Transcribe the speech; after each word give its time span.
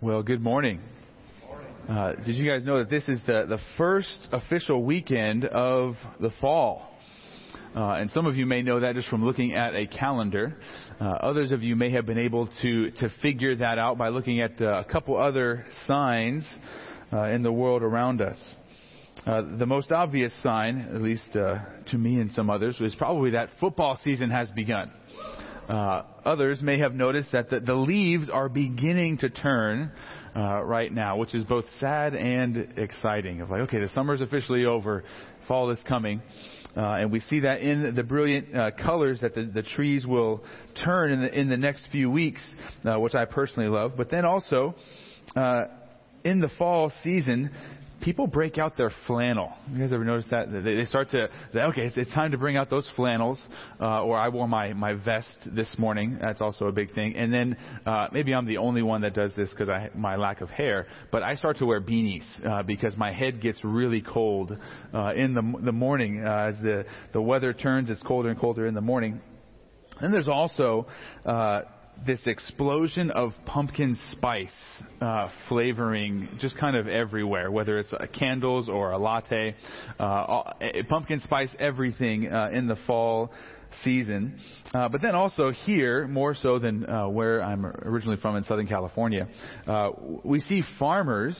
Well, 0.00 0.22
good 0.22 0.40
morning. 0.40 0.78
Uh, 1.88 2.12
did 2.24 2.36
you 2.36 2.48
guys 2.48 2.64
know 2.64 2.78
that 2.78 2.88
this 2.88 3.02
is 3.08 3.18
the, 3.26 3.46
the 3.48 3.58
first 3.76 4.28
official 4.30 4.84
weekend 4.84 5.44
of 5.44 5.96
the 6.20 6.30
fall? 6.40 6.96
Uh, 7.74 7.94
and 7.94 8.08
some 8.12 8.24
of 8.24 8.36
you 8.36 8.46
may 8.46 8.62
know 8.62 8.78
that 8.78 8.94
just 8.94 9.08
from 9.08 9.24
looking 9.24 9.54
at 9.54 9.74
a 9.74 9.88
calendar. 9.88 10.54
Uh, 11.00 11.04
others 11.04 11.50
of 11.50 11.64
you 11.64 11.74
may 11.74 11.90
have 11.90 12.06
been 12.06 12.16
able 12.16 12.48
to, 12.62 12.92
to 12.92 13.08
figure 13.20 13.56
that 13.56 13.80
out 13.80 13.98
by 13.98 14.10
looking 14.10 14.40
at 14.40 14.60
uh, 14.60 14.78
a 14.78 14.84
couple 14.84 15.16
other 15.16 15.66
signs 15.88 16.48
uh, 17.12 17.24
in 17.24 17.42
the 17.42 17.50
world 17.50 17.82
around 17.82 18.20
us. 18.20 18.38
Uh, 19.26 19.42
the 19.58 19.66
most 19.66 19.90
obvious 19.90 20.32
sign, 20.44 20.90
at 20.94 21.02
least 21.02 21.34
uh, 21.34 21.58
to 21.90 21.98
me 21.98 22.20
and 22.20 22.30
some 22.34 22.50
others, 22.50 22.80
is 22.80 22.94
probably 22.94 23.30
that 23.32 23.48
football 23.58 23.98
season 24.04 24.30
has 24.30 24.48
begun. 24.50 24.92
Uh, 25.68 26.02
others 26.24 26.62
may 26.62 26.78
have 26.78 26.94
noticed 26.94 27.30
that 27.32 27.50
the, 27.50 27.60
the 27.60 27.74
leaves 27.74 28.30
are 28.30 28.48
beginning 28.48 29.18
to 29.18 29.28
turn 29.28 29.92
uh, 30.34 30.62
right 30.62 30.92
now, 30.92 31.18
which 31.18 31.34
is 31.34 31.44
both 31.44 31.66
sad 31.78 32.14
and 32.14 32.78
exciting. 32.78 33.42
Of 33.42 33.50
like, 33.50 33.60
okay, 33.62 33.80
the 33.80 33.88
summer 33.90 34.14
is 34.14 34.22
officially 34.22 34.64
over, 34.64 35.04
fall 35.46 35.70
is 35.70 35.78
coming, 35.86 36.22
uh, 36.74 36.80
and 36.80 37.12
we 37.12 37.20
see 37.20 37.40
that 37.40 37.60
in 37.60 37.94
the 37.94 38.02
brilliant 38.02 38.56
uh, 38.56 38.70
colors 38.82 39.20
that 39.20 39.34
the, 39.34 39.44
the 39.44 39.62
trees 39.62 40.06
will 40.06 40.42
turn 40.84 41.12
in 41.12 41.20
the 41.20 41.38
in 41.38 41.50
the 41.50 41.56
next 41.58 41.86
few 41.92 42.10
weeks, 42.10 42.42
uh, 42.84 42.98
which 42.98 43.14
I 43.14 43.26
personally 43.26 43.68
love. 43.68 43.92
But 43.96 44.10
then 44.10 44.24
also. 44.24 44.74
Uh, 45.36 45.64
in 46.24 46.40
the 46.40 46.48
fall 46.58 46.92
season, 47.04 47.50
people 48.08 48.26
break 48.26 48.56
out 48.56 48.74
their 48.78 48.90
flannel. 49.06 49.52
You 49.70 49.80
guys 49.80 49.92
ever 49.92 50.02
notice 50.02 50.24
that? 50.30 50.50
They 50.50 50.86
start 50.86 51.10
to, 51.10 51.28
okay, 51.54 51.82
it's, 51.82 51.98
it's 51.98 52.10
time 52.14 52.30
to 52.30 52.38
bring 52.38 52.56
out 52.56 52.70
those 52.70 52.88
flannels. 52.96 53.38
Uh, 53.78 54.02
or 54.02 54.16
I 54.16 54.30
wore 54.30 54.48
my, 54.48 54.72
my 54.72 54.94
vest 54.94 55.26
this 55.54 55.74
morning. 55.76 56.16
That's 56.18 56.40
also 56.40 56.68
a 56.68 56.72
big 56.72 56.94
thing. 56.94 57.16
And 57.16 57.30
then, 57.30 57.58
uh, 57.84 58.06
maybe 58.10 58.32
I'm 58.32 58.46
the 58.46 58.56
only 58.56 58.80
one 58.80 59.02
that 59.02 59.12
does 59.12 59.32
this 59.36 59.50
because 59.50 59.68
I, 59.68 59.90
my 59.94 60.16
lack 60.16 60.40
of 60.40 60.48
hair, 60.48 60.86
but 61.12 61.22
I 61.22 61.34
start 61.34 61.58
to 61.58 61.66
wear 61.66 61.82
beanies, 61.82 62.24
uh, 62.46 62.62
because 62.62 62.96
my 62.96 63.12
head 63.12 63.42
gets 63.42 63.62
really 63.62 64.00
cold, 64.00 64.56
uh, 64.94 65.12
in 65.14 65.34
the, 65.34 65.42
the 65.62 65.72
morning, 65.72 66.24
uh, 66.24 66.48
as 66.48 66.54
the, 66.62 66.86
the 67.12 67.20
weather 67.20 67.52
turns, 67.52 67.90
it's 67.90 68.02
colder 68.02 68.30
and 68.30 68.40
colder 68.40 68.66
in 68.66 68.72
the 68.72 68.80
morning. 68.80 69.20
And 70.00 70.14
there's 70.14 70.28
also, 70.28 70.86
uh, 71.26 71.60
this 72.06 72.20
explosion 72.26 73.10
of 73.10 73.32
pumpkin 73.44 73.96
spice 74.12 74.48
uh, 75.00 75.28
flavoring 75.48 76.28
just 76.38 76.58
kind 76.58 76.76
of 76.76 76.86
everywhere, 76.88 77.50
whether 77.50 77.78
it's 77.78 77.92
uh, 77.92 78.06
candles 78.18 78.68
or 78.68 78.92
a 78.92 78.98
latte. 78.98 79.54
Uh, 79.98 80.02
all, 80.02 80.52
eh, 80.60 80.82
pumpkin 80.88 81.20
spice 81.20 81.50
everything 81.58 82.32
uh, 82.32 82.50
in 82.52 82.66
the 82.68 82.76
fall 82.86 83.30
season. 83.84 84.38
Uh, 84.72 84.88
but 84.88 85.02
then 85.02 85.14
also 85.14 85.50
here, 85.50 86.06
more 86.06 86.34
so 86.34 86.58
than 86.58 86.88
uh, 86.88 87.08
where 87.08 87.42
I'm 87.42 87.64
originally 87.66 88.16
from 88.16 88.36
in 88.36 88.44
Southern 88.44 88.66
California, 88.66 89.28
uh, 89.66 89.90
we 90.24 90.40
see 90.40 90.62
farmers 90.78 91.38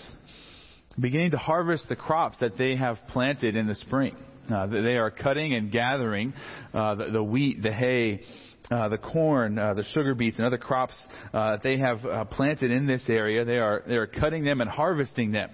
beginning 0.98 1.30
to 1.30 1.38
harvest 1.38 1.88
the 1.88 1.96
crops 1.96 2.36
that 2.40 2.56
they 2.58 2.76
have 2.76 2.98
planted 3.08 3.56
in 3.56 3.66
the 3.66 3.74
spring. 3.76 4.16
They 4.48 4.96
are 4.96 5.10
cutting 5.10 5.52
and 5.52 5.70
gathering 5.70 6.32
uh, 6.72 6.94
the, 6.94 7.10
the 7.12 7.22
wheat, 7.22 7.62
the 7.62 7.72
hay, 7.72 8.22
uh, 8.70 8.88
the 8.88 8.98
corn, 8.98 9.58
uh, 9.58 9.74
the 9.74 9.84
sugar 9.84 10.14
beets, 10.14 10.36
and 10.38 10.46
other 10.46 10.58
crops 10.58 10.94
uh, 11.32 11.56
they 11.62 11.78
have 11.78 12.04
uh, 12.04 12.24
planted 12.24 12.70
in 12.70 12.86
this 12.86 13.02
area. 13.08 13.44
They 13.44 13.58
are 13.58 13.82
they 13.86 13.96
are 13.96 14.06
cutting 14.06 14.44
them 14.44 14.60
and 14.60 14.68
harvesting 14.68 15.32
them, 15.32 15.50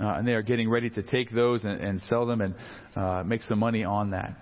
uh, 0.00 0.06
and 0.14 0.26
they 0.26 0.32
are 0.32 0.42
getting 0.42 0.68
ready 0.68 0.90
to 0.90 1.02
take 1.02 1.30
those 1.30 1.64
and, 1.64 1.80
and 1.80 2.02
sell 2.08 2.26
them 2.26 2.40
and 2.40 2.54
uh, 2.96 3.22
make 3.24 3.42
some 3.42 3.58
money 3.58 3.84
on 3.84 4.10
that. 4.10 4.36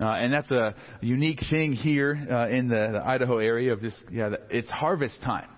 Uh, 0.00 0.06
and 0.06 0.32
that's 0.32 0.50
a 0.50 0.74
unique 1.02 1.40
thing 1.50 1.72
here 1.72 2.26
uh, 2.30 2.48
in 2.48 2.68
the, 2.68 2.92
the 2.92 3.02
Idaho 3.04 3.38
area 3.38 3.72
of 3.72 3.82
this. 3.82 3.94
Yeah, 4.10 4.30
it's 4.50 4.70
harvest 4.70 5.20
time. 5.22 5.48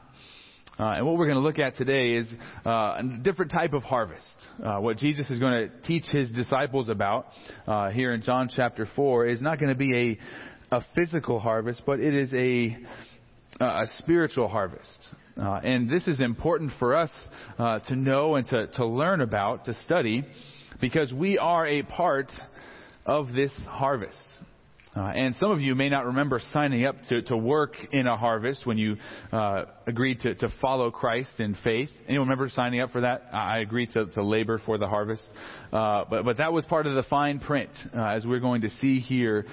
Uh, 0.79 0.95
and 0.97 1.07
what 1.07 1.17
we're 1.17 1.27
going 1.27 1.39
to 1.39 1.43
look 1.43 1.61
at 1.61 1.77
today 1.77 2.15
is 2.15 2.27
uh, 2.67 2.99
a 2.99 3.21
different 3.23 3.53
type 3.53 3.75
of 3.75 3.85
harvest. 3.85 4.25
Uh, 4.61 4.79
what 4.79 4.97
Jesus 4.97 5.31
is 5.31 5.39
going 5.39 5.69
to 5.69 5.81
teach 5.87 6.05
his 6.07 6.33
disciples 6.33 6.89
about 6.89 7.27
uh, 7.69 7.91
here 7.91 8.13
in 8.13 8.23
John 8.23 8.51
chapter 8.55 8.89
4 8.97 9.27
is 9.29 9.41
not 9.41 9.61
going 9.61 9.69
to 9.69 9.79
be 9.79 9.95
a 9.97 10.19
a 10.75 10.85
physical 10.95 11.39
harvest, 11.39 11.83
but 11.87 12.01
it 12.01 12.13
is 12.13 12.33
a, 12.33 12.77
a 13.61 13.85
spiritual 13.99 14.49
harvest. 14.49 14.99
Uh, 15.41 15.61
and 15.63 15.89
this 15.89 16.09
is 16.09 16.19
important 16.19 16.73
for 16.81 16.97
us 16.97 17.13
uh, 17.59 17.79
to 17.81 17.95
know 17.95 18.35
and 18.35 18.47
to, 18.49 18.67
to 18.67 18.85
learn 18.85 19.21
about, 19.21 19.67
to 19.67 19.75
study, 19.85 20.25
because 20.81 21.13
we 21.13 21.39
are 21.39 21.65
a 21.67 21.83
part 21.83 22.33
of 23.07 23.33
this 23.33 23.53
harvest. 23.69 24.19
Uh, 24.97 25.01
and 25.01 25.35
some 25.37 25.51
of 25.51 25.61
you 25.61 25.75
may 25.77 25.89
not 25.89 26.07
remember 26.07 26.41
signing 26.53 26.87
up 26.87 26.97
to, 27.09 27.23
to 27.23 27.37
work 27.37 27.75
in 27.93 28.07
a 28.07 28.17
harvest 28.17 28.65
when 28.65 28.79
you 28.79 28.97
uh, 29.33 29.65
agreed 29.87 30.21
to, 30.21 30.35
to 30.37 30.49
follow 30.61 30.91
Christ 30.91 31.39
in 31.39 31.57
faith. 31.63 31.91
Anyone 32.09 32.29
remember 32.29 32.49
signing 32.49 32.81
up 32.81 32.91
for 32.91 33.01
that? 33.01 33.29
I 33.33 33.59
agreed 33.59 33.91
to, 33.93 34.07
to 34.07 34.25
labor 34.25 34.61
for 34.65 34.79
the 34.79 34.89
harvest. 34.89 35.25
Uh, 35.73 36.05
but, 36.11 36.25
but 36.25 36.37
that 36.39 36.53
was 36.53 36.65
part 36.65 36.87
of 36.87 36.95
the 36.95 37.03
fine 37.05 37.39
print, 37.39 37.71
uh, 37.97 38.07
as 38.07 38.25
we're 38.25 38.41
going 38.41 38.63
to 38.63 38.71
see 38.81 38.99
here 39.01 39.47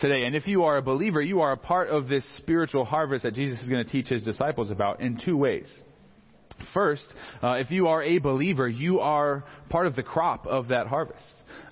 today. 0.00 0.24
And 0.24 0.34
if 0.34 0.46
you 0.46 0.64
are 0.64 0.76
a 0.76 0.82
believer, 0.82 1.20
you 1.20 1.40
are 1.40 1.52
a 1.52 1.56
part 1.56 1.88
of 1.88 2.08
this 2.08 2.24
spiritual 2.38 2.84
harvest 2.84 3.24
that 3.24 3.34
Jesus 3.34 3.60
is 3.62 3.68
going 3.68 3.84
to 3.84 3.90
teach 3.90 4.08
his 4.08 4.22
disciples 4.22 4.70
about 4.70 5.00
in 5.00 5.20
two 5.24 5.36
ways. 5.36 5.68
First, 6.74 7.06
uh, 7.42 7.52
if 7.52 7.70
you 7.70 7.88
are 7.88 8.02
a 8.02 8.18
believer, 8.18 8.68
you 8.68 9.00
are 9.00 9.44
part 9.68 9.86
of 9.86 9.96
the 9.96 10.02
crop 10.02 10.46
of 10.46 10.68
that 10.68 10.86
harvest. 10.86 11.24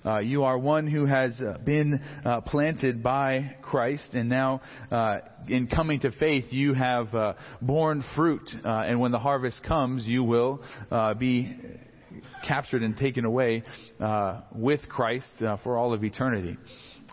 Uh, 0.05 0.19
you 0.19 0.43
are 0.43 0.57
one 0.57 0.87
who 0.87 1.05
has 1.05 1.39
uh, 1.39 1.57
been 1.59 2.01
uh, 2.25 2.41
planted 2.41 3.03
by 3.03 3.55
Christ, 3.61 4.13
and 4.13 4.29
now, 4.29 4.61
uh, 4.91 5.19
in 5.47 5.67
coming 5.67 5.99
to 6.01 6.11
faith, 6.11 6.45
you 6.49 6.73
have 6.73 7.13
uh, 7.13 7.33
borne 7.61 8.03
fruit. 8.15 8.49
and 8.63 8.99
when 8.99 9.11
the 9.11 9.19
harvest 9.19 9.63
comes, 9.63 10.05
you 10.05 10.23
will 10.23 10.61
be 11.19 11.55
captured 12.47 12.83
and 12.83 12.97
taken 12.97 13.25
away 13.25 13.63
with 14.53 14.81
Christ 14.89 15.27
for 15.63 15.77
all 15.77 15.93
of 15.93 16.03
eternity. 16.03 16.57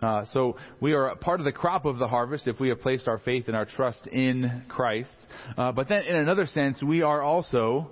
Uh, 0.02 0.24
so 0.32 0.56
we 0.80 0.92
are 0.92 1.08
a 1.08 1.16
part 1.16 1.40
of 1.40 1.44
the 1.44 1.52
crop 1.52 1.84
of 1.84 1.98
the 1.98 2.08
harvest 2.08 2.46
if 2.46 2.60
we 2.60 2.68
have 2.68 2.80
placed 2.80 3.08
our 3.08 3.18
faith 3.18 3.48
and 3.48 3.56
our 3.56 3.64
trust 3.66 4.06
in 4.06 4.62
Christ. 4.68 5.10
Uh, 5.56 5.72
but 5.72 5.88
then, 5.88 6.02
in 6.02 6.16
another 6.16 6.46
sense, 6.46 6.82
we 6.82 7.02
are 7.02 7.22
also 7.22 7.90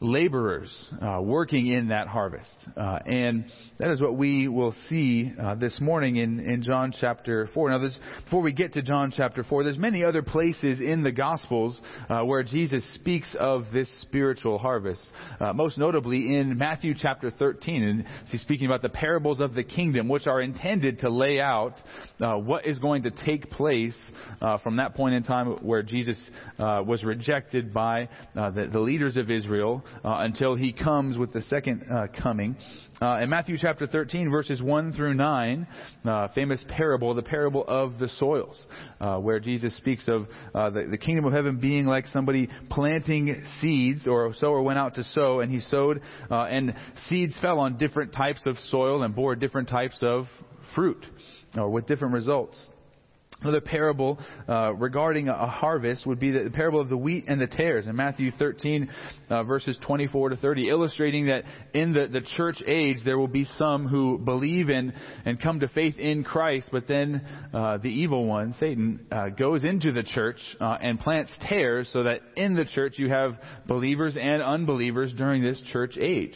laborers 0.00 0.88
uh, 1.00 1.20
working 1.22 1.68
in 1.68 1.88
that 1.88 2.06
harvest. 2.06 2.54
Uh, 2.76 2.98
and 3.06 3.46
that 3.78 3.90
is 3.90 4.00
what 4.00 4.16
we 4.16 4.46
will 4.46 4.74
see 4.88 5.32
uh, 5.40 5.54
this 5.54 5.80
morning 5.80 6.16
in, 6.16 6.38
in 6.40 6.62
John 6.62 6.92
chapter 6.98 7.48
4. 7.54 7.70
Now, 7.70 7.78
this, 7.78 7.98
before 8.24 8.42
we 8.42 8.52
get 8.52 8.74
to 8.74 8.82
John 8.82 9.12
chapter 9.16 9.42
4, 9.42 9.64
there's 9.64 9.78
many 9.78 10.04
other 10.04 10.22
places 10.22 10.80
in 10.80 11.02
the 11.02 11.12
Gospels 11.12 11.80
uh, 12.10 12.22
where 12.22 12.42
Jesus 12.42 12.84
speaks 12.94 13.28
of 13.38 13.64
this 13.72 13.88
spiritual 14.02 14.58
harvest. 14.58 15.00
Uh, 15.40 15.54
most 15.54 15.78
notably 15.78 16.36
in 16.36 16.58
Matthew 16.58 16.94
chapter 16.94 17.30
13. 17.30 17.82
And 17.82 18.04
he's 18.26 18.42
speaking 18.42 18.66
about 18.66 18.82
the 18.82 18.90
parables 18.90 19.40
of 19.40 19.54
the 19.54 19.64
kingdom, 19.64 20.08
which 20.08 20.26
are 20.26 20.42
intended 20.42 21.00
to 21.00 21.10
lay 21.10 21.40
out 21.40 21.74
uh, 22.20 22.34
what 22.34 22.66
is 22.66 22.78
going 22.78 23.04
to 23.04 23.10
take 23.10 23.50
place 23.50 23.96
from 24.62 24.76
that 24.76 24.94
point 24.94 25.14
in 25.14 25.22
time 25.22 25.46
where 25.64 25.82
Jesus 25.82 26.18
was 26.58 27.02
rejected 27.02 27.72
by 27.72 28.08
the, 28.34 28.68
the 28.70 28.80
leaders 28.80 29.16
of 29.16 29.30
Israel 29.30 29.82
uh, 30.04 30.18
until 30.20 30.54
he 30.54 30.72
comes 30.72 31.16
with 31.18 31.32
the 31.32 31.42
second 31.42 31.84
uh, 31.90 32.06
coming. 32.20 32.56
Uh, 33.00 33.20
in 33.20 33.28
Matthew 33.28 33.56
chapter 33.60 33.86
13, 33.86 34.30
verses 34.30 34.62
1 34.62 34.92
through 34.94 35.14
9, 35.14 35.66
uh, 36.04 36.28
famous 36.34 36.64
parable, 36.68 37.14
the 37.14 37.22
parable 37.22 37.64
of 37.66 37.98
the 37.98 38.08
soils, 38.08 38.60
uh, 39.00 39.18
where 39.18 39.38
Jesus 39.38 39.76
speaks 39.76 40.08
of 40.08 40.26
uh, 40.54 40.70
the, 40.70 40.86
the, 40.90 40.98
kingdom 40.98 41.24
of 41.24 41.32
heaven 41.32 41.58
being 41.58 41.86
like 41.86 42.06
somebody 42.06 42.48
planting 42.70 43.44
seeds, 43.60 44.06
or 44.06 44.26
a 44.26 44.34
sower 44.34 44.62
went 44.62 44.78
out 44.78 44.94
to 44.94 45.04
sow, 45.04 45.40
and 45.40 45.52
he 45.52 45.60
sowed, 45.60 46.00
and 46.30 46.74
seeds 47.08 47.34
fell 47.40 47.58
on 47.58 47.76
different 47.76 48.12
types 48.12 48.40
of 48.46 48.56
soil 48.68 49.02
and 49.02 49.14
bore 49.14 49.36
different 49.36 49.68
types 49.68 49.98
of 50.02 50.26
fruit, 50.74 51.04
or 51.54 51.68
with 51.68 51.86
different 51.86 52.14
results. 52.14 52.56
Another 53.46 53.60
parable 53.60 54.18
uh, 54.48 54.74
regarding 54.74 55.28
a 55.28 55.46
harvest 55.46 56.04
would 56.04 56.18
be 56.18 56.32
the 56.32 56.50
parable 56.50 56.80
of 56.80 56.88
the 56.88 56.96
wheat 56.96 57.26
and 57.28 57.40
the 57.40 57.46
tares 57.46 57.86
in 57.86 57.94
Matthew 57.94 58.32
13, 58.32 58.90
uh, 59.30 59.44
verses 59.44 59.78
24 59.86 60.30
to 60.30 60.36
30, 60.36 60.68
illustrating 60.68 61.26
that 61.26 61.44
in 61.72 61.92
the, 61.92 62.08
the 62.08 62.22
church 62.36 62.60
age 62.66 62.96
there 63.04 63.16
will 63.16 63.28
be 63.28 63.46
some 63.56 63.86
who 63.86 64.18
believe 64.18 64.68
in 64.68 64.92
and 65.24 65.40
come 65.40 65.60
to 65.60 65.68
faith 65.68 65.96
in 65.96 66.24
Christ, 66.24 66.70
but 66.72 66.88
then 66.88 67.24
uh, 67.54 67.78
the 67.78 67.88
evil 67.88 68.26
one, 68.26 68.52
Satan, 68.58 69.06
uh, 69.12 69.28
goes 69.28 69.62
into 69.62 69.92
the 69.92 70.02
church 70.02 70.38
uh, 70.60 70.78
and 70.82 70.98
plants 70.98 71.30
tares 71.48 71.88
so 71.92 72.02
that 72.02 72.22
in 72.34 72.56
the 72.56 72.64
church 72.64 72.94
you 72.96 73.10
have 73.10 73.36
believers 73.68 74.16
and 74.20 74.42
unbelievers 74.42 75.14
during 75.16 75.40
this 75.40 75.62
church 75.70 75.96
age. 75.96 76.34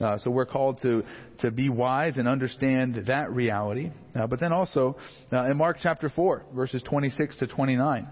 Uh, 0.00 0.18
so 0.18 0.30
we're 0.30 0.46
called 0.46 0.78
to, 0.82 1.02
to 1.38 1.50
be 1.50 1.68
wise 1.68 2.16
and 2.16 2.28
understand 2.28 3.02
that 3.06 3.32
reality. 3.32 3.90
Uh, 4.14 4.26
but 4.26 4.40
then 4.40 4.52
also 4.52 4.96
uh, 5.32 5.44
in 5.50 5.56
Mark 5.56 5.78
chapter 5.82 6.10
4, 6.10 6.44
verses 6.54 6.82
26 6.82 7.38
to 7.38 7.46
29, 7.46 8.06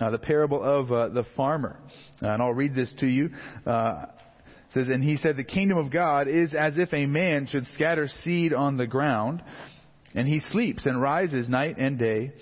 uh, 0.00 0.10
the 0.10 0.18
parable 0.18 0.62
of 0.62 0.90
uh, 0.90 1.08
the 1.08 1.24
farmer. 1.36 1.78
Uh, 2.22 2.28
and 2.28 2.42
I'll 2.42 2.54
read 2.54 2.74
this 2.74 2.92
to 3.00 3.06
you. 3.06 3.30
says, 4.72 4.88
And 4.88 5.04
he 5.04 5.18
said, 5.18 5.36
The 5.36 5.44
kingdom 5.44 5.76
of 5.76 5.92
God 5.92 6.26
is 6.26 6.54
as 6.54 6.74
if 6.76 6.92
a 6.94 7.06
man 7.06 7.46
should 7.46 7.66
scatter 7.74 8.08
seed 8.24 8.54
on 8.54 8.78
the 8.78 8.86
ground, 8.86 9.42
and 10.14 10.26
he 10.26 10.40
sleeps 10.50 10.86
and 10.86 11.00
rises 11.00 11.48
night 11.48 11.76
and 11.78 11.98
day 11.98 12.32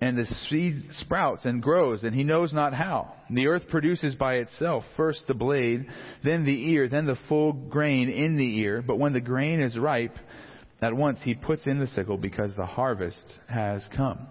and 0.00 0.16
the 0.16 0.24
seed 0.48 0.84
sprouts 0.92 1.44
and 1.44 1.62
grows, 1.62 2.04
and 2.04 2.14
he 2.14 2.24
knows 2.24 2.52
not 2.52 2.72
how. 2.72 3.12
The 3.28 3.48
earth 3.48 3.68
produces 3.68 4.14
by 4.14 4.36
itself 4.36 4.84
first 4.96 5.26
the 5.26 5.34
blade, 5.34 5.86
then 6.24 6.44
the 6.44 6.70
ear, 6.70 6.88
then 6.88 7.06
the 7.06 7.18
full 7.28 7.52
grain 7.52 8.08
in 8.08 8.36
the 8.36 8.60
ear. 8.60 8.82
But 8.86 8.98
when 8.98 9.12
the 9.12 9.20
grain 9.20 9.60
is 9.60 9.76
ripe, 9.76 10.16
at 10.82 10.94
once 10.94 11.20
he 11.22 11.34
puts 11.34 11.66
in 11.66 11.78
the 11.78 11.86
sickle 11.88 12.16
because 12.16 12.54
the 12.56 12.66
harvest 12.66 13.24
has 13.46 13.86
come. 13.94 14.26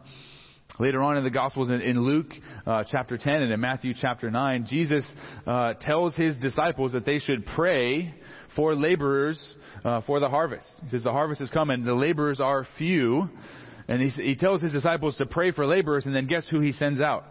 Later 0.79 1.03
on 1.03 1.17
in 1.17 1.23
the 1.23 1.29
Gospels, 1.29 1.69
in, 1.69 1.81
in 1.81 2.01
Luke 2.01 2.31
uh, 2.65 2.83
chapter 2.89 3.17
10 3.17 3.33
and 3.33 3.51
in 3.51 3.59
Matthew 3.59 3.93
chapter 3.99 4.31
9, 4.31 4.65
Jesus 4.69 5.05
uh, 5.45 5.73
tells 5.73 6.15
his 6.15 6.37
disciples 6.37 6.93
that 6.93 7.05
they 7.05 7.19
should 7.19 7.45
pray 7.45 8.13
for 8.55 8.75
laborers 8.75 9.55
uh, 9.83 10.01
for 10.07 10.19
the 10.19 10.29
harvest. 10.29 10.67
He 10.83 10.89
says, 10.89 11.03
The 11.03 11.11
harvest 11.11 11.41
has 11.41 11.49
come 11.49 11.69
and 11.69 11.85
the 11.85 11.93
laborers 11.93 12.39
are 12.39 12.65
few. 12.77 13.29
And 13.89 13.99
he, 14.03 14.09
he 14.09 14.35
tells 14.35 14.61
his 14.61 14.71
disciples 14.71 15.17
to 15.17 15.25
pray 15.25 15.51
for 15.51 15.65
laborers, 15.65 16.05
and 16.05 16.15
then 16.15 16.27
guess 16.27 16.47
who 16.47 16.59
he 16.59 16.73
sends 16.73 17.01
out? 17.01 17.25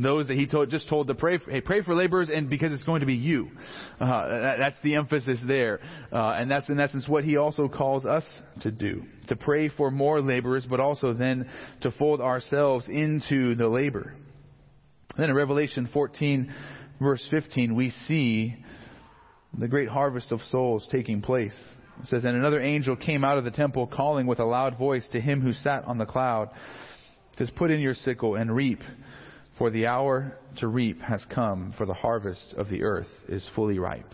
Those 0.00 0.28
that 0.28 0.36
he 0.36 0.46
told, 0.46 0.70
just 0.70 0.88
told 0.88 1.08
to 1.08 1.14
pray 1.16 1.38
for, 1.38 1.50
hey, 1.50 1.60
pray 1.60 1.82
for 1.82 1.92
laborers, 1.92 2.30
and 2.32 2.48
because 2.48 2.70
it's 2.70 2.84
going 2.84 3.00
to 3.00 3.06
be 3.06 3.16
you. 3.16 3.48
Uh, 3.98 4.28
that, 4.28 4.54
that's 4.60 4.76
the 4.84 4.94
emphasis 4.94 5.40
there. 5.44 5.80
Uh, 6.12 6.30
and 6.30 6.48
that's 6.48 6.68
in 6.68 6.78
essence 6.78 7.08
what 7.08 7.24
he 7.24 7.36
also 7.36 7.66
calls 7.66 8.06
us 8.06 8.22
to 8.60 8.70
do. 8.70 9.02
To 9.26 9.34
pray 9.34 9.68
for 9.70 9.90
more 9.90 10.20
laborers, 10.20 10.64
but 10.70 10.78
also 10.78 11.14
then 11.14 11.50
to 11.80 11.90
fold 11.90 12.20
ourselves 12.20 12.86
into 12.88 13.56
the 13.56 13.66
labor. 13.66 14.14
Then 15.16 15.30
in 15.30 15.34
Revelation 15.34 15.88
14, 15.92 16.54
verse 17.00 17.26
15, 17.28 17.74
we 17.74 17.90
see 18.06 18.54
the 19.58 19.66
great 19.66 19.88
harvest 19.88 20.30
of 20.30 20.42
souls 20.42 20.86
taking 20.92 21.22
place. 21.22 21.56
It 22.02 22.06
says, 22.08 22.24
And 22.24 22.36
another 22.36 22.60
angel 22.60 22.96
came 22.96 23.24
out 23.24 23.38
of 23.38 23.44
the 23.44 23.50
temple, 23.50 23.86
calling 23.86 24.26
with 24.26 24.40
a 24.40 24.44
loud 24.44 24.78
voice 24.78 25.06
to 25.12 25.20
him 25.20 25.40
who 25.40 25.52
sat 25.52 25.84
on 25.84 25.98
the 25.98 26.06
cloud. 26.06 26.50
Says, 27.36 27.50
Put 27.56 27.70
in 27.70 27.80
your 27.80 27.94
sickle 27.94 28.34
and 28.34 28.54
reap, 28.54 28.80
for 29.58 29.70
the 29.70 29.86
hour 29.86 30.36
to 30.58 30.68
reap 30.68 31.00
has 31.00 31.24
come, 31.34 31.74
for 31.76 31.86
the 31.86 31.94
harvest 31.94 32.54
of 32.56 32.68
the 32.68 32.82
earth 32.82 33.08
is 33.28 33.48
fully 33.54 33.78
ripe. 33.78 34.12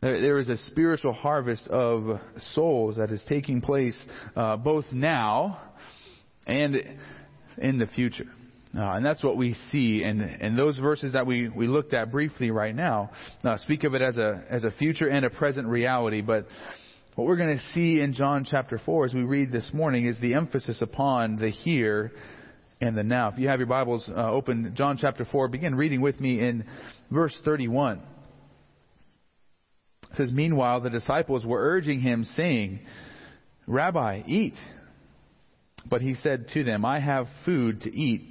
There 0.00 0.38
is 0.38 0.48
a 0.48 0.56
spiritual 0.56 1.12
harvest 1.12 1.66
of 1.66 2.20
souls 2.54 2.96
that 2.98 3.10
is 3.10 3.20
taking 3.28 3.60
place 3.60 4.00
uh, 4.36 4.56
both 4.56 4.84
now 4.92 5.60
and 6.46 6.76
in 7.58 7.78
the 7.78 7.86
future. 7.86 8.26
Uh, 8.76 8.80
and 8.92 9.04
that's 9.04 9.22
what 9.22 9.36
we 9.36 9.56
see. 9.70 10.02
And, 10.02 10.20
and 10.20 10.58
those 10.58 10.78
verses 10.78 11.14
that 11.14 11.26
we, 11.26 11.48
we 11.48 11.66
looked 11.66 11.94
at 11.94 12.12
briefly 12.12 12.50
right 12.50 12.74
now 12.74 13.10
uh, 13.42 13.56
speak 13.58 13.84
of 13.84 13.94
it 13.94 14.02
as 14.02 14.16
a, 14.16 14.44
as 14.50 14.64
a 14.64 14.70
future 14.72 15.08
and 15.08 15.24
a 15.24 15.30
present 15.30 15.66
reality. 15.66 16.20
But 16.20 16.46
what 17.14 17.26
we're 17.26 17.36
going 17.36 17.56
to 17.56 17.64
see 17.74 18.00
in 18.00 18.12
John 18.12 18.46
chapter 18.48 18.78
4 18.84 19.06
as 19.06 19.14
we 19.14 19.22
read 19.22 19.50
this 19.50 19.70
morning 19.72 20.06
is 20.06 20.20
the 20.20 20.34
emphasis 20.34 20.82
upon 20.82 21.36
the 21.36 21.50
here 21.50 22.12
and 22.80 22.96
the 22.96 23.02
now. 23.02 23.28
If 23.28 23.38
you 23.38 23.48
have 23.48 23.58
your 23.58 23.66
Bibles 23.66 24.08
uh, 24.08 24.30
open, 24.30 24.74
John 24.76 24.98
chapter 25.00 25.24
4, 25.24 25.48
begin 25.48 25.74
reading 25.74 26.00
with 26.00 26.20
me 26.20 26.38
in 26.38 26.64
verse 27.10 27.36
31. 27.44 28.02
It 30.02 30.16
says, 30.16 30.30
Meanwhile, 30.30 30.82
the 30.82 30.90
disciples 30.90 31.44
were 31.44 31.60
urging 31.60 32.00
him, 32.00 32.24
saying, 32.36 32.80
Rabbi, 33.66 34.22
eat. 34.26 34.54
But 35.88 36.02
he 36.02 36.14
said 36.22 36.48
to 36.54 36.64
them, 36.64 36.84
I 36.84 37.00
have 37.00 37.26
food 37.44 37.80
to 37.82 37.94
eat 37.94 38.30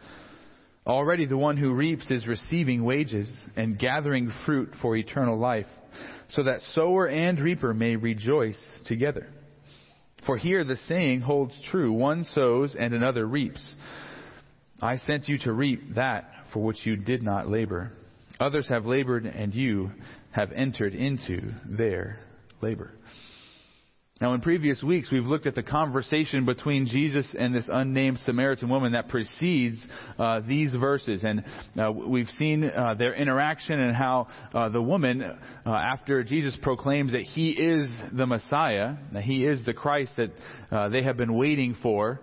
Already 0.85 1.25
the 1.25 1.37
one 1.37 1.57
who 1.57 1.73
reaps 1.73 2.09
is 2.09 2.25
receiving 2.25 2.83
wages 2.83 3.29
and 3.55 3.77
gathering 3.77 4.31
fruit 4.45 4.73
for 4.81 4.95
eternal 4.95 5.37
life, 5.37 5.67
so 6.29 6.43
that 6.43 6.61
sower 6.73 7.07
and 7.07 7.39
reaper 7.39 7.73
may 7.73 7.95
rejoice 7.95 8.57
together. 8.85 9.27
For 10.25 10.37
here 10.37 10.63
the 10.63 10.77
saying 10.87 11.21
holds 11.21 11.53
true 11.69 11.91
one 11.91 12.23
sows 12.23 12.75
and 12.77 12.93
another 12.93 13.27
reaps. 13.27 13.75
I 14.81 14.97
sent 14.97 15.27
you 15.27 15.37
to 15.39 15.53
reap 15.53 15.95
that 15.95 16.29
for 16.51 16.63
which 16.63 16.85
you 16.85 16.95
did 16.95 17.21
not 17.21 17.47
labor. 17.47 17.91
Others 18.39 18.69
have 18.69 18.85
labored, 18.85 19.25
and 19.25 19.53
you 19.53 19.91
have 20.31 20.51
entered 20.51 20.95
into 20.95 21.53
their 21.65 22.17
labor. 22.59 22.91
Now, 24.21 24.35
in 24.35 24.41
previous 24.41 24.83
weeks, 24.83 25.09
we've 25.11 25.25
looked 25.25 25.47
at 25.47 25.55
the 25.55 25.63
conversation 25.63 26.45
between 26.45 26.85
Jesus 26.85 27.25
and 27.35 27.55
this 27.55 27.67
unnamed 27.67 28.19
Samaritan 28.19 28.69
woman 28.69 28.91
that 28.91 29.07
precedes 29.07 29.83
uh, 30.19 30.41
these 30.47 30.75
verses. 30.75 31.23
And 31.23 31.43
uh, 31.75 31.91
we've 31.91 32.29
seen 32.37 32.63
uh, 32.63 32.93
their 32.93 33.15
interaction 33.15 33.79
and 33.79 33.95
how 33.95 34.27
uh, 34.53 34.69
the 34.69 34.81
woman, 34.81 35.23
uh, 35.23 35.37
after 35.65 36.23
Jesus 36.23 36.55
proclaims 36.61 37.13
that 37.13 37.23
he 37.23 37.49
is 37.49 37.89
the 38.13 38.27
Messiah, 38.27 38.93
that 39.11 39.23
he 39.23 39.43
is 39.43 39.65
the 39.65 39.73
Christ 39.73 40.11
that 40.17 40.29
uh, 40.71 40.89
they 40.89 41.01
have 41.01 41.17
been 41.17 41.33
waiting 41.33 41.75
for, 41.81 42.21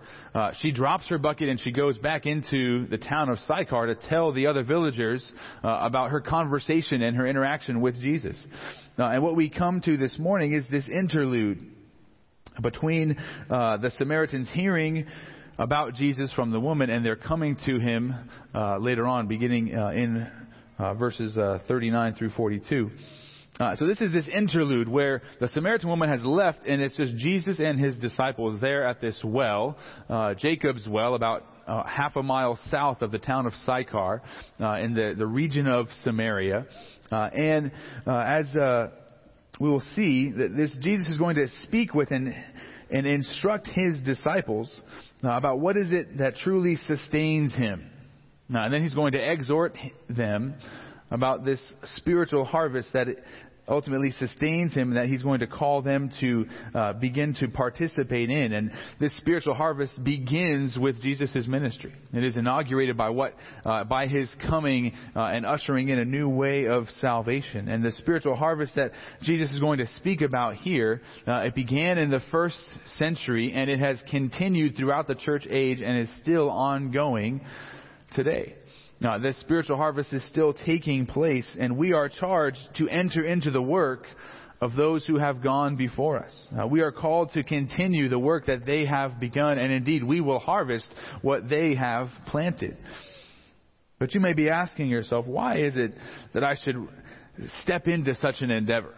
she 0.61 0.71
drops 0.71 1.09
her 1.09 1.17
bucket 1.17 1.49
and 1.49 1.59
she 1.59 1.71
goes 1.71 1.97
back 1.97 2.25
into 2.25 2.87
the 2.87 2.97
town 2.97 3.27
of 3.27 3.39
Sychar 3.39 3.87
to 3.87 3.95
tell 4.07 4.31
the 4.31 4.47
other 4.47 4.63
villagers 4.63 5.29
about 5.63 6.11
her 6.11 6.21
conversation 6.21 7.01
and 7.01 7.17
her 7.17 7.27
interaction 7.27 7.81
with 7.81 7.99
Jesus. 7.99 8.37
and 8.95 9.21
what 9.21 9.35
we 9.35 9.49
come 9.49 9.81
to 9.81 9.97
this 9.97 10.17
morning 10.17 10.53
is 10.53 10.63
this 10.71 10.87
interlude 10.87 11.75
between 12.61 13.17
uh, 13.49 13.77
the 13.77 13.91
Samaritans 13.91 14.49
hearing 14.53 15.05
about 15.59 15.93
Jesus 15.93 16.31
from 16.33 16.51
the 16.51 16.59
woman 16.59 16.89
and 16.89 17.05
they're 17.05 17.17
coming 17.17 17.57
to 17.65 17.79
him 17.79 18.13
uh, 18.55 18.77
later 18.77 19.05
on, 19.05 19.27
beginning 19.27 19.75
uh, 19.75 19.89
in 19.89 20.27
uh, 20.79 20.93
verses 20.93 21.37
uh, 21.37 21.59
39 21.67 22.15
through 22.15 22.29
42. 22.31 22.89
Uh, 23.59 23.75
so 23.75 23.85
this 23.85 23.99
is 23.99 24.13
this 24.13 24.27
interlude 24.33 24.87
where 24.87 25.21
the 25.41 25.49
Samaritan 25.49 25.89
woman 25.89 26.07
has 26.07 26.23
left, 26.23 26.59
and 26.65 26.81
it's 26.81 26.95
just 26.95 27.13
Jesus 27.17 27.59
and 27.59 27.77
his 27.77 27.97
disciples 27.97 28.61
there 28.61 28.87
at 28.87 29.01
this 29.01 29.19
well, 29.21 29.77
Jacob's 30.37 30.87
well, 30.87 31.13
about 31.13 31.43
half 31.67 32.15
a 32.15 32.23
mile 32.23 32.57
south 32.71 33.01
of 33.01 33.11
the 33.11 33.19
town 33.19 33.45
of 33.45 33.53
Sychar, 33.65 34.21
in 34.59 34.93
the 34.93 35.13
the 35.17 35.27
region 35.27 35.67
of 35.67 35.87
Samaria. 36.03 36.67
and 37.11 37.71
as 38.07 38.45
we 39.59 39.69
will 39.69 39.83
see 39.95 40.31
that 40.31 40.55
this 40.55 40.75
Jesus 40.81 41.07
is 41.09 41.17
going 41.17 41.35
to 41.35 41.47
speak 41.63 41.93
with 41.93 42.11
and, 42.11 42.33
and 42.89 43.05
instruct 43.05 43.67
his 43.67 43.99
disciples 44.01 44.81
uh, 45.23 45.31
about 45.31 45.59
what 45.59 45.75
is 45.77 45.91
it 45.91 46.17
that 46.17 46.35
truly 46.37 46.77
sustains 46.87 47.53
him. 47.53 47.91
Now, 48.47 48.65
and 48.65 48.73
then 48.73 48.81
he's 48.81 48.95
going 48.95 49.11
to 49.11 49.31
exhort 49.31 49.75
them 50.09 50.55
about 51.11 51.43
this 51.43 51.59
spiritual 51.95 52.45
harvest 52.45 52.89
that 52.93 53.07
ultimately 53.69 54.11
sustains 54.19 54.73
him 54.73 54.95
that 54.95 55.05
he's 55.05 55.21
going 55.21 55.39
to 55.39 55.47
call 55.47 55.81
them 55.81 56.11
to 56.19 56.45
uh, 56.73 56.93
begin 56.93 57.35
to 57.39 57.47
participate 57.47 58.29
in. 58.29 58.53
And 58.53 58.71
this 58.99 59.15
spiritual 59.17 59.53
harvest 59.53 60.03
begins 60.03 60.77
with 60.77 61.01
Jesus' 61.01 61.47
ministry. 61.47 61.93
It 62.13 62.23
is 62.23 62.37
inaugurated 62.37 62.97
by 62.97 63.09
what, 63.09 63.33
uh, 63.65 63.83
by 63.83 64.07
his 64.07 64.29
coming 64.47 64.93
uh, 65.15 65.21
and 65.21 65.45
ushering 65.45 65.89
in 65.89 65.99
a 65.99 66.05
new 66.05 66.29
way 66.29 66.67
of 66.67 66.87
salvation. 66.99 67.69
And 67.69 67.83
the 67.83 67.91
spiritual 67.93 68.35
harvest 68.35 68.75
that 68.75 68.91
Jesus 69.21 69.51
is 69.51 69.59
going 69.59 69.79
to 69.79 69.87
speak 69.97 70.21
about 70.21 70.55
here, 70.55 71.01
uh, 71.27 71.41
it 71.41 71.55
began 71.55 71.97
in 71.97 72.09
the 72.09 72.21
first 72.31 72.57
century 72.97 73.53
and 73.53 73.69
it 73.69 73.79
has 73.79 73.97
continued 74.09 74.75
throughout 74.75 75.07
the 75.07 75.15
church 75.15 75.47
age 75.49 75.81
and 75.81 75.99
is 75.99 76.09
still 76.21 76.49
ongoing 76.49 77.41
today. 78.15 78.55
Now, 79.01 79.17
this 79.17 79.39
spiritual 79.39 79.77
harvest 79.77 80.11
is 80.11 80.25
still 80.27 80.53
taking 80.53 81.05
place, 81.05 81.47
and 81.57 81.77
we 81.77 81.93
are 81.93 82.09
charged 82.09 82.59
to 82.77 82.89
enter 82.89 83.23
into 83.23 83.49
the 83.49 83.61
work 83.61 84.05
of 84.59 84.75
those 84.75 85.05
who 85.05 85.17
have 85.17 85.41
gone 85.41 85.77
before 85.77 86.19
us. 86.19 86.47
We 86.69 86.81
are 86.81 86.91
called 86.91 87.31
to 87.31 87.43
continue 87.43 88.09
the 88.09 88.19
work 88.19 88.47
that 88.47 88.65
they 88.65 88.85
have 88.85 89.17
begun, 89.17 89.57
and 89.57 89.71
indeed, 89.71 90.03
we 90.03 90.19
will 90.19 90.39
harvest 90.39 90.93
what 91.21 91.47
they 91.47 91.75
have 91.75 92.09
planted. 92.27 92.77
But 93.99 94.13
you 94.13 94.19
may 94.19 94.33
be 94.33 94.49
asking 94.49 94.89
yourself, 94.89 95.25
why 95.25 95.57
is 95.59 95.77
it 95.77 95.93
that 96.33 96.43
I 96.43 96.55
should 96.61 96.75
step 97.61 97.87
into 97.87 98.15
such 98.15 98.41
an 98.41 98.51
endeavor? 98.51 98.93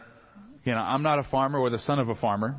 You 0.64 0.72
know, 0.74 0.80
I'm 0.80 1.04
not 1.04 1.20
a 1.20 1.24
farmer 1.30 1.60
or 1.60 1.70
the 1.70 1.80
son 1.80 2.00
of 2.00 2.10
a 2.10 2.16
farmer. 2.16 2.56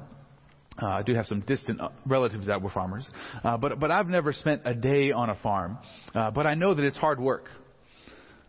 Uh, 0.80 0.86
I 0.86 1.02
do 1.02 1.14
have 1.14 1.26
some 1.26 1.40
distant 1.40 1.80
uh, 1.80 1.90
relatives 2.06 2.46
that 2.46 2.62
were 2.62 2.70
farmers, 2.70 3.08
uh, 3.44 3.56
but 3.56 3.78
but 3.78 3.90
I've 3.90 4.08
never 4.08 4.32
spent 4.32 4.62
a 4.64 4.74
day 4.74 5.12
on 5.12 5.28
a 5.28 5.34
farm. 5.36 5.78
Uh, 6.14 6.30
but 6.30 6.46
I 6.46 6.54
know 6.54 6.74
that 6.74 6.84
it's 6.84 6.96
hard 6.96 7.20
work. 7.20 7.44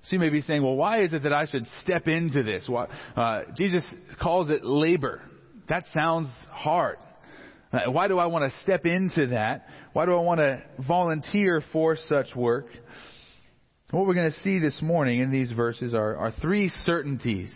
So 0.03 0.15
you 0.15 0.19
may 0.19 0.29
be 0.29 0.41
saying, 0.41 0.61
well, 0.61 0.75
why 0.75 1.01
is 1.01 1.13
it 1.13 1.23
that 1.23 1.33
I 1.33 1.45
should 1.45 1.65
step 1.81 2.07
into 2.07 2.43
this? 2.43 2.65
Why, 2.67 2.87
uh, 3.15 3.43
Jesus 3.55 3.85
calls 4.21 4.49
it 4.49 4.65
labor. 4.65 5.21
That 5.69 5.85
sounds 5.93 6.29
hard. 6.51 6.97
Uh, 7.71 7.89
why 7.89 8.07
do 8.09 8.19
I 8.19 8.25
want 8.25 8.51
to 8.51 8.59
step 8.63 8.85
into 8.85 9.27
that? 9.27 9.65
Why 9.93 10.05
do 10.05 10.11
I 10.13 10.21
want 10.21 10.39
to 10.39 10.61
volunteer 10.85 11.63
for 11.71 11.97
such 12.07 12.35
work? 12.35 12.67
What 13.91 14.05
we're 14.05 14.13
going 14.13 14.31
to 14.31 14.41
see 14.41 14.59
this 14.59 14.81
morning 14.81 15.21
in 15.21 15.31
these 15.31 15.51
verses 15.51 15.93
are, 15.93 16.17
are 16.17 16.31
three 16.41 16.69
certainties 16.83 17.53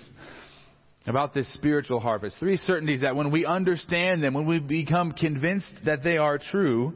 about 1.07 1.33
this 1.33 1.51
spiritual 1.53 1.99
harvest. 1.99 2.35
Three 2.39 2.57
certainties 2.57 3.01
that 3.01 3.15
when 3.15 3.31
we 3.31 3.45
understand 3.45 4.21
them, 4.21 4.33
when 4.33 4.45
we 4.45 4.59
become 4.59 5.13
convinced 5.13 5.73
that 5.85 6.03
they 6.03 6.17
are 6.17 6.37
true, 6.37 6.93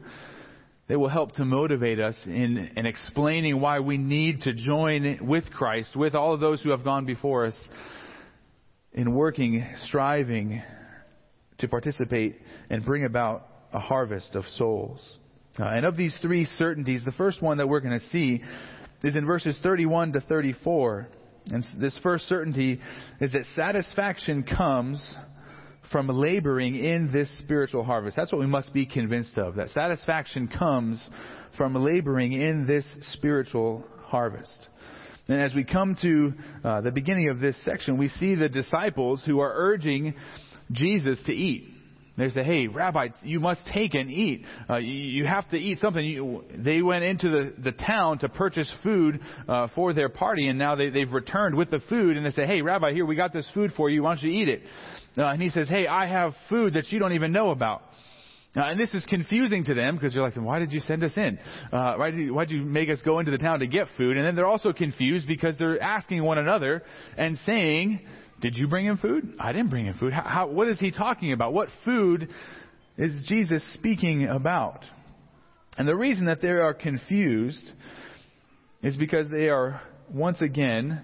they 0.86 0.96
will 0.96 1.08
help 1.08 1.32
to 1.36 1.44
motivate 1.44 1.98
us 1.98 2.16
in, 2.26 2.70
in 2.76 2.84
explaining 2.84 3.60
why 3.60 3.80
we 3.80 3.96
need 3.96 4.42
to 4.42 4.52
join 4.52 5.26
with 5.26 5.50
Christ, 5.50 5.96
with 5.96 6.14
all 6.14 6.34
of 6.34 6.40
those 6.40 6.62
who 6.62 6.70
have 6.70 6.84
gone 6.84 7.06
before 7.06 7.46
us, 7.46 7.56
in 8.92 9.14
working, 9.14 9.66
striving 9.86 10.62
to 11.58 11.68
participate 11.68 12.36
and 12.68 12.84
bring 12.84 13.06
about 13.06 13.48
a 13.72 13.78
harvest 13.78 14.34
of 14.34 14.44
souls. 14.58 15.00
Uh, 15.58 15.64
and 15.64 15.86
of 15.86 15.96
these 15.96 16.16
three 16.20 16.44
certainties, 16.58 17.02
the 17.04 17.12
first 17.12 17.40
one 17.40 17.56
that 17.56 17.68
we're 17.68 17.80
going 17.80 17.98
to 17.98 18.08
see 18.08 18.42
is 19.02 19.16
in 19.16 19.24
verses 19.24 19.58
31 19.62 20.12
to 20.12 20.20
34. 20.20 21.08
And 21.50 21.64
this 21.78 21.98
first 22.02 22.28
certainty 22.28 22.80
is 23.20 23.32
that 23.32 23.42
satisfaction 23.56 24.44
comes 24.44 25.16
from 25.90 26.08
laboring 26.08 26.76
in 26.76 27.10
this 27.12 27.28
spiritual 27.38 27.84
harvest. 27.84 28.16
That's 28.16 28.32
what 28.32 28.40
we 28.40 28.46
must 28.46 28.72
be 28.72 28.86
convinced 28.86 29.36
of. 29.36 29.56
That 29.56 29.68
satisfaction 29.70 30.48
comes 30.48 31.06
from 31.58 31.74
laboring 31.74 32.32
in 32.32 32.66
this 32.66 32.84
spiritual 33.12 33.84
harvest. 34.04 34.68
And 35.28 35.40
as 35.40 35.54
we 35.54 35.64
come 35.64 35.96
to 36.02 36.32
uh, 36.64 36.80
the 36.80 36.90
beginning 36.90 37.28
of 37.28 37.40
this 37.40 37.56
section, 37.64 37.98
we 37.98 38.08
see 38.08 38.34
the 38.34 38.48
disciples 38.48 39.22
who 39.24 39.40
are 39.40 39.52
urging 39.54 40.14
Jesus 40.72 41.22
to 41.26 41.32
eat. 41.32 41.68
They 42.16 42.28
say, 42.28 42.42
"Hey, 42.44 42.66
Rabbi, 42.66 43.08
you 43.22 43.40
must 43.40 43.66
take 43.72 43.94
and 43.94 44.10
eat. 44.10 44.44
Uh, 44.68 44.76
you, 44.76 44.92
you, 44.92 45.26
have 45.26 45.48
to 45.50 45.56
eat 45.56 45.78
something." 45.78 46.04
You, 46.04 46.44
they 46.54 46.82
went 46.82 47.04
into 47.04 47.30
the, 47.30 47.54
the 47.58 47.72
town 47.72 48.18
to 48.18 48.28
purchase 48.28 48.70
food 48.82 49.20
uh, 49.48 49.68
for 49.74 49.94
their 49.94 50.10
party, 50.10 50.48
and 50.48 50.58
now 50.58 50.74
they, 50.74 50.90
they've 50.90 51.10
returned 51.10 51.54
with 51.54 51.70
the 51.70 51.80
food, 51.88 52.16
and 52.16 52.26
they 52.26 52.30
say, 52.30 52.46
"Hey, 52.46 52.60
Rabbi, 52.60 52.92
here 52.92 53.06
we 53.06 53.16
got 53.16 53.32
this 53.32 53.48
food 53.54 53.72
for 53.76 53.88
you. 53.88 54.02
Why 54.02 54.14
don't 54.14 54.24
you 54.24 54.30
eat 54.30 54.48
it?" 54.48 54.62
Uh, 55.16 55.22
and 55.24 55.40
he 55.40 55.48
says, 55.48 55.68
"Hey, 55.68 55.86
I 55.86 56.06
have 56.06 56.34
food 56.50 56.74
that 56.74 56.92
you 56.92 56.98
don't 56.98 57.12
even 57.12 57.32
know 57.32 57.50
about." 57.50 57.82
Uh, 58.54 58.60
and 58.64 58.78
this 58.78 58.92
is 58.92 59.04
confusing 59.06 59.64
to 59.64 59.72
them 59.72 59.96
because 59.96 60.12
you're 60.12 60.22
like, 60.22 60.34
why 60.34 60.58
did 60.58 60.72
you 60.72 60.80
send 60.80 61.02
us 61.02 61.12
in? 61.16 61.38
Uh, 61.72 61.94
why 61.94 62.10
did 62.10 62.20
you, 62.20 62.34
why 62.34 62.44
did 62.44 62.54
you 62.54 62.62
make 62.62 62.90
us 62.90 63.00
go 63.02 63.18
into 63.18 63.30
the 63.30 63.38
town 63.38 63.60
to 63.60 63.66
get 63.66 63.86
food? 63.96 64.18
And 64.18 64.26
then 64.26 64.36
they're 64.36 64.46
also 64.46 64.74
confused 64.74 65.26
because 65.26 65.56
they're 65.56 65.82
asking 65.82 66.22
one 66.22 66.36
another 66.36 66.82
and 67.16 67.38
saying, 67.46 68.00
did 68.42 68.56
you 68.56 68.66
bring 68.66 68.84
him 68.84 68.98
food? 68.98 69.36
I 69.38 69.52
didn't 69.52 69.70
bring 69.70 69.86
him 69.86 69.94
food. 69.98 70.12
How, 70.12 70.22
how, 70.22 70.46
what 70.48 70.68
is 70.68 70.78
he 70.78 70.90
talking 70.90 71.32
about? 71.32 71.54
What 71.54 71.68
food 71.84 72.28
is 72.98 73.24
Jesus 73.26 73.62
speaking 73.74 74.26
about? 74.26 74.84
And 75.78 75.88
the 75.88 75.96
reason 75.96 76.26
that 76.26 76.42
they 76.42 76.48
are 76.48 76.74
confused 76.74 77.64
is 78.82 78.96
because 78.96 79.30
they 79.30 79.48
are 79.48 79.80
once 80.12 80.42
again 80.42 81.02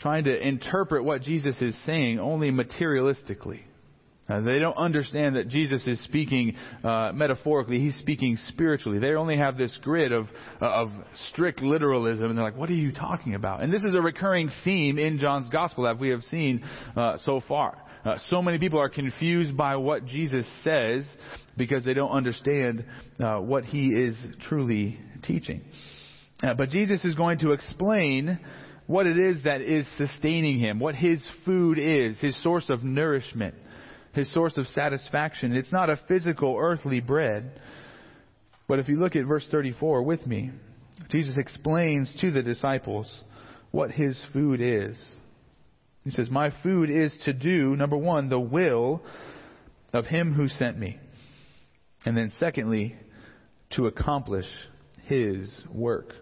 trying 0.00 0.24
to 0.24 0.36
interpret 0.36 1.04
what 1.04 1.22
Jesus 1.22 1.60
is 1.60 1.76
saying 1.84 2.18
only 2.18 2.50
materialistically. 2.50 3.60
Uh, 4.28 4.40
they 4.40 4.58
don't 4.58 4.76
understand 4.76 5.36
that 5.36 5.48
Jesus 5.48 5.86
is 5.86 6.02
speaking 6.04 6.56
uh, 6.82 7.12
metaphorically. 7.14 7.78
He's 7.78 7.96
speaking 7.96 8.36
spiritually. 8.48 8.98
They 8.98 9.14
only 9.14 9.36
have 9.36 9.56
this 9.56 9.76
grid 9.82 10.12
of, 10.12 10.26
uh, 10.60 10.66
of 10.66 10.90
strict 11.28 11.62
literalism, 11.62 12.30
and 12.30 12.36
they're 12.36 12.44
like, 12.44 12.56
what 12.56 12.68
are 12.68 12.74
you 12.74 12.92
talking 12.92 13.34
about? 13.34 13.62
And 13.62 13.72
this 13.72 13.84
is 13.84 13.94
a 13.94 14.00
recurring 14.00 14.50
theme 14.64 14.98
in 14.98 15.18
John's 15.18 15.48
gospel 15.48 15.84
that 15.84 16.00
we 16.00 16.08
have 16.08 16.22
seen 16.24 16.64
uh, 16.96 17.18
so 17.24 17.40
far. 17.46 17.80
Uh, 18.04 18.18
so 18.28 18.42
many 18.42 18.58
people 18.58 18.80
are 18.80 18.88
confused 18.88 19.56
by 19.56 19.76
what 19.76 20.06
Jesus 20.06 20.44
says 20.64 21.04
because 21.56 21.84
they 21.84 21.94
don't 21.94 22.10
understand 22.10 22.84
uh, 23.20 23.36
what 23.38 23.64
he 23.64 23.88
is 23.88 24.16
truly 24.48 24.98
teaching. 25.22 25.62
but 26.40 26.68
Jesus 26.70 27.04
is 27.04 27.14
going 27.14 27.38
to 27.38 27.52
explain 27.52 28.38
what 28.86 29.06
it 29.06 29.18
is 29.18 29.42
that 29.44 29.60
is 29.60 29.86
sustaining 29.96 30.58
him, 30.58 30.78
what 30.78 30.94
his 30.94 31.26
food 31.44 31.78
is, 31.78 32.18
his 32.18 32.40
source 32.42 32.68
of 32.68 32.84
nourishment 32.84 33.54
his 34.16 34.32
source 34.32 34.56
of 34.56 34.66
satisfaction. 34.68 35.52
It's 35.52 35.70
not 35.70 35.90
a 35.90 36.00
physical, 36.08 36.56
earthly 36.58 37.00
bread. 37.00 37.60
But 38.66 38.78
if 38.78 38.88
you 38.88 38.96
look 38.96 39.14
at 39.14 39.26
verse 39.26 39.46
34 39.50 40.02
with 40.02 40.26
me, 40.26 40.50
Jesus 41.10 41.36
explains 41.36 42.12
to 42.20 42.30
the 42.32 42.42
disciples 42.42 43.08
what 43.70 43.90
his 43.90 44.20
food 44.32 44.60
is. 44.60 45.00
He 46.02 46.10
says, 46.10 46.30
My 46.30 46.52
food 46.62 46.88
is 46.88 47.16
to 47.26 47.32
do, 47.32 47.76
number 47.76 47.96
one, 47.96 48.28
the 48.28 48.40
will 48.40 49.02
of 49.92 50.06
him 50.06 50.32
who 50.32 50.48
sent 50.48 50.78
me. 50.78 50.98
And 52.04 52.16
then, 52.16 52.32
secondly, 52.38 52.96
to 53.72 53.86
accomplish 53.86 54.46
his 55.02 55.62
work. 55.70 56.12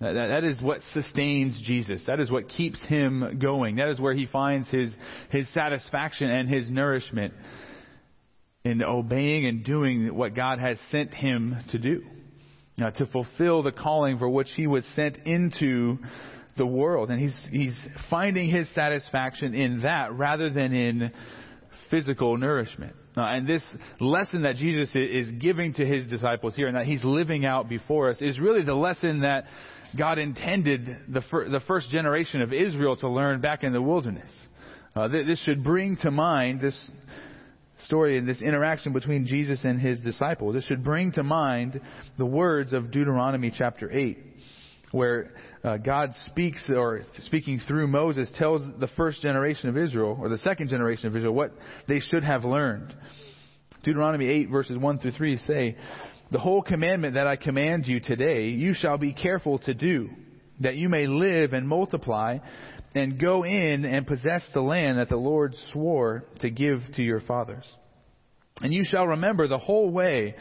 That, 0.00 0.12
that 0.12 0.44
is 0.44 0.62
what 0.62 0.80
sustains 0.94 1.60
Jesus. 1.64 2.00
That 2.06 2.20
is 2.20 2.30
what 2.30 2.48
keeps 2.48 2.80
him 2.82 3.38
going. 3.40 3.76
That 3.76 3.88
is 3.88 4.00
where 4.00 4.14
he 4.14 4.26
finds 4.26 4.68
his, 4.68 4.92
his 5.30 5.52
satisfaction 5.52 6.30
and 6.30 6.48
his 6.48 6.70
nourishment 6.70 7.34
in 8.64 8.82
obeying 8.82 9.46
and 9.46 9.64
doing 9.64 10.14
what 10.14 10.34
God 10.34 10.60
has 10.60 10.78
sent 10.90 11.12
him 11.14 11.56
to 11.70 11.78
do. 11.78 12.04
Now, 12.76 12.90
to 12.90 13.06
fulfill 13.06 13.64
the 13.64 13.72
calling 13.72 14.18
for 14.18 14.28
which 14.28 14.48
he 14.54 14.68
was 14.68 14.84
sent 14.94 15.16
into 15.26 15.98
the 16.56 16.66
world. 16.66 17.10
And 17.10 17.20
he's, 17.20 17.46
he's 17.50 17.76
finding 18.08 18.48
his 18.50 18.72
satisfaction 18.74 19.54
in 19.54 19.82
that 19.82 20.12
rather 20.12 20.48
than 20.48 20.72
in 20.72 21.12
physical 21.90 22.36
nourishment. 22.36 22.94
Uh, 23.18 23.24
and 23.24 23.46
this 23.46 23.64
lesson 24.00 24.42
that 24.42 24.56
Jesus 24.56 24.90
is 24.94 25.30
giving 25.32 25.72
to 25.74 25.84
his 25.84 26.08
disciples 26.08 26.54
here 26.54 26.68
and 26.68 26.76
that 26.76 26.86
he's 26.86 27.02
living 27.02 27.44
out 27.44 27.68
before 27.68 28.10
us 28.10 28.18
is 28.20 28.38
really 28.38 28.62
the 28.62 28.74
lesson 28.74 29.20
that 29.20 29.44
God 29.96 30.18
intended 30.18 30.96
the, 31.08 31.22
fir- 31.22 31.48
the 31.48 31.60
first 31.60 31.90
generation 31.90 32.42
of 32.42 32.52
Israel 32.52 32.96
to 32.98 33.08
learn 33.08 33.40
back 33.40 33.64
in 33.64 33.72
the 33.72 33.82
wilderness. 33.82 34.30
Uh, 34.94 35.08
th- 35.08 35.26
this 35.26 35.42
should 35.44 35.64
bring 35.64 35.96
to 35.98 36.10
mind 36.10 36.60
this 36.60 36.90
story 37.84 38.18
and 38.18 38.28
this 38.28 38.42
interaction 38.42 38.92
between 38.92 39.26
Jesus 39.26 39.60
and 39.64 39.80
his 39.80 40.00
disciples. 40.00 40.54
This 40.54 40.64
should 40.64 40.84
bring 40.84 41.12
to 41.12 41.22
mind 41.22 41.80
the 42.18 42.26
words 42.26 42.72
of 42.72 42.90
Deuteronomy 42.90 43.52
chapter 43.56 43.90
8, 43.90 44.18
where 44.92 45.32
uh, 45.64 45.76
God 45.76 46.12
speaks, 46.26 46.62
or 46.68 47.02
speaking 47.26 47.60
through 47.66 47.88
Moses, 47.88 48.30
tells 48.38 48.62
the 48.78 48.88
first 48.96 49.20
generation 49.20 49.68
of 49.68 49.76
Israel, 49.76 50.16
or 50.20 50.28
the 50.28 50.38
second 50.38 50.68
generation 50.68 51.08
of 51.08 51.16
Israel, 51.16 51.34
what 51.34 51.52
they 51.86 52.00
should 52.00 52.24
have 52.24 52.44
learned. 52.44 52.94
Deuteronomy 53.82 54.26
8, 54.26 54.50
verses 54.50 54.78
1 54.78 54.98
through 54.98 55.12
3 55.12 55.36
say, 55.46 55.76
the 56.30 56.38
whole 56.38 56.62
commandment 56.62 57.14
that 57.14 57.26
I 57.26 57.36
command 57.36 57.86
you 57.86 58.00
today, 58.00 58.48
you 58.48 58.74
shall 58.74 58.98
be 58.98 59.14
careful 59.14 59.58
to 59.60 59.72
do, 59.72 60.10
that 60.60 60.76
you 60.76 60.88
may 60.88 61.06
live 61.06 61.52
and 61.54 61.66
multiply, 61.66 62.38
and 62.94 63.18
go 63.18 63.44
in 63.44 63.84
and 63.84 64.06
possess 64.06 64.42
the 64.52 64.60
land 64.60 64.98
that 64.98 65.08
the 65.08 65.16
Lord 65.16 65.54
swore 65.72 66.24
to 66.40 66.50
give 66.50 66.82
to 66.96 67.02
your 67.02 67.20
fathers. 67.20 67.64
And 68.60 68.74
you 68.74 68.84
shall 68.84 69.06
remember 69.06 69.46
the 69.46 69.58
whole 69.58 69.90
way 69.90 70.34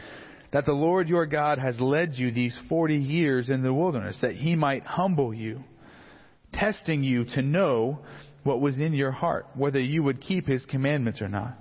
that 0.51 0.65
the 0.65 0.73
Lord 0.73 1.09
your 1.09 1.25
God 1.25 1.59
has 1.59 1.79
led 1.79 2.15
you 2.15 2.31
these 2.31 2.57
forty 2.69 2.97
years 2.97 3.49
in 3.49 3.63
the 3.63 3.73
wilderness, 3.73 4.17
that 4.21 4.35
he 4.35 4.55
might 4.55 4.83
humble 4.83 5.33
you, 5.33 5.63
testing 6.53 7.03
you 7.03 7.25
to 7.35 7.41
know 7.41 7.99
what 8.43 8.61
was 8.61 8.79
in 8.79 8.93
your 8.93 9.11
heart, 9.11 9.45
whether 9.55 9.79
you 9.79 10.03
would 10.03 10.21
keep 10.21 10.47
his 10.47 10.65
commandments 10.65 11.21
or 11.21 11.27
not. 11.27 11.57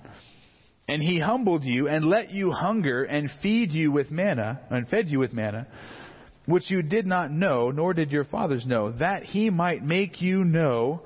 And 0.89 1.03
he 1.03 1.19
humbled 1.19 1.65
you 1.65 1.89
and 1.89 2.05
let 2.05 2.31
you 2.31 2.53
hunger 2.53 3.03
and 3.03 3.29
feed 3.43 3.73
you 3.73 3.91
with 3.91 4.11
manna, 4.11 4.61
and 4.71 4.87
fed 4.87 5.09
you 5.09 5.19
with 5.19 5.33
manna, 5.33 5.67
which 6.47 6.71
you 6.71 6.83
did 6.83 7.07
not 7.07 7.33
know, 7.33 7.73
nor 7.73 7.93
did 7.93 8.13
your 8.13 8.25
fathers 8.25 8.65
know, 8.65 8.93
that 8.93 9.25
he 9.25 9.51
might 9.51 9.83
make 9.83 10.23
you 10.23 10.45
know 10.45 11.03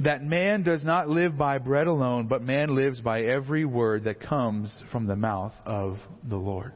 that 0.00 0.22
man 0.22 0.62
does 0.62 0.84
not 0.84 1.08
live 1.08 1.36
by 1.36 1.58
bread 1.58 1.88
alone, 1.88 2.28
but 2.28 2.42
man 2.42 2.76
lives 2.76 3.00
by 3.00 3.22
every 3.22 3.64
word 3.64 4.04
that 4.04 4.20
comes 4.20 4.72
from 4.92 5.06
the 5.06 5.16
mouth 5.16 5.52
of 5.66 5.96
the 6.28 6.36
Lord. 6.36 6.72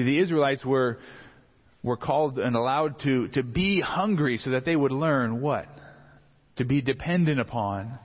See, 0.00 0.04
the 0.04 0.18
Israelites 0.18 0.64
were, 0.64 0.98
were 1.82 1.98
called 1.98 2.38
and 2.38 2.56
allowed 2.56 3.00
to, 3.00 3.28
to 3.28 3.42
be 3.42 3.82
hungry 3.82 4.38
so 4.38 4.52
that 4.52 4.64
they 4.64 4.74
would 4.74 4.92
learn 4.92 5.42
what? 5.42 5.66
To 6.56 6.64
be 6.64 6.80
dependent 6.80 7.38
upon 7.38 7.98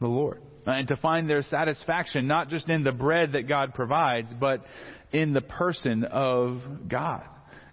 the 0.00 0.06
Lord. 0.06 0.40
Uh, 0.66 0.70
and 0.70 0.88
to 0.88 0.96
find 0.96 1.28
their 1.28 1.42
satisfaction 1.42 2.26
not 2.26 2.48
just 2.48 2.70
in 2.70 2.84
the 2.84 2.92
bread 2.92 3.32
that 3.32 3.48
God 3.48 3.74
provides, 3.74 4.28
but 4.40 4.64
in 5.12 5.34
the 5.34 5.42
person 5.42 6.04
of 6.04 6.58
God 6.88 7.24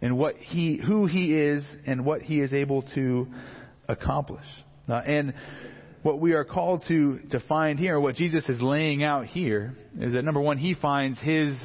and 0.02 0.18
what 0.18 0.36
he, 0.36 0.82
who 0.86 1.06
He 1.06 1.34
is 1.34 1.66
and 1.88 2.06
what 2.06 2.22
He 2.22 2.42
is 2.42 2.52
able 2.52 2.82
to 2.96 3.28
accomplish. 3.88 4.46
Uh, 4.90 4.96
and 4.96 5.34
what 6.02 6.20
we 6.20 6.34
are 6.34 6.44
called 6.44 6.84
to, 6.90 7.20
to 7.32 7.40
find 7.48 7.80
here, 7.80 7.98
what 7.98 8.16
Jesus 8.16 8.44
is 8.50 8.62
laying 8.62 9.06
out 9.06 9.28
here, 9.28 9.78
is 10.02 10.12
that 10.14 10.26
number 10.26 10.42
one, 10.42 10.58
He 10.58 10.74
finds 10.74 11.18
His 11.20 11.56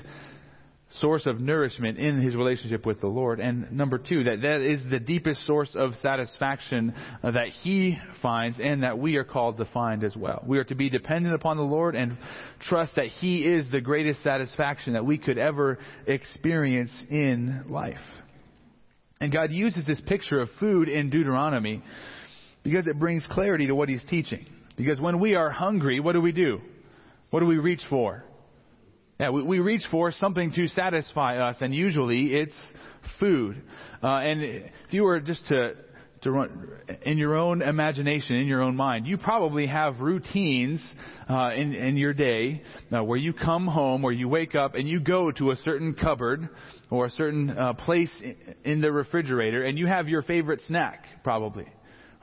source 1.01 1.27
of 1.27 1.41
nourishment 1.41 1.99
in 1.99 2.21
his 2.21 2.37
relationship 2.37 2.87
with 2.87 3.01
the 3.01 3.07
Lord. 3.07 3.41
And 3.41 3.73
number 3.73 3.99
two, 3.99 4.25
that 4.25 4.43
that 4.43 4.61
is 4.61 4.81
the 4.91 5.01
deepest 5.01 5.45
source 5.47 5.75
of 5.75 5.95
satisfaction 5.97 6.95
that 7.23 7.49
he 7.63 7.99
finds 8.23 8.59
and 8.61 8.83
that 8.83 8.99
we 8.99 9.17
are 9.17 9.25
called 9.25 9.57
to 9.57 9.65
find 9.67 10.05
as 10.05 10.17
well. 10.17 10.43
We 10.47 10.59
are 10.59 10.65
to 10.65 10.75
be 10.75 10.91
dependent 10.91 11.35
upon 11.35 11.57
the 11.57 11.65
Lord 11.65 11.95
and 11.97 12.17
trust 12.61 12.95
that 12.97 13.07
he 13.07 13.45
is 13.45 13.71
the 13.71 13.81
greatest 13.81 14.23
satisfaction 14.23 14.93
that 14.93 15.05
we 15.05 15.19
could 15.19 15.39
ever 15.39 15.79
experience 16.07 16.93
in 17.11 17.65
life. 17.69 17.99
And 19.21 19.33
God 19.33 19.51
uses 19.51 19.87
this 19.87 20.01
picture 20.01 20.41
of 20.41 20.49
food 20.61 20.89
in 20.89 21.11
Deuteronomy 21.11 21.83
because 22.63 22.87
it 22.87 22.99
brings 22.99 23.27
clarity 23.31 23.67
to 23.67 23.75
what 23.75 23.89
he's 23.89 24.05
teaching. 24.05 24.47
Because 24.77 25.01
when 25.01 25.21
we 25.21 25.35
are 25.35 25.51
hungry, 25.51 26.01
what 26.01 26.13
do 26.13 26.21
we 26.21 26.33
do? 26.33 26.61
What 27.31 27.41
do 27.41 27.47
we 27.47 27.59
reach 27.59 27.83
for? 27.89 28.25
Yeah, 29.21 29.31
we, 29.31 29.43
we 29.45 29.59
reach 29.61 29.83
for 29.93 30.11
something 30.11 30.53
to 30.53 30.67
satisfy 30.67 31.39
us, 31.39 31.57
and 31.61 31.73
usually 31.73 32.35
it's 32.35 32.55
food. 33.21 33.63
Uh, 34.03 34.09
and 34.09 34.43
if 34.43 34.73
you 34.91 35.05
were 35.05 35.21
just 35.21 35.47
to 35.49 35.75
to 36.23 36.31
run 36.31 36.69
in 37.03 37.19
your 37.19 37.37
own 37.37 37.61
imagination, 37.61 38.35
in 38.37 38.47
your 38.47 38.63
own 38.63 38.75
mind, 38.75 39.07
you 39.07 39.19
probably 39.19 39.67
have 39.67 40.01
routines 40.01 40.83
uh, 41.29 41.51
in 41.55 41.75
in 41.75 41.97
your 41.97 42.13
day 42.13 42.63
uh, 42.93 43.05
where 43.05 43.19
you 43.19 43.33
come 43.33 43.69
home, 43.69 44.03
where 44.03 44.13
you 44.13 44.29
wake 44.29 44.57
up, 44.57 44.75
and 44.75 44.89
you 44.89 44.99
go 44.99 45.31
to 45.31 45.53
a 45.53 45.57
certain 45.57 45.95
cupboard 45.95 46.49
or 46.91 47.07
a 47.07 47.11
certain 47.11 47.51
uh, 47.51 47.73
place 47.75 48.11
in 48.65 48.81
the 48.81 48.91
refrigerator, 48.91 49.63
and 49.65 49.79
you 49.79 49.87
have 49.87 50.09
your 50.09 50.23
favorite 50.23 50.61
snack, 50.67 51.05
probably. 51.23 51.67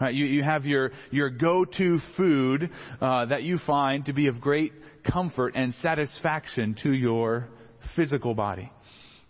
Right? 0.01 0.15
You, 0.15 0.25
you 0.25 0.41
have 0.41 0.65
your, 0.65 0.91
your 1.12 1.29
go-to 1.29 2.00
food 2.17 2.71
uh, 3.00 3.25
that 3.27 3.43
you 3.43 3.60
find 3.67 4.03
to 4.05 4.13
be 4.13 4.27
of 4.27 4.41
great 4.41 4.74
comfort 5.03 5.53
and 5.55 5.74
satisfaction 5.81 6.75
to 6.84 6.91
your 6.91 7.48
physical 7.96 8.34
body. 8.34 8.72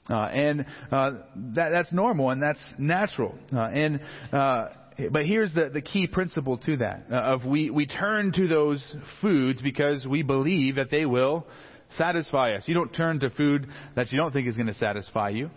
Uh, 0.09 0.15
and 0.15 0.65
uh, 0.91 1.11
that, 1.53 1.69
that's 1.69 1.93
normal 1.93 2.31
and 2.31 2.41
that's 2.41 2.63
natural. 2.77 3.35
Uh, 3.53 3.61
and 3.61 4.01
uh, 4.33 4.65
but 5.11 5.25
here's 5.25 5.53
the, 5.53 5.69
the 5.69 5.81
key 5.81 6.07
principle 6.07 6.57
to 6.57 6.77
that: 6.77 7.05
uh, 7.11 7.15
of 7.15 7.45
we 7.45 7.69
we 7.69 7.85
turn 7.85 8.31
to 8.33 8.47
those 8.47 8.83
foods 9.21 9.61
because 9.61 10.05
we 10.05 10.21
believe 10.21 10.75
that 10.75 10.91
they 10.91 11.05
will 11.05 11.47
satisfy 11.97 12.53
us. 12.53 12.63
You 12.67 12.73
don't 12.73 12.93
turn 12.93 13.19
to 13.21 13.29
food 13.29 13.67
that 13.95 14.11
you 14.11 14.17
don't 14.17 14.31
think 14.31 14.47
is 14.47 14.55
going 14.55 14.67
to 14.67 14.73
satisfy 14.73 15.29
you. 15.29 15.49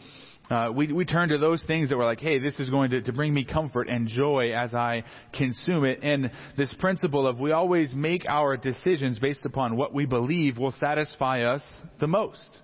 Uh, 0.50 0.70
we, 0.74 0.92
we 0.92 1.06
turn 1.06 1.30
to 1.30 1.38
those 1.38 1.62
things 1.66 1.88
that 1.88 1.96
were 1.96 2.04
like, 2.04 2.20
hey, 2.20 2.38
this 2.38 2.60
is 2.60 2.68
going 2.68 2.90
to, 2.90 3.00
to 3.00 3.12
bring 3.12 3.32
me 3.32 3.44
comfort 3.44 3.88
and 3.88 4.06
joy 4.06 4.52
as 4.52 4.74
I 4.74 5.04
consume 5.32 5.84
it. 5.84 6.00
And 6.02 6.30
this 6.58 6.74
principle 6.78 7.26
of 7.26 7.40
we 7.40 7.52
always 7.52 7.94
make 7.94 8.26
our 8.28 8.56
decisions 8.56 9.18
based 9.18 9.46
upon 9.46 9.76
what 9.76 9.94
we 9.94 10.04
believe 10.04 10.58
will 10.58 10.74
satisfy 10.78 11.42
us 11.44 11.62
the 11.98 12.06
most. 12.06 12.58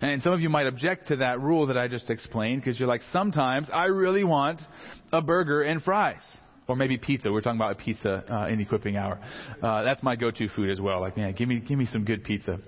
And 0.00 0.22
some 0.22 0.32
of 0.32 0.40
you 0.40 0.48
might 0.48 0.66
object 0.66 1.08
to 1.08 1.16
that 1.16 1.40
rule 1.40 1.66
that 1.66 1.76
I 1.76 1.88
just 1.88 2.08
explained 2.08 2.62
because 2.62 2.78
you're 2.78 2.88
like, 2.88 3.02
sometimes 3.12 3.68
I 3.72 3.84
really 3.86 4.24
want 4.24 4.60
a 5.12 5.20
burger 5.20 5.62
and 5.62 5.82
fries. 5.82 6.22
Or 6.66 6.76
maybe 6.76 6.98
pizza. 6.98 7.32
We're 7.32 7.40
talking 7.40 7.58
about 7.58 7.72
a 7.72 7.82
pizza 7.82 8.24
uh, 8.30 8.48
in 8.48 8.60
equipping 8.60 8.96
hour. 8.96 9.18
Uh, 9.62 9.82
that's 9.82 10.02
my 10.02 10.16
go-to 10.16 10.48
food 10.48 10.70
as 10.70 10.80
well. 10.80 11.00
Like, 11.00 11.16
man, 11.16 11.32
give 11.32 11.48
me 11.48 11.60
give 11.60 11.78
me 11.78 11.86
some 11.86 12.04
good 12.04 12.24
pizza. 12.24 12.58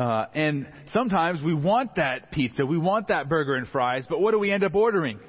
Uh, 0.00 0.24
and 0.32 0.66
sometimes 0.94 1.42
we 1.42 1.52
want 1.52 1.96
that 1.96 2.32
pizza, 2.32 2.64
we 2.64 2.78
want 2.78 3.08
that 3.08 3.28
burger 3.28 3.54
and 3.56 3.68
fries, 3.68 4.06
but 4.08 4.18
what 4.18 4.30
do 4.30 4.38
we 4.38 4.50
end 4.50 4.64
up 4.64 4.74
ordering? 4.74 5.20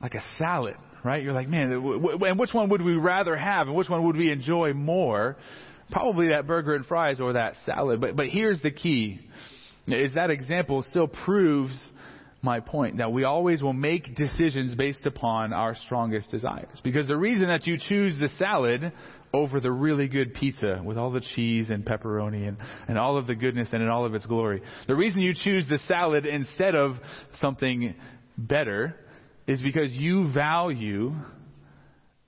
Like 0.00 0.14
a 0.14 0.24
salad, 0.38 0.74
right? 1.04 1.22
You're 1.22 1.32
like, 1.32 1.48
man, 1.48 1.70
and 1.70 2.36
which 2.36 2.52
one 2.52 2.68
would 2.70 2.82
we 2.82 2.96
rather 2.96 3.36
have, 3.36 3.68
and 3.68 3.76
which 3.76 3.88
one 3.88 4.04
would 4.06 4.16
we 4.16 4.32
enjoy 4.32 4.72
more? 4.72 5.36
Probably 5.92 6.30
that 6.30 6.48
burger 6.48 6.74
and 6.74 6.84
fries 6.84 7.20
or 7.20 7.34
that 7.34 7.54
salad. 7.64 8.00
But 8.00 8.16
but 8.16 8.26
here's 8.26 8.60
the 8.60 8.72
key: 8.72 9.20
is 9.86 10.14
that 10.14 10.30
example 10.30 10.82
still 10.82 11.06
proves 11.06 11.78
my 12.42 12.58
point 12.58 12.96
that 12.96 13.12
we 13.12 13.22
always 13.22 13.62
will 13.62 13.72
make 13.72 14.16
decisions 14.16 14.74
based 14.74 15.06
upon 15.06 15.52
our 15.52 15.76
strongest 15.86 16.28
desires. 16.32 16.76
Because 16.82 17.06
the 17.06 17.16
reason 17.16 17.46
that 17.46 17.68
you 17.68 17.78
choose 17.78 18.18
the 18.18 18.30
salad 18.36 18.92
over 19.32 19.60
the 19.60 19.70
really 19.70 20.08
good 20.08 20.34
pizza 20.34 20.82
with 20.84 20.98
all 20.98 21.10
the 21.10 21.22
cheese 21.34 21.70
and 21.70 21.84
pepperoni 21.84 22.46
and, 22.48 22.56
and 22.88 22.98
all 22.98 23.16
of 23.16 23.26
the 23.26 23.34
goodness 23.34 23.68
and 23.72 23.82
in 23.82 23.88
all 23.88 24.04
of 24.04 24.14
its 24.14 24.26
glory, 24.26 24.62
the 24.86 24.94
reason 24.94 25.20
you 25.20 25.34
choose 25.34 25.66
the 25.68 25.78
salad 25.88 26.26
instead 26.26 26.74
of 26.74 26.96
something 27.40 27.94
better 28.36 28.94
is 29.46 29.62
because 29.62 29.90
you 29.92 30.32
value 30.32 31.12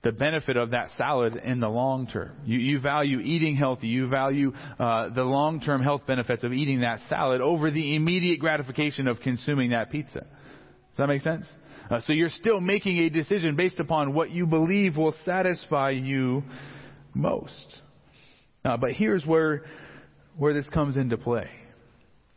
the 0.05 0.11
benefit 0.11 0.55
of 0.55 0.69
that 0.69 0.89
salad 0.97 1.35
in 1.35 1.59
the 1.59 1.67
long 1.67 2.05
term. 2.05 2.35
You, 2.45 2.59
you 2.59 2.79
value 2.79 3.19
eating 3.19 3.55
healthy. 3.55 3.87
You 3.87 4.07
value 4.07 4.53
uh, 4.79 5.09
the 5.09 5.23
long 5.23 5.59
term 5.59 5.81
health 5.81 6.03
benefits 6.05 6.43
of 6.43 6.53
eating 6.53 6.81
that 6.81 6.99
salad 7.09 7.41
over 7.41 7.71
the 7.71 7.95
immediate 7.95 8.39
gratification 8.39 9.07
of 9.07 9.19
consuming 9.19 9.71
that 9.71 9.89
pizza. 9.89 10.19
Does 10.19 10.97
that 10.97 11.07
make 11.07 11.23
sense? 11.23 11.47
Uh, 11.89 12.01
so 12.05 12.13
you're 12.13 12.29
still 12.29 12.61
making 12.61 12.97
a 12.99 13.09
decision 13.09 13.55
based 13.55 13.79
upon 13.79 14.13
what 14.13 14.29
you 14.29 14.45
believe 14.45 14.95
will 14.95 15.15
satisfy 15.25 15.89
you 15.89 16.43
most. 17.15 17.81
Uh, 18.63 18.77
but 18.77 18.91
here's 18.91 19.25
where 19.25 19.63
where 20.37 20.53
this 20.53 20.67
comes 20.69 20.97
into 20.97 21.17
play. 21.17 21.49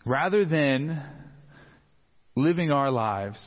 Rather 0.04 0.44
than 0.44 1.02
living 2.36 2.70
our 2.70 2.90
lives 2.90 3.38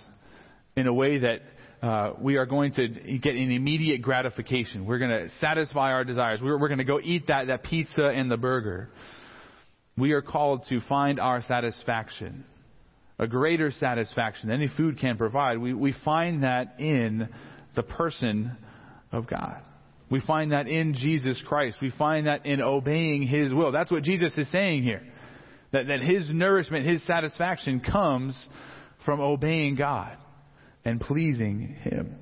in 0.75 0.87
a 0.87 0.93
way 0.93 1.19
that 1.19 1.41
uh, 1.81 2.13
we 2.19 2.35
are 2.35 2.45
going 2.45 2.73
to 2.73 2.87
get 2.87 3.33
an 3.33 3.51
immediate 3.51 4.01
gratification. 4.01 4.85
We're 4.85 4.99
going 4.99 5.09
to 5.11 5.29
satisfy 5.39 5.93
our 5.93 6.03
desires. 6.03 6.39
We're, 6.41 6.59
we're 6.59 6.67
going 6.67 6.77
to 6.77 6.83
go 6.83 6.99
eat 7.01 7.27
that, 7.27 7.47
that 7.47 7.63
pizza 7.63 8.05
and 8.05 8.29
the 8.29 8.37
burger. 8.37 8.89
We 9.97 10.11
are 10.11 10.21
called 10.21 10.65
to 10.69 10.79
find 10.81 11.19
our 11.19 11.41
satisfaction, 11.43 12.45
a 13.17 13.27
greater 13.27 13.71
satisfaction 13.71 14.49
than 14.49 14.61
any 14.61 14.71
food 14.77 14.99
can 14.99 15.17
provide. 15.17 15.57
We, 15.57 15.73
we 15.73 15.95
find 16.05 16.43
that 16.43 16.79
in 16.79 17.29
the 17.75 17.83
person 17.83 18.57
of 19.11 19.27
God. 19.27 19.61
We 20.11 20.19
find 20.19 20.51
that 20.51 20.67
in 20.67 20.93
Jesus 20.93 21.41
Christ. 21.47 21.77
We 21.81 21.91
find 21.91 22.27
that 22.27 22.45
in 22.45 22.61
obeying 22.61 23.23
His 23.23 23.53
will. 23.53 23.71
That's 23.71 23.89
what 23.89 24.03
Jesus 24.03 24.37
is 24.37 24.51
saying 24.51 24.83
here. 24.83 25.01
That, 25.71 25.87
that 25.87 26.01
His 26.01 26.29
nourishment, 26.31 26.85
His 26.85 27.03
satisfaction 27.07 27.79
comes 27.79 28.37
from 29.05 29.21
obeying 29.21 29.75
God 29.75 30.17
and 30.83 30.99
pleasing 30.99 31.77
Him. 31.81 32.17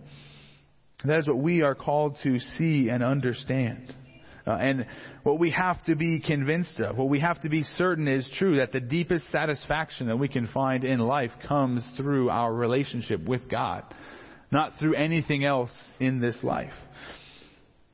That 1.04 1.20
is 1.20 1.28
what 1.28 1.40
we 1.40 1.64
are 1.64 1.76
called 1.76 2.18
to 2.24 2.40
see 2.40 2.90
and 2.90 3.04
understand. 3.04 3.96
Uh, 4.46 4.52
and 4.52 4.86
what 5.24 5.40
we 5.40 5.52
have 5.52 5.84
to 5.86 5.96
be 5.96 6.20
convinced 6.20 6.80
of, 6.80 6.98
what 6.98 7.10
we 7.10 7.20
have 7.20 7.42
to 7.42 7.50
be 7.50 7.64
certain 7.78 8.08
is 8.08 8.30
true, 8.38 8.58
that 8.58 8.72
the 8.72 8.80
deepest 8.80 9.30
satisfaction 9.32 10.08
that 10.08 10.18
we 10.18 10.28
can 10.28 10.48
find 10.48 10.84
in 10.84 11.00
life 11.00 11.32
comes 11.48 11.88
through 11.98 12.30
our 12.30 12.54
relationship 12.54 13.24
with 13.26 13.50
God, 13.50 13.84
not 14.52 14.74
through 14.80 14.96
anything 14.96 15.44
else 15.44 15.72
in 16.00 16.20
this 16.20 16.38
life. 16.44 16.74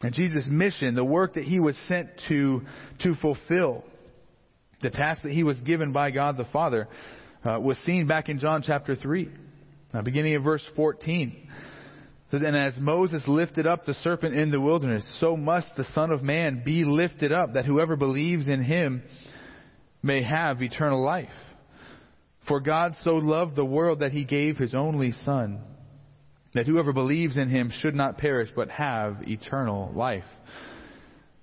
And 0.05 0.13
Jesus' 0.13 0.45
mission, 0.47 0.93
the 0.93 1.03
work 1.03 1.33
that 1.33 1.45
he 1.45 1.59
was 1.59 1.75
sent 1.87 2.09
to, 2.27 2.61
to 2.99 3.15
fulfill, 3.15 3.83
the 4.83 4.91
task 4.91 5.23
that 5.23 5.31
he 5.31 5.43
was 5.43 5.59
given 5.61 5.93
by 5.93 6.11
God 6.11 6.37
the 6.37 6.45
Father, 6.45 6.87
uh, 7.43 7.59
was 7.59 7.75
seen 7.79 8.05
back 8.05 8.29
in 8.29 8.37
John 8.37 8.61
chapter 8.61 8.95
3. 8.95 9.27
Now, 9.95 10.03
beginning 10.03 10.35
in 10.35 10.43
verse 10.43 10.61
14. 10.75 11.49
Says, 12.29 12.43
and 12.45 12.55
as 12.55 12.77
Moses 12.77 13.23
lifted 13.27 13.65
up 13.65 13.85
the 13.85 13.95
serpent 13.95 14.35
in 14.35 14.51
the 14.51 14.61
wilderness, 14.61 15.03
so 15.19 15.35
must 15.35 15.75
the 15.75 15.87
Son 15.95 16.11
of 16.11 16.21
Man 16.21 16.61
be 16.63 16.85
lifted 16.85 17.31
up, 17.31 17.53
that 17.53 17.65
whoever 17.65 17.95
believes 17.95 18.47
in 18.47 18.63
him 18.63 19.01
may 20.03 20.21
have 20.21 20.61
eternal 20.61 21.03
life. 21.03 21.29
For 22.47 22.59
God 22.59 22.93
so 23.01 23.15
loved 23.15 23.55
the 23.55 23.65
world 23.65 24.01
that 24.01 24.11
he 24.11 24.23
gave 24.23 24.57
his 24.57 24.75
only 24.75 25.13
Son, 25.23 25.61
that 26.55 26.65
whoever 26.65 26.93
believes 26.93 27.37
in 27.37 27.49
him 27.49 27.71
should 27.81 27.95
not 27.95 28.17
perish, 28.17 28.49
but 28.55 28.69
have 28.69 29.17
eternal 29.27 29.91
life. 29.93 30.23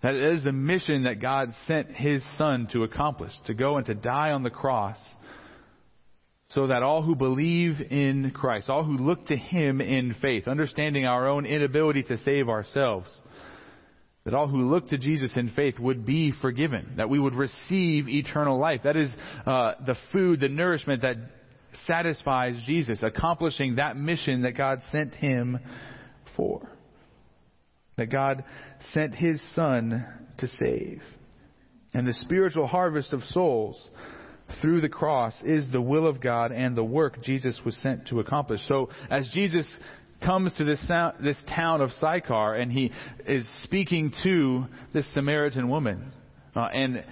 That 0.02 0.14
is 0.14 0.42
the 0.42 0.52
mission 0.52 1.04
that 1.04 1.20
God 1.20 1.54
sent 1.68 1.92
his 1.92 2.24
Son 2.36 2.66
to 2.72 2.82
accomplish, 2.82 3.32
to 3.46 3.54
go 3.54 3.76
and 3.76 3.86
to 3.86 3.94
die 3.94 4.32
on 4.32 4.42
the 4.42 4.50
cross 4.50 4.98
so 6.54 6.66
that 6.66 6.82
all 6.82 7.02
who 7.02 7.14
believe 7.14 7.80
in 7.80 8.30
Christ, 8.32 8.68
all 8.68 8.84
who 8.84 8.98
look 8.98 9.26
to 9.26 9.36
Him 9.36 9.80
in 9.80 10.14
faith, 10.20 10.46
understanding 10.46 11.06
our 11.06 11.26
own 11.26 11.46
inability 11.46 12.02
to 12.04 12.18
save 12.18 12.48
ourselves, 12.48 13.08
that 14.24 14.34
all 14.34 14.48
who 14.48 14.70
look 14.70 14.88
to 14.88 14.98
Jesus 14.98 15.36
in 15.36 15.50
faith 15.50 15.78
would 15.78 16.04
be 16.04 16.32
forgiven, 16.42 16.94
that 16.98 17.08
we 17.08 17.18
would 17.18 17.34
receive 17.34 18.08
eternal 18.08 18.58
life. 18.58 18.82
That 18.84 18.96
is 18.96 19.10
uh, 19.46 19.72
the 19.86 19.96
food, 20.12 20.40
the 20.40 20.48
nourishment 20.48 21.02
that 21.02 21.16
satisfies 21.86 22.60
Jesus, 22.66 23.02
accomplishing 23.02 23.76
that 23.76 23.96
mission 23.96 24.42
that 24.42 24.56
God 24.56 24.80
sent 24.90 25.14
Him 25.14 25.58
for. 26.36 26.68
That 27.96 28.10
God 28.10 28.44
sent 28.92 29.14
His 29.14 29.40
Son 29.54 30.04
to 30.38 30.48
save. 30.48 31.02
And 31.94 32.06
the 32.06 32.14
spiritual 32.14 32.66
harvest 32.66 33.12
of 33.12 33.22
souls 33.24 33.90
through 34.60 34.80
the 34.80 34.88
cross 34.88 35.34
is 35.42 35.70
the 35.70 35.80
will 35.80 36.06
of 36.06 36.20
God 36.20 36.52
and 36.52 36.76
the 36.76 36.84
work 36.84 37.22
Jesus 37.22 37.58
was 37.64 37.76
sent 37.76 38.08
to 38.08 38.20
accomplish. 38.20 38.60
So 38.66 38.90
as 39.10 39.30
Jesus 39.32 39.66
comes 40.24 40.52
to 40.54 40.64
this, 40.64 40.80
this 41.22 41.42
town 41.54 41.80
of 41.80 41.90
Sychar 41.92 42.54
and 42.54 42.70
he 42.72 42.92
is 43.26 43.46
speaking 43.62 44.12
to 44.22 44.66
this 44.92 45.12
Samaritan 45.14 45.68
woman, 45.68 46.12
uh, 46.54 46.68
and 46.72 47.04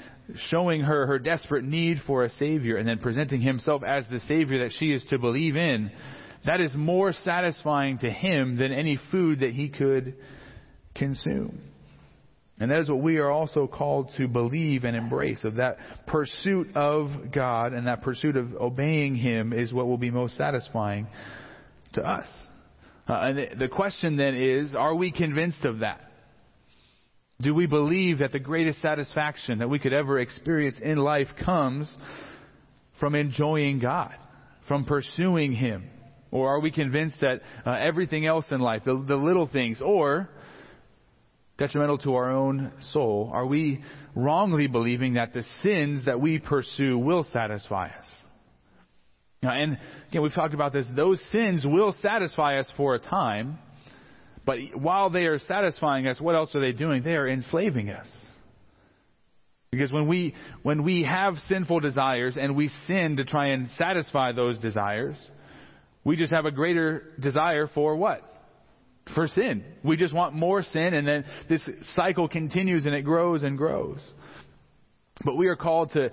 showing 0.49 0.83
her 0.83 1.07
her 1.07 1.19
desperate 1.19 1.65
need 1.65 2.01
for 2.07 2.25
a 2.25 2.31
Savior 2.31 2.77
and 2.77 2.89
then 2.89 2.99
presenting 2.99 3.41
Himself 3.41 3.83
as 3.83 4.05
the 4.11 4.21
Savior 4.21 4.65
that 4.65 4.75
she 4.79 4.93
is 4.93 5.05
to 5.11 5.19
believe 5.19 5.57
in, 5.57 5.91
that 6.47 6.61
is 6.61 6.75
more 6.75 7.13
satisfying 7.13 7.99
to 7.99 8.11
Him 8.11 8.57
than 8.57 8.73
any 8.73 8.99
food 9.11 9.41
that 9.41 9.53
He 9.53 9.69
could 9.69 10.17
consume. 10.95 11.61
And 12.59 12.71
that 12.71 12.81
is 12.81 12.91
what 12.91 13.01
we 13.01 13.17
are 13.17 13.31
also 13.31 13.67
called 13.67 14.11
to 14.19 14.29
believe 14.29 14.85
and 14.85 14.95
embrace 14.95 15.45
of 15.45 15.57
that 15.57 15.79
pursuit 16.07 16.77
of 16.77 17.33
God 17.33 17.73
and 17.73 17.87
that 17.87 18.03
pursuit 18.03 18.37
of 18.37 18.55
obeying 18.55 19.15
Him 19.15 19.55
is 19.55 19.73
what 19.73 19.87
will 19.87 19.99
be 19.99 20.11
most 20.11 20.37
satisfying 20.37 21.07
to 21.95 22.03
us. 22.03 22.27
Uh, 23.09 23.15
and 23.15 23.61
the 23.61 23.69
question 23.69 24.17
then 24.17 24.35
is, 24.35 24.75
are 24.75 24.95
we 24.95 25.11
convinced 25.11 25.65
of 25.65 25.79
that? 25.81 26.10
Do 27.41 27.55
we 27.55 27.67
believe 27.67 28.19
that 28.19 28.33
the 28.33 28.39
greatest 28.39 28.83
satisfaction 28.83 29.59
that 29.59 29.69
we 29.69 29.79
could 29.79 29.93
ever 29.93 30.19
experience 30.19 30.79
in 30.81 30.99
life 30.99 31.29
comes 31.43 31.93
from 32.99 33.15
enjoying 33.15 33.79
God, 33.79 34.15
from 34.69 34.85
pursuing 34.85 35.53
Him? 35.53 35.89
Or 36.31 36.51
are 36.51 36.61
we 36.61 36.71
convinced 36.71 37.17
that 37.23 37.41
uh, 37.67 37.71
everything 37.71 38.27
else 38.27 38.45
in 38.51 38.61
life, 38.61 38.83
the, 38.85 39.03
the 39.07 39.17
little 39.17 39.49
things, 39.49 39.81
or 39.81 40.29
detrimental 41.59 41.99
to 41.99 42.15
our 42.15 42.31
own 42.31 42.73
soul, 42.93 43.31
are 43.33 43.47
we 43.47 43.83
wrongly 44.15 44.67
believing 44.67 45.15
that 45.15 45.33
the 45.33 45.45
sins 45.63 46.05
that 46.07 46.21
we 46.21 46.39
pursue 46.39 46.99
will 46.99 47.25
satisfy 47.33 47.87
us? 47.87 48.07
Now, 49.43 49.53
and 49.53 49.79
again, 50.09 50.23
we've 50.23 50.35
talked 50.35 50.55
about 50.55 50.73
this. 50.73 50.87
Those 50.95 51.21
sins 51.33 51.65
will 51.65 51.95
satisfy 52.03 52.59
us 52.59 52.71
for 52.77 52.95
a 52.95 52.99
time, 52.99 53.59
but 54.47 54.59
while 54.75 55.11
they 55.11 55.27
are 55.27 55.39
satisfying 55.39 56.07
us, 56.07 56.21
what 56.21 56.35
else 56.35 56.55
are 56.55 56.61
they 56.61 56.73
doing? 56.73 57.03
They 57.03 57.15
are 57.15 57.29
enslaving 57.29 57.91
us. 57.91 58.07
Because 59.71 59.93
when 59.93 60.09
we, 60.09 60.35
when 60.63 60.83
we 60.83 61.05
have 61.05 61.35
sinful 61.49 61.81
desires 61.81 62.37
and 62.41 62.57
we 62.57 62.71
sin 62.87 63.19
to 63.19 63.25
try 63.25 63.49
and 63.49 63.69
satisfy 63.79 64.33
those 64.33 64.59
desires, 64.59 65.17
we 66.03 66.17
just 66.17 66.33
have 66.33 66.45
a 66.45 66.51
greater 66.51 67.05
desire 67.21 67.69
for 67.73 67.95
what? 67.95 68.23
For 69.15 69.29
sin. 69.29 69.65
We 69.85 69.97
just 69.97 70.15
want 70.15 70.35
more 70.35 70.63
sin 70.63 70.95
and 70.95 71.07
then 71.07 71.25
this 71.49 71.69
cycle 71.95 72.29
continues 72.29 72.85
and 72.85 72.95
it 72.95 73.03
grows 73.03 73.43
and 73.43 73.57
grows. 73.57 74.01
But 75.25 75.37
we 75.37 75.47
are 75.47 75.57
called 75.57 75.93
to, 75.93 76.11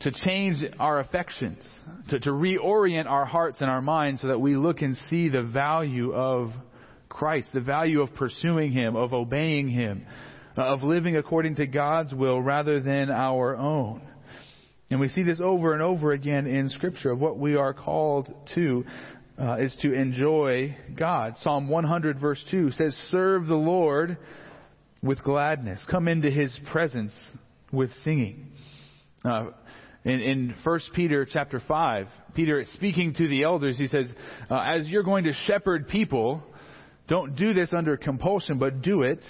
to 0.00 0.10
change 0.10 0.62
our 0.78 1.00
affections, 1.00 1.66
to, 2.10 2.20
to 2.20 2.30
reorient 2.30 3.06
our 3.06 3.24
hearts 3.24 3.60
and 3.60 3.70
our 3.70 3.80
minds 3.80 4.20
so 4.20 4.28
that 4.28 4.40
we 4.40 4.56
look 4.56 4.82
and 4.82 4.98
see 5.08 5.28
the 5.28 5.42
value 5.42 6.12
of 6.12 6.50
Christ, 7.08 7.50
the 7.52 7.60
value 7.60 8.00
of 8.00 8.14
pursuing 8.14 8.72
Him, 8.72 8.96
of 8.96 9.12
obeying 9.12 9.68
Him, 9.68 10.06
of 10.56 10.82
living 10.82 11.16
according 11.16 11.56
to 11.56 11.66
God's 11.66 12.14
will 12.14 12.40
rather 12.40 12.80
than 12.80 13.10
our 13.10 13.56
own. 13.56 14.02
And 14.90 15.00
we 15.00 15.08
see 15.08 15.22
this 15.22 15.40
over 15.42 15.74
and 15.74 15.82
over 15.82 16.12
again 16.12 16.46
in 16.46 16.68
Scripture 16.70 17.10
of 17.10 17.20
what 17.20 17.38
we 17.38 17.56
are 17.56 17.74
called 17.74 18.32
to 18.54 18.84
uh, 19.38 19.56
is 19.56 19.76
to 19.82 19.92
enjoy 19.92 20.76
God. 20.98 21.34
Psalm 21.42 21.68
100 21.68 22.18
verse 22.18 22.42
2 22.50 22.72
says, 22.72 22.98
Serve 23.10 23.46
the 23.46 23.54
Lord 23.54 24.16
with 25.02 25.22
gladness. 25.22 25.84
Come 25.90 26.08
into 26.08 26.30
His 26.30 26.58
presence 26.72 27.12
with 27.70 27.90
singing. 28.04 28.50
Uh, 29.24 29.50
in, 30.04 30.20
in 30.20 30.54
1 30.64 30.80
Peter 30.94 31.26
chapter 31.30 31.60
5, 31.60 32.06
Peter 32.34 32.60
is 32.60 32.72
speaking 32.72 33.14
to 33.14 33.28
the 33.28 33.42
elders, 33.42 33.76
he 33.76 33.88
says, 33.88 34.10
uh, 34.50 34.58
as 34.58 34.88
you're 34.88 35.02
going 35.02 35.24
to 35.24 35.32
shepherd 35.44 35.88
people, 35.88 36.42
don't 37.08 37.36
do 37.36 37.54
this 37.54 37.72
under 37.72 37.96
compulsion, 37.96 38.58
but 38.58 38.82
do 38.82 39.02
it 39.02 39.20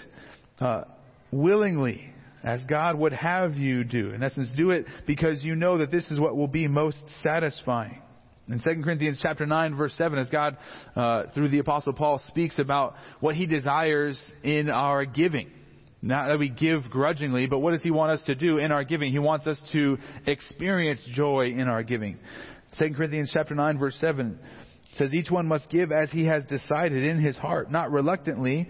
uh, 0.61 0.85
willingly, 1.31 2.13
as 2.43 2.61
God 2.69 2.99
would 2.99 3.13
have 3.13 3.55
you 3.55 3.85
do. 3.85 4.11
In 4.11 4.23
essence, 4.23 4.49
do 4.57 4.71
it 4.71 4.87
because 5.07 5.43
you 5.45 5.55
know 5.55 5.79
that 5.79 5.91
this 5.91 6.11
is 6.11 6.19
what 6.19 6.37
will 6.37 6.49
be 6.49 6.67
most 6.69 6.99
satisfying. 7.23 8.03
In 8.49 8.61
2 8.61 8.83
Corinthians 8.83 9.21
chapter 9.23 9.47
9 9.47 9.77
verse 9.77 9.93
7, 9.95 10.19
as 10.19 10.29
God, 10.31 10.57
uh, 10.97 11.25
through 11.35 11.51
the 11.51 11.59
apostle 11.59 11.93
Paul 11.93 12.21
speaks 12.29 12.59
about 12.59 12.95
what 13.21 13.35
he 13.35 13.47
desires 13.47 14.19
in 14.43 14.71
our 14.71 15.05
giving. 15.05 15.51
Not 16.01 16.29
that 16.29 16.39
we 16.39 16.49
give 16.49 16.85
grudgingly, 16.91 17.47
but 17.47 17.59
what 17.59 17.73
does 17.73 17.83
he 17.83 17.91
want 17.91 18.13
us 18.13 18.23
to 18.27 18.35
do 18.35 18.59
in 18.59 18.73
our 18.73 18.85
giving? 18.85 19.13
He 19.13 19.19
wants 19.19 19.47
us 19.47 19.61
to 19.73 19.99
experience 20.27 21.01
joy 21.13 21.53
in 21.55 21.69
our 21.69 21.83
giving. 21.83 22.19
2 22.79 22.95
Corinthians 22.95 23.31
chapter 23.33 23.55
9 23.55 23.79
verse 23.79 23.97
7 24.01 24.39
says 24.99 25.15
each 25.15 25.31
one 25.31 25.47
must 25.47 25.71
give 25.71 25.93
as 25.93 26.11
he 26.11 26.27
has 26.27 26.45
decided 26.45 27.05
in 27.05 27.21
his 27.21 27.37
heart, 27.37 27.71
not 27.71 27.91
reluctantly 27.91 28.69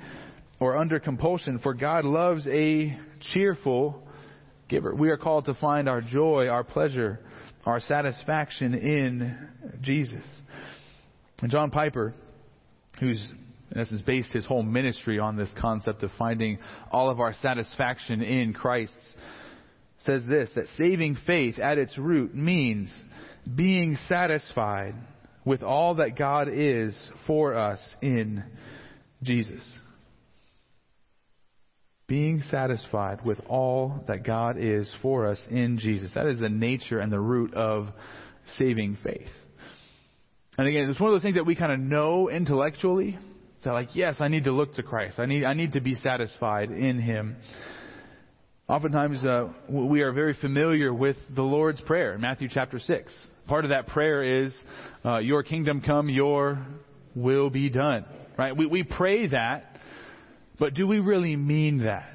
or 0.60 0.76
under 0.76 1.00
compulsion, 1.00 1.58
for 1.58 1.72
God 1.74 2.04
loves 2.04 2.46
a 2.48 2.96
cheerful 3.32 4.02
giver. 4.68 4.94
We 4.94 5.10
are 5.10 5.16
called 5.16 5.46
to 5.46 5.54
find 5.54 5.88
our 5.88 6.00
joy, 6.00 6.48
our 6.48 6.64
pleasure, 6.64 7.20
our 7.64 7.80
satisfaction 7.80 8.74
in 8.74 9.48
Jesus. 9.80 10.24
And 11.40 11.50
John 11.50 11.70
Piper, 11.70 12.14
who's 13.00 13.26
in 13.70 13.80
essence 13.80 14.02
based 14.02 14.32
his 14.32 14.44
whole 14.44 14.62
ministry 14.62 15.18
on 15.18 15.36
this 15.36 15.52
concept 15.60 16.02
of 16.02 16.10
finding 16.18 16.58
all 16.90 17.10
of 17.10 17.20
our 17.20 17.34
satisfaction 17.40 18.22
in 18.22 18.52
Christ, 18.52 18.94
says 20.06 20.22
this 20.28 20.50
that 20.54 20.66
saving 20.76 21.16
faith 21.26 21.58
at 21.58 21.78
its 21.78 21.96
root 21.98 22.34
means 22.34 22.92
being 23.54 23.96
satisfied 24.08 24.94
with 25.48 25.62
all 25.62 25.94
that 25.94 26.14
God 26.14 26.48
is 26.52 26.94
for 27.26 27.54
us 27.54 27.80
in 28.02 28.44
Jesus. 29.22 29.62
Being 32.06 32.42
satisfied 32.50 33.24
with 33.24 33.40
all 33.48 34.04
that 34.08 34.26
God 34.26 34.56
is 34.58 34.94
for 35.00 35.26
us 35.26 35.40
in 35.50 35.78
Jesus. 35.78 36.10
That 36.14 36.26
is 36.26 36.38
the 36.38 36.50
nature 36.50 36.98
and 36.98 37.10
the 37.10 37.18
root 37.18 37.54
of 37.54 37.88
saving 38.58 38.98
faith. 39.02 39.30
And 40.58 40.68
again, 40.68 40.90
it's 40.90 41.00
one 41.00 41.08
of 41.08 41.14
those 41.14 41.22
things 41.22 41.36
that 41.36 41.46
we 41.46 41.56
kind 41.56 41.72
of 41.72 41.80
know 41.80 42.28
intellectually. 42.28 43.18
That 43.64 43.72
like, 43.72 43.96
yes, 43.96 44.16
I 44.20 44.28
need 44.28 44.44
to 44.44 44.52
look 44.52 44.74
to 44.74 44.82
Christ. 44.82 45.18
I 45.18 45.24
need, 45.24 45.44
I 45.44 45.54
need 45.54 45.72
to 45.72 45.80
be 45.80 45.94
satisfied 45.94 46.70
in 46.70 47.00
Him. 47.00 47.36
Oftentimes, 48.68 49.24
uh, 49.24 49.48
we 49.66 50.02
are 50.02 50.12
very 50.12 50.34
familiar 50.34 50.92
with 50.92 51.16
the 51.34 51.42
Lord's 51.42 51.80
Prayer 51.80 52.18
Matthew 52.18 52.48
chapter 52.52 52.78
6 52.78 53.12
part 53.48 53.64
of 53.64 53.70
that 53.70 53.88
prayer 53.88 54.44
is, 54.44 54.54
uh, 55.04 55.18
Your 55.18 55.42
kingdom 55.42 55.80
come, 55.80 56.08
Your 56.08 56.64
will 57.14 57.50
be 57.50 57.70
done. 57.70 58.04
Right? 58.38 58.56
We, 58.56 58.66
we 58.66 58.84
pray 58.84 59.26
that, 59.28 59.76
but 60.58 60.74
do 60.74 60.86
we 60.86 61.00
really 61.00 61.34
mean 61.34 61.84
that? 61.84 62.08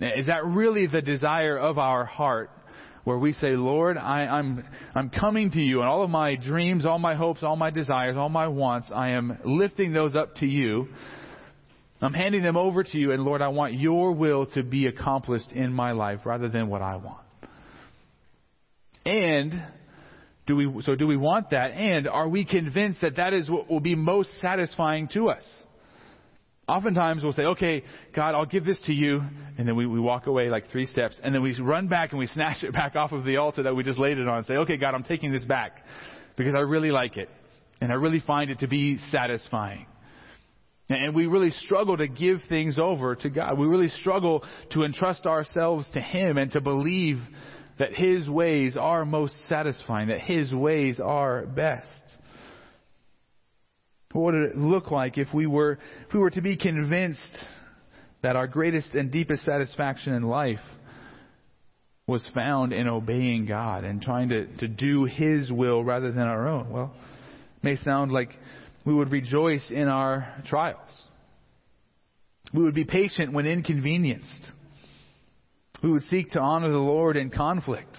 Is 0.00 0.26
that 0.26 0.44
really 0.44 0.86
the 0.86 1.02
desire 1.02 1.56
of 1.56 1.78
our 1.78 2.04
heart? 2.04 2.50
Where 3.04 3.18
we 3.18 3.32
say, 3.32 3.52
Lord, 3.52 3.96
I, 3.96 4.26
I'm, 4.26 4.64
I'm 4.94 5.08
coming 5.08 5.50
to 5.52 5.60
you 5.60 5.80
and 5.80 5.88
all 5.88 6.02
of 6.02 6.10
my 6.10 6.34
dreams, 6.36 6.84
all 6.84 6.98
my 6.98 7.14
hopes, 7.14 7.42
all 7.42 7.56
my 7.56 7.70
desires, 7.70 8.16
all 8.18 8.28
my 8.28 8.48
wants, 8.48 8.88
I 8.94 9.10
am 9.10 9.38
lifting 9.44 9.94
those 9.94 10.14
up 10.14 10.34
to 10.36 10.46
you. 10.46 10.88
I'm 12.02 12.12
handing 12.12 12.42
them 12.42 12.56
over 12.56 12.84
to 12.84 12.98
you, 12.98 13.12
and 13.12 13.22
Lord, 13.22 13.40
I 13.40 13.48
want 13.48 13.74
your 13.74 14.12
will 14.12 14.46
to 14.48 14.62
be 14.62 14.86
accomplished 14.86 15.52
in 15.52 15.72
my 15.72 15.92
life 15.92 16.20
rather 16.26 16.48
than 16.48 16.68
what 16.68 16.82
I 16.82 16.96
want. 16.96 17.20
And 19.06 19.54
do 20.48 20.56
we, 20.56 20.82
so 20.82 20.96
do 20.96 21.06
we 21.06 21.16
want 21.16 21.50
that? 21.50 21.72
And 21.72 22.08
are 22.08 22.26
we 22.26 22.44
convinced 22.44 23.02
that 23.02 23.16
that 23.16 23.34
is 23.34 23.48
what 23.48 23.70
will 23.70 23.80
be 23.80 23.94
most 23.94 24.30
satisfying 24.40 25.06
to 25.12 25.28
us? 25.28 25.44
Oftentimes 26.66 27.22
we'll 27.22 27.34
say, 27.34 27.42
okay, 27.42 27.84
God, 28.16 28.34
I'll 28.34 28.46
give 28.46 28.64
this 28.64 28.80
to 28.86 28.92
you. 28.92 29.20
And 29.58 29.68
then 29.68 29.76
we, 29.76 29.86
we 29.86 30.00
walk 30.00 30.26
away 30.26 30.48
like 30.48 30.70
three 30.70 30.86
steps. 30.86 31.20
And 31.22 31.34
then 31.34 31.42
we 31.42 31.58
run 31.60 31.88
back 31.88 32.10
and 32.10 32.18
we 32.18 32.26
snatch 32.34 32.64
it 32.64 32.72
back 32.72 32.96
off 32.96 33.12
of 33.12 33.24
the 33.24 33.36
altar 33.36 33.62
that 33.62 33.76
we 33.76 33.84
just 33.84 33.98
laid 33.98 34.18
it 34.18 34.26
on 34.26 34.38
and 34.38 34.46
say, 34.46 34.54
okay, 34.54 34.78
God, 34.78 34.94
I'm 34.94 35.04
taking 35.04 35.32
this 35.32 35.44
back 35.44 35.84
because 36.36 36.54
I 36.54 36.60
really 36.60 36.90
like 36.90 37.18
it. 37.18 37.28
And 37.80 37.92
I 37.92 37.96
really 37.96 38.20
find 38.20 38.50
it 38.50 38.60
to 38.60 38.68
be 38.68 38.98
satisfying. 39.12 39.86
And 40.88 41.14
we 41.14 41.26
really 41.26 41.50
struggle 41.50 41.98
to 41.98 42.08
give 42.08 42.38
things 42.48 42.78
over 42.78 43.14
to 43.16 43.28
God. 43.28 43.58
We 43.58 43.66
really 43.66 43.88
struggle 43.88 44.42
to 44.70 44.84
entrust 44.84 45.26
ourselves 45.26 45.86
to 45.92 46.00
Him 46.00 46.38
and 46.38 46.50
to 46.52 46.62
believe 46.62 47.18
that 47.78 47.94
His 47.94 48.28
ways 48.28 48.76
are 48.76 49.04
most 49.04 49.34
satisfying, 49.48 50.08
that 50.08 50.20
His 50.20 50.52
ways 50.52 51.00
are 51.00 51.46
best. 51.46 51.86
What 54.12 54.34
would 54.34 54.50
it 54.50 54.56
look 54.56 54.90
like 54.90 55.18
if 55.18 55.32
we 55.34 55.46
were, 55.46 55.78
if 56.06 56.14
we 56.14 56.20
were 56.20 56.30
to 56.30 56.40
be 56.40 56.56
convinced 56.56 57.36
that 58.22 58.36
our 58.36 58.46
greatest 58.46 58.94
and 58.94 59.12
deepest 59.12 59.44
satisfaction 59.44 60.14
in 60.14 60.22
life 60.22 60.60
was 62.06 62.26
found 62.34 62.72
in 62.72 62.88
obeying 62.88 63.44
God 63.44 63.84
and 63.84 64.00
trying 64.00 64.30
to, 64.30 64.46
to 64.56 64.66
do 64.66 65.04
His 65.04 65.52
will 65.52 65.84
rather 65.84 66.10
than 66.10 66.24
our 66.24 66.48
own? 66.48 66.70
Well, 66.70 66.94
it 67.58 67.64
may 67.64 67.76
sound 67.76 68.10
like 68.10 68.30
we 68.84 68.94
would 68.94 69.12
rejoice 69.12 69.70
in 69.70 69.88
our 69.88 70.42
trials. 70.46 70.90
We 72.54 72.62
would 72.62 72.74
be 72.74 72.84
patient 72.84 73.34
when 73.34 73.46
inconvenienced. 73.46 74.52
We 75.82 75.90
would 75.90 76.04
seek 76.04 76.30
to 76.30 76.40
honor 76.40 76.70
the 76.70 76.78
Lord 76.78 77.16
in 77.16 77.30
conflict. 77.30 77.96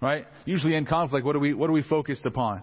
Right? 0.00 0.26
Usually 0.44 0.74
in 0.74 0.84
conflict, 0.84 1.24
what 1.24 1.36
are 1.36 1.38
we, 1.38 1.54
what 1.54 1.70
are 1.70 1.72
we 1.72 1.82
focused 1.82 2.26
upon? 2.26 2.62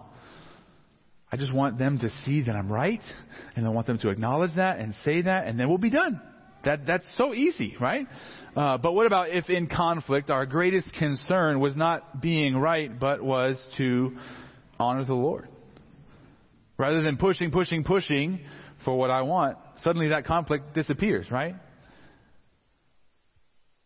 I 1.31 1.37
just 1.37 1.53
want 1.53 1.77
them 1.77 1.99
to 1.99 2.09
see 2.25 2.41
that 2.41 2.55
I'm 2.55 2.71
right, 2.71 3.01
and 3.55 3.65
I 3.65 3.69
want 3.69 3.87
them 3.87 3.99
to 3.99 4.09
acknowledge 4.09 4.55
that 4.55 4.79
and 4.79 4.95
say 5.05 5.21
that, 5.21 5.47
and 5.47 5.59
then 5.59 5.69
we'll 5.69 5.77
be 5.77 5.91
done. 5.91 6.19
That, 6.65 6.85
that's 6.85 7.05
so 7.17 7.33
easy, 7.33 7.77
right? 7.79 8.05
Uh, 8.55 8.77
but 8.77 8.91
what 8.93 9.05
about 9.05 9.29
if 9.29 9.49
in 9.49 9.67
conflict 9.67 10.29
our 10.29 10.45
greatest 10.45 10.91
concern 10.95 11.59
was 11.61 11.77
not 11.77 12.19
being 12.21 12.57
right, 12.57 12.99
but 12.99 13.23
was 13.23 13.63
to 13.77 14.17
honor 14.79 15.05
the 15.05 15.13
Lord? 15.13 15.47
Rather 16.77 17.01
than 17.01 17.17
pushing, 17.17 17.51
pushing, 17.51 17.83
pushing 17.83 18.41
for 18.83 18.97
what 18.97 19.11
I 19.11 19.21
want, 19.21 19.57
suddenly 19.81 20.09
that 20.09 20.25
conflict 20.25 20.73
disappears, 20.73 21.31
right? 21.31 21.55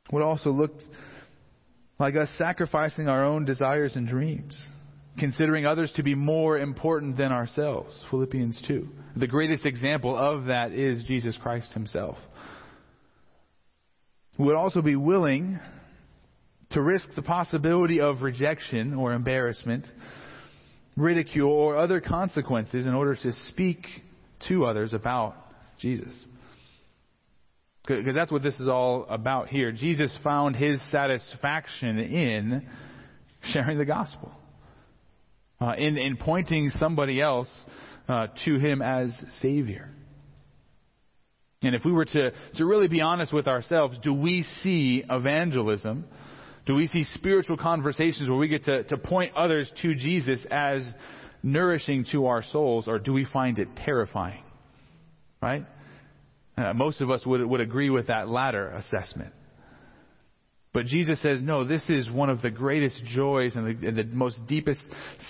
What 0.10 0.22
also 0.22 0.52
looked 0.52 0.84
like 2.00 2.16
us 2.16 2.30
sacrificing 2.38 3.08
our 3.08 3.24
own 3.24 3.46
desires 3.46 3.96
and 3.96 4.08
dreams, 4.08 4.62
considering 5.18 5.66
others 5.66 5.92
to 5.96 6.04
be 6.04 6.16
more 6.16 6.58
important 6.58 7.18
than 7.18 7.32
ourselves. 7.32 7.98
Philippians 8.10 8.62
2. 8.68 8.88
The 9.18 9.28
greatest 9.28 9.66
example 9.66 10.18
of 10.18 10.46
that 10.46 10.72
is 10.72 11.04
Jesus 11.06 11.38
Christ 11.42 11.72
himself. 11.74 12.18
We 14.38 14.46
would 14.46 14.56
also 14.56 14.82
be 14.82 14.96
willing 14.96 15.60
to 16.72 16.82
risk 16.82 17.08
the 17.16 17.22
possibility 17.22 18.02
of 18.02 18.24
rejection 18.24 18.96
or 18.96 19.13
embarrassment, 19.13 19.86
ridicule, 20.98 21.52
or 21.52 21.78
other 21.78 22.02
consequences 22.02 22.88
in 22.88 22.94
order 22.94 23.16
to 23.16 23.32
speak 23.48 23.86
to 24.48 24.66
others 24.66 24.94
about 24.94 25.36
Jesus. 25.78 26.13
Because 27.86 28.15
that's 28.15 28.32
what 28.32 28.43
this 28.43 28.60
is 28.60 28.67
all 28.67 29.06
about 29.10 29.50
here. 29.50 29.72
Jesus 29.72 30.15
found 30.24 30.56
his 30.56 30.80
satisfaction 30.89 32.00
in 32.00 32.65
sharing 33.52 33.78
the 33.78 33.86
gospel, 33.86 34.32
uh, 35.60 35.76
in, 35.78 35.98
in 35.98 36.15
pointing 36.15 36.69
somebody 36.69 37.22
else 37.22 37.50
uh, 38.08 38.28
to 38.46 38.58
him 38.58 38.82
as 38.82 39.12
Savior. 39.41 39.89
And 41.62 41.76
if 41.76 41.84
we 41.86 41.91
were 41.91 42.06
to, 42.06 42.32
to 42.56 42.65
really 42.65 42.88
be 42.88 43.02
honest 43.02 43.34
with 43.34 43.48
ourselves, 43.48 43.98
do 44.02 44.13
we 44.13 44.46
see 44.62 45.04
evangelism? 45.10 46.06
Do 46.65 46.76
we 46.76 46.88
see 46.88 47.04
spiritual 47.04 47.58
conversations 47.58 48.30
where 48.30 48.38
we 48.38 48.48
get 48.48 48.65
to, 48.65 48.84
to 48.84 48.98
point 48.98 49.36
others 49.36 49.72
to 49.82 49.93
Jesus 49.96 50.39
as 50.50 50.82
nourishing 51.41 52.06
to 52.13 52.28
our 52.28 52.43
souls, 52.43 52.88
or 52.88 53.00
do 53.00 53.12
we 53.12 53.26
find 53.26 53.60
it 53.60 53.67
terrifying? 53.76 54.43
Right? 55.41 55.65
Uh, 56.58 56.74
most 56.74 57.02
of 57.02 57.10
us 57.10 57.26
would, 57.26 57.44
would 57.46 57.62
agree 57.62 57.89
with 57.89 58.08
that 58.08 58.30
latter 58.30 58.70
assessment. 58.70 59.34
But 60.74 60.88
Jesus 60.88 61.22
says, 61.22 61.39
no, 61.42 61.66
this 61.66 61.88
is 61.88 62.10
one 62.10 62.30
of 62.30 62.42
the 62.42 62.50
greatest 62.50 63.04
joys 63.06 63.56
and 63.56 63.82
the, 63.82 63.88
and 63.88 63.98
the 63.98 64.04
most 64.06 64.39
deepest 64.48 64.82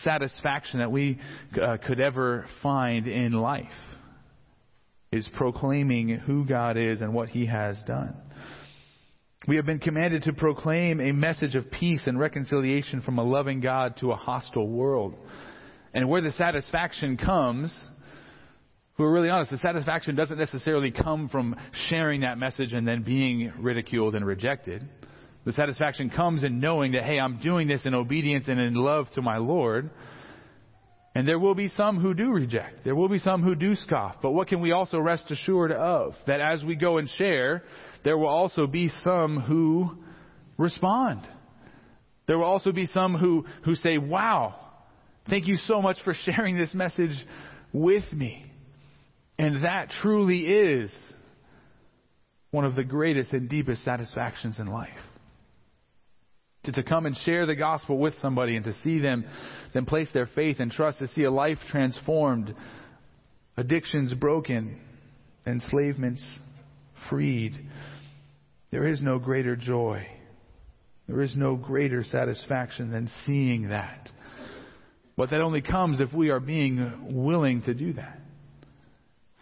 satisfaction 0.04 0.80
that 0.80 0.92
we 0.92 1.20
uh, 1.62 1.78
could 1.86 2.00
ever 2.00 2.46
find 2.62 3.08
in 3.08 3.34
life 3.34 3.66
is 5.12 5.28
proclaiming 5.36 6.10
who 6.10 6.46
God 6.46 6.78
is 6.78 7.02
and 7.02 7.14
what 7.14 7.30
He 7.30 7.46
has 7.46 7.78
done. 7.86 8.16
We 9.46 9.58
have 9.58 9.66
been 9.66 9.80
commanded 9.80 10.24
to 10.24 10.34
proclaim 10.34 11.02
a 11.02 11.12
message 11.12 11.56
of 11.56 11.70
peace 11.70 12.02
and 12.06 12.18
reconciliation 12.18 13.02
from 13.02 13.20
a 13.20 13.24
loving 13.24 13.60
God 13.60 13.98
to 13.98 14.12
a 14.12 14.16
hostile 14.16 14.68
world. 14.68 15.16
And 15.94 16.08
where 16.08 16.22
the 16.22 16.32
satisfaction 16.32 17.18
comes 17.18 17.78
if 18.94 19.00
we're 19.00 19.12
really 19.12 19.30
honest, 19.30 19.50
the 19.50 19.58
satisfaction 19.58 20.16
doesn't 20.16 20.38
necessarily 20.38 20.92
come 20.92 21.28
from 21.28 21.56
sharing 21.90 22.22
that 22.22 22.38
message 22.38 22.74
and 22.74 22.88
then 22.88 23.02
being 23.02 23.52
ridiculed 23.60 24.14
and 24.14 24.24
rejected. 24.24 24.88
The 25.46 25.52
satisfaction 25.54 26.12
comes 26.12 26.44
in 26.44 26.60
knowing 26.60 26.92
that, 26.92 27.02
hey, 27.02 27.20
I'm 27.20 27.40
doing 27.40 27.68
this 27.68 27.82
in 27.86 27.96
obedience 27.96 28.46
and 28.48 28.60
in 28.60 28.76
love 28.76 29.08
to 29.16 29.24
my 29.24 29.38
Lord. 29.38 29.90
And 31.16 31.28
there 31.28 31.40
will 31.40 31.56
be 31.56 31.70
some 31.70 32.00
who 32.00 32.14
do 32.14 32.32
reject. 32.34 32.84
There 32.84 32.94
will 32.94 33.10
be 33.10 33.18
some 33.18 33.42
who 33.42 33.56
do 33.56 33.74
scoff. 33.74 34.18
But 34.22 34.32
what 34.32 34.48
can 34.48 34.62
we 34.62 34.74
also 34.74 35.00
rest 35.00 35.32
assured 35.32 35.72
of? 35.72 36.14
That 36.28 36.40
as 36.40 36.64
we 36.64 36.76
go 36.76 37.00
and 37.00 37.10
share, 37.18 37.64
there 38.04 38.16
will 38.16 38.28
also 38.28 38.68
be 38.68 38.92
some 39.04 39.40
who 39.40 39.98
respond. 40.60 41.28
There 42.28 42.38
will 42.38 42.46
also 42.46 42.72
be 42.72 42.86
some 42.86 43.16
who, 43.16 43.46
who 43.66 43.74
say, 43.74 43.98
wow, 43.98 44.54
thank 45.32 45.48
you 45.48 45.56
so 45.56 45.82
much 45.82 45.98
for 46.04 46.14
sharing 46.14 46.60
this 46.60 46.76
message 46.76 47.18
with 47.74 48.04
me. 48.14 48.53
And 49.38 49.63
that 49.63 49.89
truly 50.02 50.41
is 50.41 50.91
one 52.52 52.65
of 52.65 52.76
the 52.76 52.84
greatest 52.84 53.34
and 53.34 53.50
deepest 53.50 53.84
satisfactions 53.84 54.60
in 54.60 54.67
life. 54.67 54.89
To, 56.65 56.72
to 56.72 56.84
come 56.84 57.06
and 57.06 57.15
share 57.17 57.46
the 57.46 57.56
gospel 57.56 57.98
with 57.98 58.13
somebody 58.22 58.56
and 58.56 58.63
to 58.65 58.74
see 58.84 59.00
them 59.00 59.26
then 59.74 59.86
place 59.86 60.08
their 60.13 60.28
faith 60.28 60.58
and 60.60 60.72
trust, 60.72 61.00
to 61.00 61.08
see 61.10 61.24
a 61.24 61.32
life 61.32 61.58
transformed, 61.69 62.54
addictions 63.58 64.13
broken, 64.13 64.80
enslavements 65.48 66.24
freed. 67.10 67.54
There 68.72 68.88
is 68.88 69.02
no 69.02 69.19
greater 69.19 69.56
joy. 69.56 70.08
There 71.08 71.22
is 71.22 71.36
no 71.36 71.56
greater 71.56 72.04
satisfaction 72.04 72.91
than 72.91 73.10
seeing 73.26 73.69
that. 73.69 74.10
But 75.17 75.32
that 75.32 75.41
only 75.41 75.62
comes 75.62 76.00
if 76.00 76.13
we 76.13 76.30
are 76.30 76.39
being 76.39 77.24
willing 77.26 77.63
to 77.63 77.74
do 77.74 77.93
that 77.93 78.23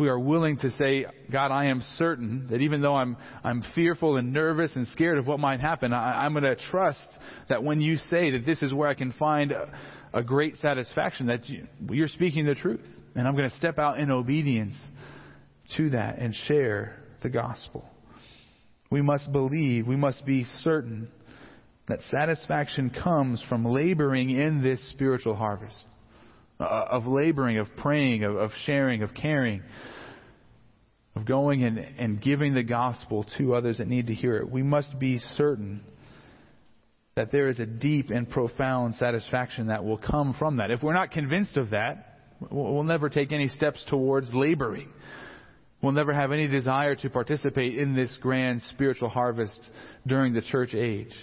we 0.01 0.09
are 0.09 0.19
willing 0.19 0.57
to 0.57 0.71
say, 0.71 1.05
God, 1.31 1.51
I 1.51 1.65
am 1.65 1.83
certain 1.97 2.47
that 2.49 2.59
even 2.59 2.81
though 2.81 2.95
I'm, 2.95 3.15
I'm 3.43 3.63
fearful 3.75 4.17
and 4.17 4.33
nervous 4.33 4.71
and 4.73 4.87
scared 4.87 5.19
of 5.19 5.27
what 5.27 5.39
might 5.39 5.61
happen, 5.61 5.93
I, 5.93 6.25
am 6.25 6.33
going 6.33 6.43
to 6.43 6.55
trust 6.55 7.05
that 7.49 7.63
when 7.63 7.79
you 7.81 7.97
say 7.97 8.31
that 8.31 8.45
this 8.45 8.63
is 8.63 8.73
where 8.73 8.89
I 8.89 8.95
can 8.95 9.13
find 9.13 9.51
a, 9.51 9.71
a 10.11 10.23
great 10.23 10.57
satisfaction, 10.57 11.27
that 11.27 11.47
you, 11.47 11.67
you're 11.91 12.07
speaking 12.07 12.45
the 12.45 12.55
truth. 12.55 12.85
And 13.15 13.27
I'm 13.27 13.35
going 13.35 13.49
to 13.49 13.55
step 13.57 13.77
out 13.77 13.99
in 13.99 14.09
obedience 14.09 14.75
to 15.77 15.91
that 15.91 16.17
and 16.17 16.33
share 16.47 16.97
the 17.21 17.29
gospel. 17.29 17.85
We 18.89 19.01
must 19.01 19.31
believe, 19.31 19.85
we 19.85 19.97
must 19.97 20.25
be 20.25 20.45
certain 20.61 21.09
that 21.87 21.99
satisfaction 22.09 22.89
comes 22.89 23.43
from 23.47 23.65
laboring 23.65 24.31
in 24.31 24.63
this 24.63 24.81
spiritual 24.89 25.35
harvest. 25.35 25.77
Uh, 26.61 26.85
of 26.91 27.07
laboring, 27.07 27.57
of 27.57 27.67
praying, 27.77 28.23
of, 28.23 28.35
of 28.35 28.51
sharing, 28.65 29.01
of 29.01 29.15
caring, 29.15 29.63
of 31.15 31.25
going 31.25 31.63
and, 31.63 31.79
and 31.79 32.21
giving 32.21 32.53
the 32.53 32.61
gospel 32.61 33.25
to 33.35 33.55
others 33.55 33.79
that 33.79 33.87
need 33.87 34.05
to 34.07 34.13
hear 34.13 34.37
it. 34.37 34.47
We 34.47 34.61
must 34.61 34.99
be 34.99 35.17
certain 35.17 35.81
that 37.15 37.31
there 37.31 37.47
is 37.47 37.57
a 37.57 37.65
deep 37.65 38.11
and 38.11 38.29
profound 38.29 38.93
satisfaction 38.95 39.67
that 39.67 39.83
will 39.83 39.97
come 39.97 40.35
from 40.37 40.57
that. 40.57 40.69
If 40.69 40.83
we're 40.83 40.93
not 40.93 41.09
convinced 41.09 41.57
of 41.57 41.71
that, 41.71 42.19
we'll 42.51 42.83
never 42.83 43.09
take 43.09 43.31
any 43.31 43.47
steps 43.47 43.83
towards 43.89 44.31
laboring. 44.31 44.89
We'll 45.81 45.93
never 45.93 46.13
have 46.13 46.31
any 46.31 46.47
desire 46.47 46.93
to 46.97 47.09
participate 47.09 47.75
in 47.75 47.95
this 47.95 48.15
grand 48.21 48.61
spiritual 48.69 49.09
harvest 49.09 49.59
during 50.05 50.33
the 50.33 50.43
church 50.43 50.75
age. 50.75 51.13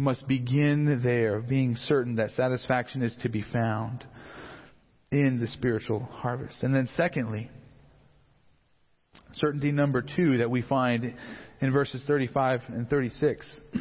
We 0.00 0.04
must 0.04 0.26
begin 0.26 1.00
there, 1.04 1.40
being 1.40 1.76
certain 1.76 2.16
that 2.16 2.30
satisfaction 2.30 3.02
is 3.02 3.16
to 3.22 3.28
be 3.28 3.42
found 3.52 4.04
in 5.10 5.38
the 5.40 5.46
spiritual 5.48 6.00
harvest. 6.00 6.62
And 6.62 6.74
then, 6.74 6.88
secondly, 6.96 7.50
certainty 9.32 9.72
number 9.72 10.02
two 10.02 10.38
that 10.38 10.50
we 10.50 10.62
find 10.62 11.14
in 11.60 11.72
verses 11.72 12.02
35 12.06 12.62
and 12.68 12.88
36 12.88 13.46
is 13.74 13.80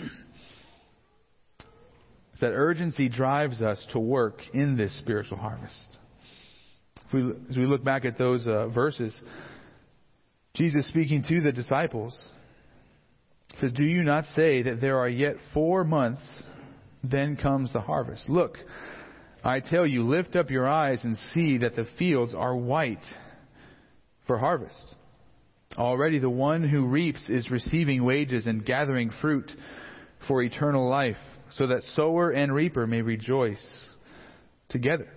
that 2.42 2.52
urgency 2.52 3.10
drives 3.10 3.62
us 3.62 3.86
to 3.94 4.00
work 4.00 4.40
in 4.54 4.78
this 4.78 4.98
spiritual 5.00 5.38
harvest. 5.38 5.88
We, 7.14 7.32
as 7.50 7.58
we 7.58 7.66
look 7.66 7.84
back 7.84 8.06
at 8.06 8.18
those 8.18 8.46
uh, 8.48 8.68
verses, 8.68 9.20
Jesus 10.54 10.88
speaking 10.88 11.24
to 11.28 11.42
the 11.42 11.52
disciples 11.52 12.18
says, 13.60 13.72
Do 13.72 13.84
you 13.84 14.04
not 14.04 14.26
say 14.36 14.64
that 14.64 14.82
there 14.82 14.98
are 14.98 15.10
yet 15.10 15.36
four 15.54 15.84
months, 15.84 16.24
then 17.04 17.38
comes 17.38 17.72
the 17.72 17.82
harvest? 17.82 18.30
Look, 18.30 18.58
I 19.46 19.60
tell 19.60 19.86
you, 19.86 20.02
lift 20.04 20.36
up 20.36 20.50
your 20.50 20.68
eyes 20.68 21.00
and 21.04 21.18
see 21.36 21.60
that 21.60 21.76
the 21.76 21.86
fields 22.00 22.34
are 22.34 22.56
white 22.56 23.04
for 24.26 24.40
harvest. 24.40 24.96
Already 25.78 26.18
the 26.18 26.30
one 26.30 26.68
who 26.68 26.88
reaps 26.88 27.30
is 27.30 27.52
receiving 27.52 28.04
wages 28.04 28.48
and 28.48 28.66
gathering 28.66 29.12
fruit 29.22 29.52
for 30.28 30.42
eternal 30.42 30.90
life, 30.90 31.18
so 31.52 31.68
that 31.68 31.84
sower 31.94 32.32
and 32.32 32.54
reaper 32.56 32.88
may 32.88 33.04
rejoice 33.04 33.64
together. 34.70 35.08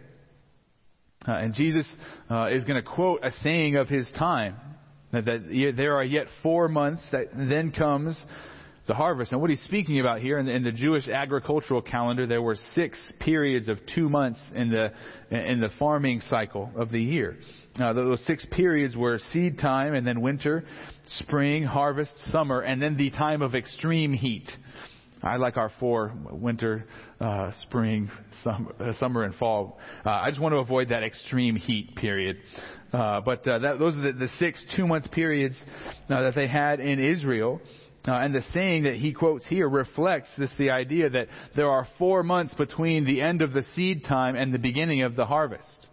Uh, 1.26 1.32
and 1.32 1.54
Jesus 1.54 1.90
uh, 2.30 2.48
is 2.50 2.64
going 2.64 2.82
to 2.82 2.86
quote 2.86 3.20
a 3.22 3.30
saying 3.42 3.76
of 3.76 3.88
his 3.88 4.10
time 4.18 4.56
that, 5.10 5.24
that 5.24 5.74
there 5.76 5.96
are 5.96 6.04
yet 6.04 6.26
four 6.42 6.68
months 6.68 7.02
that 7.12 7.28
then 7.34 7.72
comes 7.72 8.22
the 8.88 8.94
harvest. 8.94 9.32
And 9.32 9.40
what 9.40 9.50
he's 9.50 9.62
speaking 9.62 10.00
about 10.00 10.20
here 10.20 10.38
in 10.38 10.46
the, 10.46 10.52
in 10.52 10.64
the, 10.64 10.72
Jewish 10.72 11.08
agricultural 11.08 11.82
calendar, 11.82 12.26
there 12.26 12.42
were 12.42 12.56
six 12.74 12.98
periods 13.20 13.68
of 13.68 13.78
two 13.94 14.08
months 14.08 14.40
in 14.54 14.70
the 14.70 14.92
in 15.30 15.60
the 15.60 15.68
farming 15.78 16.22
cycle 16.22 16.70
of 16.74 16.90
the 16.90 17.00
year. 17.00 17.36
Now, 17.78 17.92
those 17.92 18.24
six 18.26 18.46
periods 18.50 18.96
were 18.96 19.20
seed 19.32 19.58
time, 19.58 19.94
and 19.94 20.06
then 20.06 20.20
winter, 20.20 20.64
spring, 21.06 21.62
harvest, 21.62 22.12
summer, 22.32 22.60
and 22.60 22.82
then 22.82 22.96
the 22.96 23.10
time 23.10 23.42
of 23.42 23.54
extreme 23.54 24.12
heat. 24.12 24.48
I 25.22 25.36
like 25.36 25.56
our 25.56 25.70
four 25.80 26.12
winter, 26.30 26.84
uh, 27.20 27.50
spring, 27.62 28.10
summer, 28.42 28.72
uh, 28.80 28.92
summer, 28.94 29.24
and 29.24 29.34
fall. 29.34 29.78
Uh, 30.06 30.10
I 30.10 30.30
just 30.30 30.40
want 30.40 30.52
to 30.54 30.58
avoid 30.58 30.90
that 30.90 31.02
extreme 31.02 31.56
heat 31.56 31.94
period. 31.96 32.38
Uh, 32.92 33.20
but 33.20 33.46
uh, 33.46 33.58
that, 33.58 33.78
those 33.78 33.96
are 33.96 34.00
the, 34.00 34.12
the 34.12 34.28
six 34.38 34.64
two-month 34.76 35.10
periods 35.10 35.56
uh, 36.08 36.22
that 36.22 36.34
they 36.34 36.46
had 36.46 36.80
in 36.80 36.98
Israel. 37.04 37.60
Uh, 38.06 38.12
and 38.12 38.34
the 38.34 38.42
saying 38.54 38.84
that 38.84 38.94
he 38.94 39.12
quotes 39.12 39.44
here 39.46 39.68
reflects 39.68 40.28
this 40.38 40.50
the 40.58 40.70
idea 40.70 41.10
that 41.10 41.26
there 41.56 41.68
are 41.68 41.86
four 41.98 42.22
months 42.22 42.54
between 42.54 43.04
the 43.04 43.20
end 43.20 43.42
of 43.42 43.52
the 43.52 43.64
seed 43.74 44.04
time 44.04 44.36
and 44.36 44.54
the 44.54 44.58
beginning 44.58 45.02
of 45.02 45.16
the 45.16 45.26
harvest. 45.26 45.86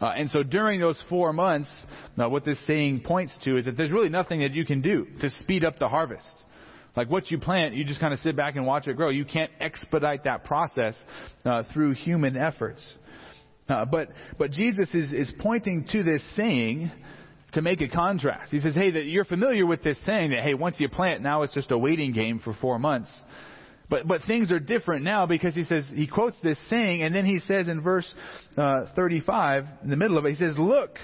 Uh, 0.00 0.06
and 0.16 0.28
so 0.30 0.42
during 0.42 0.78
those 0.78 1.02
four 1.08 1.32
months, 1.32 1.70
now 2.16 2.28
what 2.28 2.44
this 2.44 2.58
saying 2.66 3.00
points 3.00 3.34
to 3.42 3.56
is 3.56 3.64
that 3.64 3.76
there's 3.76 3.90
really 3.90 4.10
nothing 4.10 4.40
that 4.40 4.52
you 4.52 4.66
can 4.66 4.82
do 4.82 5.06
to 5.20 5.30
speed 5.30 5.64
up 5.64 5.78
the 5.78 5.88
harvest. 5.88 6.44
Like 6.94 7.10
what 7.10 7.30
you 7.30 7.38
plant, 7.38 7.74
you 7.74 7.84
just 7.84 8.00
kind 8.00 8.14
of 8.14 8.20
sit 8.20 8.36
back 8.36 8.56
and 8.56 8.66
watch 8.66 8.86
it 8.86 8.96
grow. 8.96 9.08
You 9.08 9.24
can't 9.24 9.50
expedite 9.60 10.24
that 10.24 10.44
process 10.44 10.94
uh, 11.44 11.62
through 11.72 11.92
human 11.94 12.36
efforts. 12.36 12.82
Uh, 13.68 13.84
but 13.84 14.08
but 14.38 14.50
Jesus 14.50 14.94
is 14.94 15.12
is 15.12 15.32
pointing 15.40 15.86
to 15.90 16.02
this 16.02 16.22
saying 16.36 16.90
to 17.52 17.62
make 17.62 17.80
a 17.80 17.88
contrast. 17.88 18.50
He 18.50 18.60
says, 18.60 18.74
"Hey, 18.74 18.90
that 18.90 19.04
you're 19.04 19.24
familiar 19.24 19.66
with 19.66 19.82
this 19.82 19.98
saying 20.04 20.30
that 20.30 20.40
hey, 20.40 20.54
once 20.54 20.76
you 20.78 20.88
plant, 20.88 21.22
now 21.22 21.42
it's 21.42 21.54
just 21.54 21.70
a 21.70 21.78
waiting 21.78 22.12
game 22.12 22.40
for 22.40 22.54
four 22.54 22.78
months." 22.78 23.10
But, 23.88 24.08
but 24.08 24.22
things 24.26 24.50
are 24.50 24.58
different 24.58 25.04
now 25.04 25.26
because 25.26 25.54
he 25.54 25.62
says, 25.64 25.84
he 25.94 26.08
quotes 26.08 26.36
this 26.42 26.58
saying, 26.68 27.02
and 27.02 27.14
then 27.14 27.24
he 27.24 27.38
says 27.40 27.68
in 27.68 27.80
verse 27.80 28.12
uh, 28.56 28.86
35, 28.96 29.64
in 29.84 29.90
the 29.90 29.96
middle 29.96 30.18
of 30.18 30.26
it, 30.26 30.30
he 30.30 30.36
says, 30.36 30.56
Look, 30.58 30.98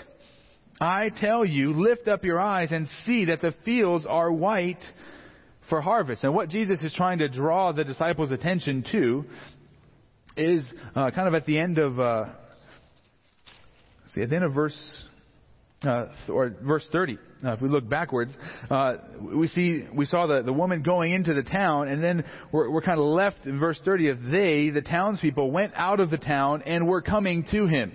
I 0.81 1.11
tell 1.11 1.45
you, 1.45 1.81
lift 1.81 2.09
up 2.09 2.25
your 2.25 2.41
eyes 2.41 2.71
and 2.73 2.89
see 3.07 3.27
that 3.27 3.41
the 3.41 3.55
fields 3.65 4.05
are 4.05 4.33
white 4.33 4.83
for 5.69 5.81
harvest. 5.81 6.25
And 6.25 6.35
what 6.35 6.49
Jesus 6.49 6.83
is 6.83 6.93
trying 6.93 7.19
to 7.19 7.29
draw 7.29 7.71
the 7.73 7.85
disciples' 7.85 8.33
attention 8.33 8.85
to 8.91 9.25
is 10.37 10.65
uh, 10.97 11.11
kind 11.13 11.29
of 11.29 11.35
at 11.35 11.47
the 11.47 11.59
end 11.59 11.79
of, 11.79 12.01
uh, 12.01 12.25
see, 14.13 14.23
at 14.23 14.31
the 14.31 14.35
end 14.35 14.45
of 14.45 14.55
verse 14.55 15.05
uh, 15.85 16.07
or 16.29 16.55
verse 16.63 16.87
30. 16.93 17.19
Uh, 17.45 17.53
if 17.53 17.61
we 17.61 17.69
look 17.69 17.89
backwards, 17.89 18.33
uh, 18.71 18.95
we 19.21 19.49
see 19.49 19.85
we 19.93 20.05
saw 20.05 20.27
the, 20.27 20.43
the 20.43 20.53
woman 20.53 20.83
going 20.83 21.13
into 21.13 21.35
the 21.35 21.43
town, 21.43 21.89
and 21.89 22.03
then 22.03 22.25
we're, 22.53 22.71
we're 22.71 22.83
kind 22.83 23.01
of 23.01 23.07
left 23.07 23.47
in 23.47 23.59
verse 23.59 23.81
30 23.85 24.09
of 24.11 24.23
they, 24.31 24.71
the 24.71 24.83
townspeople, 24.83 25.51
went 25.51 25.73
out 25.75 25.99
of 25.99 26.11
the 26.11 26.19
town 26.19 26.63
and 26.67 26.87
were 26.87 27.03
coming 27.03 27.45
to 27.51 27.67
him. 27.67 27.93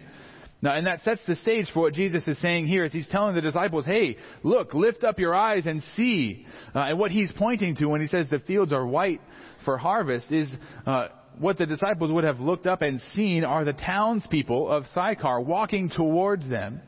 Now, 0.62 0.76
and 0.76 0.88
that 0.88 1.02
sets 1.04 1.21
the 1.28 1.36
stage 1.36 1.67
for 1.73 1.82
what 1.82 1.93
Jesus 1.93 2.28
is 2.28 2.41
saying 2.41 2.67
here 2.67 2.84
as 2.84 2.91
he's 2.91 3.08
telling 3.08 3.36
the 3.36 3.41
disciples, 3.41 3.86
hey, 3.86 4.17
look, 4.41 4.73
lift 4.73 5.04
up 5.04 5.19
your 5.19 5.36
eyes 5.36 5.67
and 5.67 5.84
see. 5.95 6.45
Uh, 6.73 6.80
and 6.80 7.00
what 7.00 7.12
he's 7.12 7.32
pointing 7.32 7.76
to 7.76 7.86
when 7.86 8.02
he 8.02 8.08
says 8.08 8.28
the 8.30 8.39
fields 8.39 8.73
are 8.73 8.86
white 8.86 9.21
for 9.65 9.78
harvest 9.78 10.32
is 10.32 10.50
uh, 10.88 11.10
what 11.38 11.60
the 11.60 11.65
disciples 11.67 12.12
would 12.12 12.23
have 12.23 12.39
looked 12.39 12.65
up 12.65 12.82
and 12.82 13.02
seen 13.15 13.43
are 13.43 13.63
the 13.65 13.73
townspeople 13.73 14.69
of 14.69 14.86
Sychar 14.95 15.39
walking 15.41 15.89
towards 15.89 16.50
them 16.50 16.82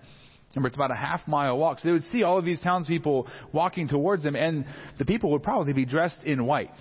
Remember, 0.56 0.68
it's 0.68 0.78
about 0.78 0.92
a 0.92 0.96
half 0.96 1.28
mile 1.28 1.58
walk. 1.58 1.80
So 1.80 1.90
they 1.90 1.94
would 1.94 2.12
see 2.12 2.24
all 2.24 2.40
of 2.40 2.46
these 2.46 2.60
townspeople 2.62 3.28
walking 3.54 3.88
towards 3.88 4.24
them, 4.24 4.36
and 4.36 4.66
the 4.98 5.06
people 5.06 5.32
would 5.32 5.44
probably 5.44 5.74
be 5.74 5.86
dressed 5.86 6.24
in 6.24 6.46
white. 6.46 6.74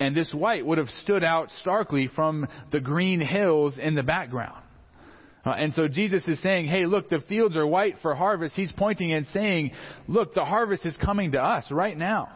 And 0.00 0.16
this 0.16 0.32
white 0.34 0.66
would 0.66 0.78
have 0.78 0.88
stood 1.02 1.22
out 1.22 1.50
starkly 1.60 2.08
from 2.14 2.48
the 2.72 2.80
green 2.80 3.20
hills 3.20 3.76
in 3.80 3.94
the 3.94 4.02
background. 4.02 4.60
Uh, 5.46 5.50
and 5.50 5.72
so 5.74 5.88
Jesus 5.88 6.26
is 6.26 6.40
saying, 6.42 6.66
hey, 6.66 6.86
look, 6.86 7.10
the 7.10 7.20
fields 7.28 7.56
are 7.56 7.66
white 7.66 7.96
for 8.02 8.14
harvest. 8.14 8.56
He's 8.56 8.72
pointing 8.72 9.12
and 9.12 9.26
saying, 9.32 9.72
look, 10.08 10.34
the 10.34 10.44
harvest 10.44 10.86
is 10.86 10.96
coming 10.96 11.32
to 11.32 11.42
us 11.42 11.70
right 11.70 11.96
now. 11.96 12.30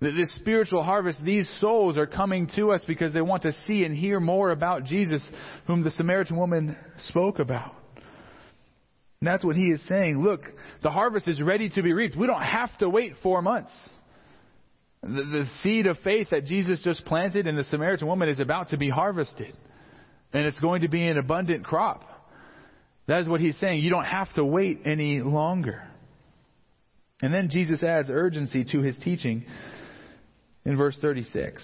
This 0.00 0.34
spiritual 0.36 0.82
harvest, 0.82 1.24
these 1.24 1.48
souls 1.60 1.96
are 1.96 2.08
coming 2.08 2.48
to 2.56 2.72
us 2.72 2.82
because 2.86 3.12
they 3.12 3.20
want 3.20 3.44
to 3.44 3.52
see 3.66 3.84
and 3.84 3.96
hear 3.96 4.18
more 4.18 4.50
about 4.50 4.84
Jesus, 4.84 5.22
whom 5.66 5.84
the 5.84 5.92
Samaritan 5.92 6.36
woman 6.36 6.76
spoke 7.06 7.38
about. 7.38 7.72
And 9.22 9.28
that's 9.28 9.44
what 9.44 9.54
he 9.54 9.66
is 9.66 9.80
saying. 9.86 10.20
Look, 10.20 10.40
the 10.82 10.90
harvest 10.90 11.28
is 11.28 11.40
ready 11.40 11.68
to 11.70 11.82
be 11.84 11.92
reaped. 11.92 12.16
We 12.16 12.26
don't 12.26 12.42
have 12.42 12.76
to 12.78 12.88
wait 12.88 13.12
four 13.22 13.40
months. 13.40 13.70
The, 15.00 15.08
the, 15.08 15.44
seed 15.62 15.86
of 15.86 15.96
faith 15.98 16.30
that 16.32 16.44
Jesus 16.44 16.80
just 16.82 17.04
planted 17.04 17.46
in 17.46 17.54
the 17.54 17.62
Samaritan 17.62 18.08
woman 18.08 18.28
is 18.28 18.40
about 18.40 18.70
to 18.70 18.76
be 18.76 18.90
harvested. 18.90 19.56
And 20.32 20.44
it's 20.44 20.58
going 20.58 20.80
to 20.80 20.88
be 20.88 21.06
an 21.06 21.18
abundant 21.18 21.64
crop. 21.64 22.02
That 23.06 23.20
is 23.20 23.28
what 23.28 23.40
he's 23.40 23.56
saying. 23.60 23.84
You 23.84 23.90
don't 23.90 24.06
have 24.06 24.32
to 24.34 24.44
wait 24.44 24.80
any 24.84 25.20
longer. 25.20 25.84
And 27.20 27.32
then 27.32 27.48
Jesus 27.48 27.80
adds 27.80 28.10
urgency 28.10 28.64
to 28.72 28.80
his 28.80 28.96
teaching 29.04 29.44
in 30.64 30.76
verse 30.76 30.98
36. 31.00 31.62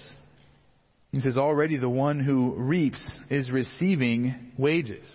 He 1.11 1.19
says, 1.19 1.35
Already 1.35 1.75
the 1.75 1.89
one 1.89 2.21
who 2.21 2.53
reaps 2.55 3.05
is 3.29 3.51
receiving 3.51 4.53
wages. 4.57 5.05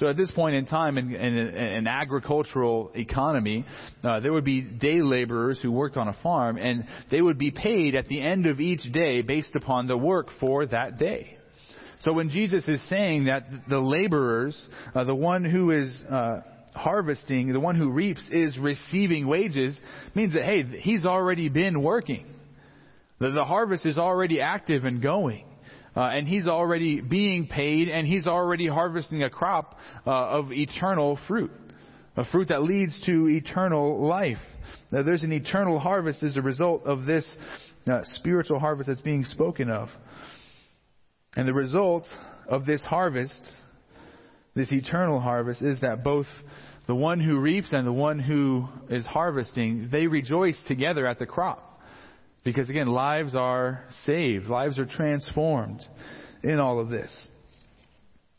So 0.00 0.08
at 0.08 0.16
this 0.16 0.30
point 0.30 0.54
in 0.54 0.64
time 0.64 0.96
in, 0.96 1.14
an 1.14 1.86
agricultural 1.86 2.90
economy, 2.94 3.66
uh, 4.02 4.20
there 4.20 4.32
would 4.32 4.46
be 4.46 4.62
day 4.62 5.02
laborers 5.02 5.60
who 5.60 5.70
worked 5.70 5.98
on 5.98 6.08
a 6.08 6.16
farm, 6.22 6.56
and 6.56 6.86
they 7.10 7.20
would 7.20 7.36
be 7.36 7.50
paid 7.50 7.94
at 7.94 8.08
the 8.08 8.18
end 8.18 8.46
of 8.46 8.60
each 8.60 8.90
day 8.94 9.20
based 9.20 9.54
upon 9.54 9.88
the 9.88 9.98
work 9.98 10.28
for 10.40 10.64
that 10.64 10.96
day. 10.96 11.36
So 12.00 12.14
when 12.14 12.30
Jesus 12.30 12.66
is 12.66 12.80
saying 12.88 13.26
that 13.26 13.44
the 13.68 13.78
laborers, 13.78 14.58
uh, 14.94 15.04
the 15.04 15.14
one 15.14 15.44
who 15.44 15.70
is 15.70 16.02
uh, 16.10 16.40
harvesting, 16.74 17.52
the 17.52 17.60
one 17.60 17.76
who 17.76 17.90
reaps 17.90 18.24
is 18.30 18.56
receiving 18.56 19.26
wages, 19.26 19.78
means 20.14 20.32
that 20.32 20.44
hey, 20.44 20.64
he's 20.80 21.04
already 21.04 21.50
been 21.50 21.82
working. 21.82 22.24
The, 23.18 23.32
the 23.32 23.44
harvest 23.44 23.84
is 23.84 23.98
already 23.98 24.40
active 24.40 24.86
and 24.86 25.02
going. 25.02 25.44
Uh, 25.96 26.02
and 26.02 26.28
he's 26.28 26.46
already 26.46 27.00
being 27.00 27.46
paid, 27.46 27.88
and 27.88 28.06
he's 28.06 28.26
already 28.26 28.68
harvesting 28.68 29.22
a 29.22 29.30
crop 29.30 29.76
uh, 30.06 30.10
of 30.10 30.52
eternal 30.52 31.18
fruit, 31.26 31.50
a 32.16 32.24
fruit 32.26 32.48
that 32.48 32.62
leads 32.62 33.00
to 33.06 33.28
eternal 33.28 34.06
life. 34.06 34.38
Now, 34.92 35.02
there's 35.02 35.22
an 35.22 35.32
eternal 35.32 35.78
harvest 35.78 36.22
as 36.22 36.36
a 36.36 36.42
result 36.42 36.84
of 36.84 37.06
this 37.06 37.24
uh, 37.86 38.00
spiritual 38.04 38.58
harvest 38.58 38.88
that's 38.88 39.00
being 39.00 39.24
spoken 39.24 39.70
of. 39.70 39.88
And 41.36 41.46
the 41.46 41.54
result 41.54 42.04
of 42.48 42.66
this 42.66 42.82
harvest, 42.82 43.40
this 44.54 44.72
eternal 44.72 45.20
harvest, 45.20 45.62
is 45.62 45.80
that 45.80 46.02
both 46.02 46.26
the 46.86 46.94
one 46.94 47.20
who 47.20 47.38
reaps 47.38 47.72
and 47.72 47.86
the 47.86 47.92
one 47.92 48.18
who 48.18 48.66
is 48.88 49.06
harvesting, 49.06 49.88
they 49.92 50.08
rejoice 50.08 50.56
together 50.66 51.06
at 51.06 51.18
the 51.20 51.26
crop. 51.26 51.69
Because 52.44 52.70
again, 52.70 52.86
lives 52.86 53.34
are 53.34 53.84
saved, 54.04 54.46
lives 54.46 54.78
are 54.78 54.86
transformed 54.86 55.82
in 56.42 56.58
all 56.58 56.80
of 56.80 56.88
this. 56.88 57.10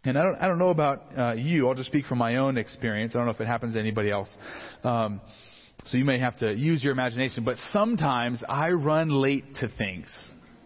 And 0.03 0.17
I 0.17 0.23
don't, 0.23 0.35
I 0.37 0.47
don't 0.47 0.57
know 0.57 0.69
about 0.69 1.03
uh, 1.15 1.33
you. 1.33 1.67
I'll 1.67 1.75
just 1.75 1.89
speak 1.89 2.05
from 2.05 2.17
my 2.17 2.37
own 2.37 2.57
experience. 2.57 3.13
I 3.13 3.19
don't 3.19 3.27
know 3.27 3.33
if 3.33 3.41
it 3.41 3.45
happens 3.45 3.75
to 3.75 3.79
anybody 3.79 4.09
else. 4.09 4.29
Um, 4.83 5.21
so 5.85 5.97
you 5.97 6.05
may 6.05 6.17
have 6.17 6.37
to 6.39 6.51
use 6.53 6.83
your 6.83 6.91
imagination. 6.91 7.43
But 7.43 7.57
sometimes 7.71 8.39
I 8.49 8.71
run 8.71 9.09
late 9.09 9.45
to 9.55 9.69
things. 9.77 10.07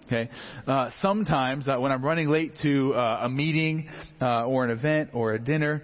Okay. 0.05 0.29
Uh, 0.65 0.91
sometimes 1.01 1.67
uh, 1.67 1.77
when 1.77 1.91
I'm 1.91 2.05
running 2.05 2.29
late 2.29 2.53
to 2.61 2.93
uh, 2.93 3.21
a 3.23 3.29
meeting 3.29 3.89
uh, 4.21 4.45
or 4.45 4.63
an 4.63 4.69
event 4.69 5.09
or 5.13 5.33
a 5.33 5.39
dinner, 5.39 5.83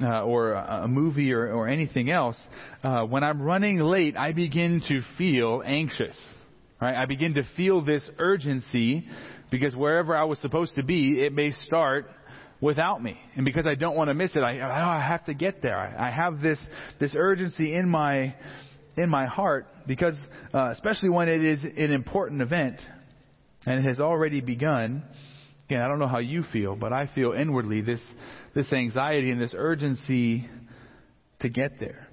uh, 0.00 0.22
or 0.24 0.52
a 0.52 0.86
movie 0.86 1.32
or, 1.32 1.52
or 1.52 1.68
anything 1.68 2.10
else, 2.10 2.36
uh, 2.82 3.02
when 3.04 3.24
I'm 3.24 3.40
running 3.40 3.78
late, 3.78 4.16
I 4.16 4.32
begin 4.32 4.82
to 4.88 5.00
feel 5.16 5.62
anxious. 5.64 6.16
Right? 6.80 6.94
I 6.94 7.06
begin 7.06 7.34
to 7.34 7.42
feel 7.56 7.84
this 7.84 8.08
urgency 8.18 9.06
because 9.50 9.74
wherever 9.74 10.16
I 10.16 10.24
was 10.24 10.38
supposed 10.40 10.74
to 10.74 10.82
be, 10.82 11.22
it 11.22 11.32
may 11.32 11.52
start 11.64 12.10
without 12.60 13.02
me. 13.02 13.18
And 13.34 13.44
because 13.44 13.66
I 13.66 13.74
don't 13.74 13.96
want 13.96 14.08
to 14.08 14.14
miss 14.14 14.34
it, 14.34 14.40
I, 14.40 14.60
I 14.60 15.00
have 15.00 15.24
to 15.26 15.34
get 15.34 15.62
there. 15.62 15.76
I, 15.76 16.08
I 16.08 16.10
have 16.10 16.40
this, 16.40 16.58
this 17.00 17.14
urgency 17.16 17.74
in 17.74 17.88
my, 17.88 18.34
in 18.96 19.08
my 19.08 19.26
heart 19.26 19.66
because, 19.86 20.16
uh, 20.52 20.70
especially 20.72 21.10
when 21.10 21.28
it 21.28 21.42
is 21.42 21.62
an 21.62 21.92
important 21.92 22.42
event 22.42 22.80
and 23.64 23.84
it 23.84 23.88
has 23.88 24.00
already 24.00 24.40
begun. 24.40 25.02
Again, 25.68 25.80
I 25.80 25.88
don't 25.88 25.98
know 25.98 26.06
how 26.06 26.18
you 26.18 26.44
feel, 26.52 26.76
but 26.76 26.92
I 26.92 27.10
feel 27.14 27.32
inwardly 27.32 27.80
this, 27.80 28.00
this 28.54 28.72
anxiety 28.72 29.30
and 29.30 29.40
this 29.40 29.54
urgency 29.56 30.48
to 31.40 31.48
get 31.48 31.80
there. 31.80 32.06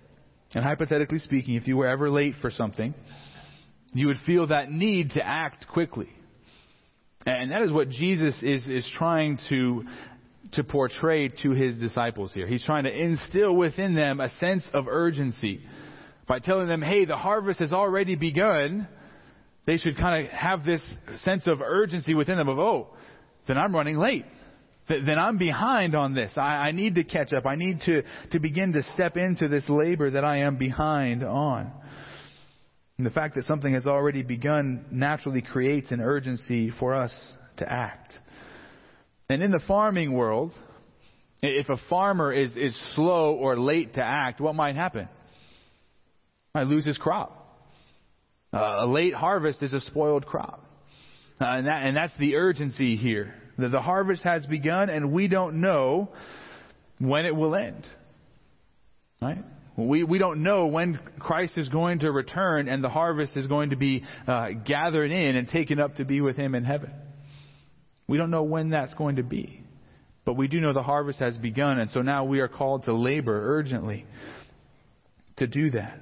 And 0.55 0.63
hypothetically 0.63 1.19
speaking, 1.19 1.55
if 1.55 1.67
you 1.67 1.77
were 1.77 1.87
ever 1.87 2.09
late 2.09 2.35
for 2.41 2.51
something, 2.51 2.93
you 3.93 4.07
would 4.07 4.19
feel 4.25 4.47
that 4.47 4.71
need 4.71 5.11
to 5.11 5.25
act 5.25 5.67
quickly. 5.67 6.09
And 7.25 7.51
that 7.51 7.61
is 7.61 7.71
what 7.71 7.89
Jesus 7.89 8.35
is, 8.41 8.67
is 8.67 8.85
trying 8.97 9.39
to, 9.49 9.85
to 10.53 10.63
portray 10.63 11.29
to 11.29 11.51
his 11.51 11.79
disciples 11.79 12.33
here. 12.33 12.47
He's 12.47 12.65
trying 12.65 12.83
to 12.83 12.91
instill 12.91 13.55
within 13.55 13.95
them 13.95 14.19
a 14.19 14.29
sense 14.39 14.63
of 14.73 14.87
urgency 14.87 15.61
by 16.27 16.39
telling 16.39 16.67
them, 16.67 16.81
hey, 16.81 17.05
the 17.05 17.15
harvest 17.15 17.59
has 17.59 17.71
already 17.71 18.15
begun. 18.15 18.87
They 19.65 19.77
should 19.77 19.97
kind 19.97 20.25
of 20.25 20.31
have 20.31 20.65
this 20.65 20.81
sense 21.23 21.47
of 21.47 21.61
urgency 21.61 22.13
within 22.13 22.37
them 22.37 22.49
of, 22.49 22.59
oh, 22.59 22.89
then 23.47 23.57
I'm 23.57 23.73
running 23.73 23.97
late. 23.97 24.25
Then 24.89 25.17
I'm 25.17 25.37
behind 25.37 25.95
on 25.95 26.13
this. 26.13 26.33
I, 26.35 26.67
I 26.67 26.71
need 26.71 26.95
to 26.95 27.05
catch 27.05 27.31
up. 27.31 27.45
I 27.45 27.55
need 27.55 27.79
to, 27.85 28.03
to 28.31 28.39
begin 28.39 28.73
to 28.73 28.83
step 28.95 29.15
into 29.15 29.47
this 29.47 29.63
labor 29.69 30.11
that 30.11 30.25
I 30.25 30.39
am 30.39 30.57
behind 30.57 31.23
on. 31.23 31.71
And 32.97 33.05
the 33.05 33.11
fact 33.11 33.35
that 33.35 33.45
something 33.45 33.73
has 33.73 33.85
already 33.85 34.23
begun 34.23 34.85
naturally 34.91 35.41
creates 35.41 35.91
an 35.91 35.99
urgency 35.99 36.71
for 36.79 36.93
us 36.93 37.13
to 37.57 37.71
act. 37.71 38.13
And 39.29 39.41
in 39.41 39.51
the 39.51 39.61
farming 39.67 40.13
world, 40.13 40.53
If 41.45 41.67
a 41.67 41.75
farmer 41.89 42.31
is, 42.31 42.55
is 42.55 42.73
slow 42.95 43.33
or 43.33 43.59
late 43.59 43.95
to 43.95 44.01
act, 44.01 44.39
what 44.39 44.55
might 44.55 44.77
happen? 44.77 45.09
Might 46.55 46.67
lose 46.67 46.85
his 46.85 46.97
crop. 46.97 47.31
Uh, 48.53 48.85
a 48.85 48.87
late 48.87 49.13
harvest 49.13 49.61
is 49.61 49.73
a 49.73 49.81
spoiled 49.81 50.25
crop. 50.25 50.63
Uh, 51.41 51.45
and, 51.45 51.67
that, 51.67 51.83
and 51.83 51.97
that's 51.97 52.15
the 52.17 52.35
urgency 52.35 52.95
here. 52.95 53.33
That 53.57 53.71
the 53.71 53.81
harvest 53.81 54.23
has 54.23 54.45
begun 54.45 54.89
and 54.89 55.11
we 55.11 55.27
don't 55.27 55.59
know 55.59 56.09
when 56.99 57.25
it 57.25 57.35
will 57.35 57.55
end. 57.55 57.85
Right? 59.21 59.43
We, 59.75 60.03
we 60.03 60.19
don't 60.19 60.43
know 60.43 60.67
when 60.67 60.99
Christ 61.19 61.57
is 61.57 61.67
going 61.69 61.99
to 61.99 62.11
return 62.11 62.67
and 62.67 62.83
the 62.83 62.89
harvest 62.89 63.35
is 63.35 63.47
going 63.47 63.71
to 63.71 63.75
be 63.75 64.03
uh, 64.27 64.49
gathered 64.65 65.11
in 65.11 65.35
and 65.35 65.47
taken 65.47 65.79
up 65.79 65.95
to 65.95 66.05
be 66.05 66.21
with 66.21 66.35
Him 66.37 66.53
in 66.53 66.63
heaven. 66.63 66.91
We 68.07 68.17
don't 68.17 68.29
know 68.29 68.43
when 68.43 68.69
that's 68.69 68.93
going 68.93 69.15
to 69.15 69.23
be. 69.23 69.63
But 70.25 70.37
we 70.37 70.47
do 70.47 70.61
know 70.61 70.73
the 70.73 70.83
harvest 70.83 71.19
has 71.19 71.35
begun, 71.37 71.79
and 71.79 71.91
so 71.91 72.01
now 72.01 72.23
we 72.23 72.39
are 72.39 72.47
called 72.47 72.85
to 72.85 72.93
labor 72.93 73.57
urgently 73.57 74.05
to 75.37 75.47
do 75.47 75.71
that, 75.71 75.99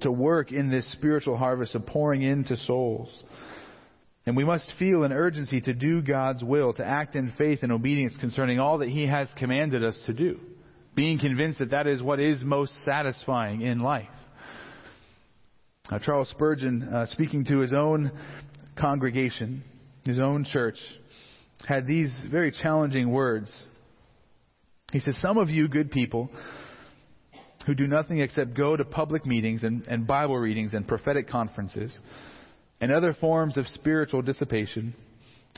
to 0.00 0.10
work 0.10 0.50
in 0.50 0.70
this 0.70 0.90
spiritual 0.92 1.36
harvest 1.36 1.74
of 1.74 1.84
pouring 1.84 2.22
into 2.22 2.56
souls. 2.56 3.22
And 4.24 4.36
we 4.36 4.44
must 4.44 4.70
feel 4.78 5.04
an 5.04 5.12
urgency 5.12 5.60
to 5.62 5.74
do 5.74 6.00
God's 6.00 6.42
will, 6.42 6.72
to 6.74 6.84
act 6.84 7.16
in 7.16 7.32
faith 7.36 7.60
and 7.62 7.72
obedience 7.72 8.14
concerning 8.18 8.60
all 8.60 8.78
that 8.78 8.88
He 8.88 9.06
has 9.06 9.28
commanded 9.36 9.84
us 9.84 9.98
to 10.06 10.12
do, 10.14 10.40
being 10.98 11.20
convinced 11.20 11.60
that 11.60 11.70
that 11.70 11.86
is 11.86 12.02
what 12.02 12.18
is 12.18 12.42
most 12.42 12.72
satisfying 12.84 13.60
in 13.60 13.78
life. 13.78 14.08
Uh, 15.88 16.00
Charles 16.00 16.28
Spurgeon, 16.30 16.82
uh, 16.82 17.06
speaking 17.06 17.44
to 17.44 17.60
his 17.60 17.72
own 17.72 18.10
congregation, 18.76 19.62
his 20.04 20.18
own 20.18 20.44
church, 20.44 20.74
had 21.64 21.86
these 21.86 22.12
very 22.32 22.50
challenging 22.50 23.12
words. 23.12 23.48
He 24.90 24.98
says, 24.98 25.16
Some 25.22 25.38
of 25.38 25.50
you 25.50 25.68
good 25.68 25.92
people 25.92 26.30
who 27.64 27.76
do 27.76 27.86
nothing 27.86 28.18
except 28.18 28.54
go 28.54 28.76
to 28.76 28.84
public 28.84 29.24
meetings 29.24 29.62
and, 29.62 29.86
and 29.86 30.04
Bible 30.04 30.36
readings 30.36 30.74
and 30.74 30.84
prophetic 30.84 31.28
conferences 31.28 31.96
and 32.80 32.90
other 32.90 33.14
forms 33.20 33.56
of 33.56 33.68
spiritual 33.68 34.22
dissipation 34.22 34.94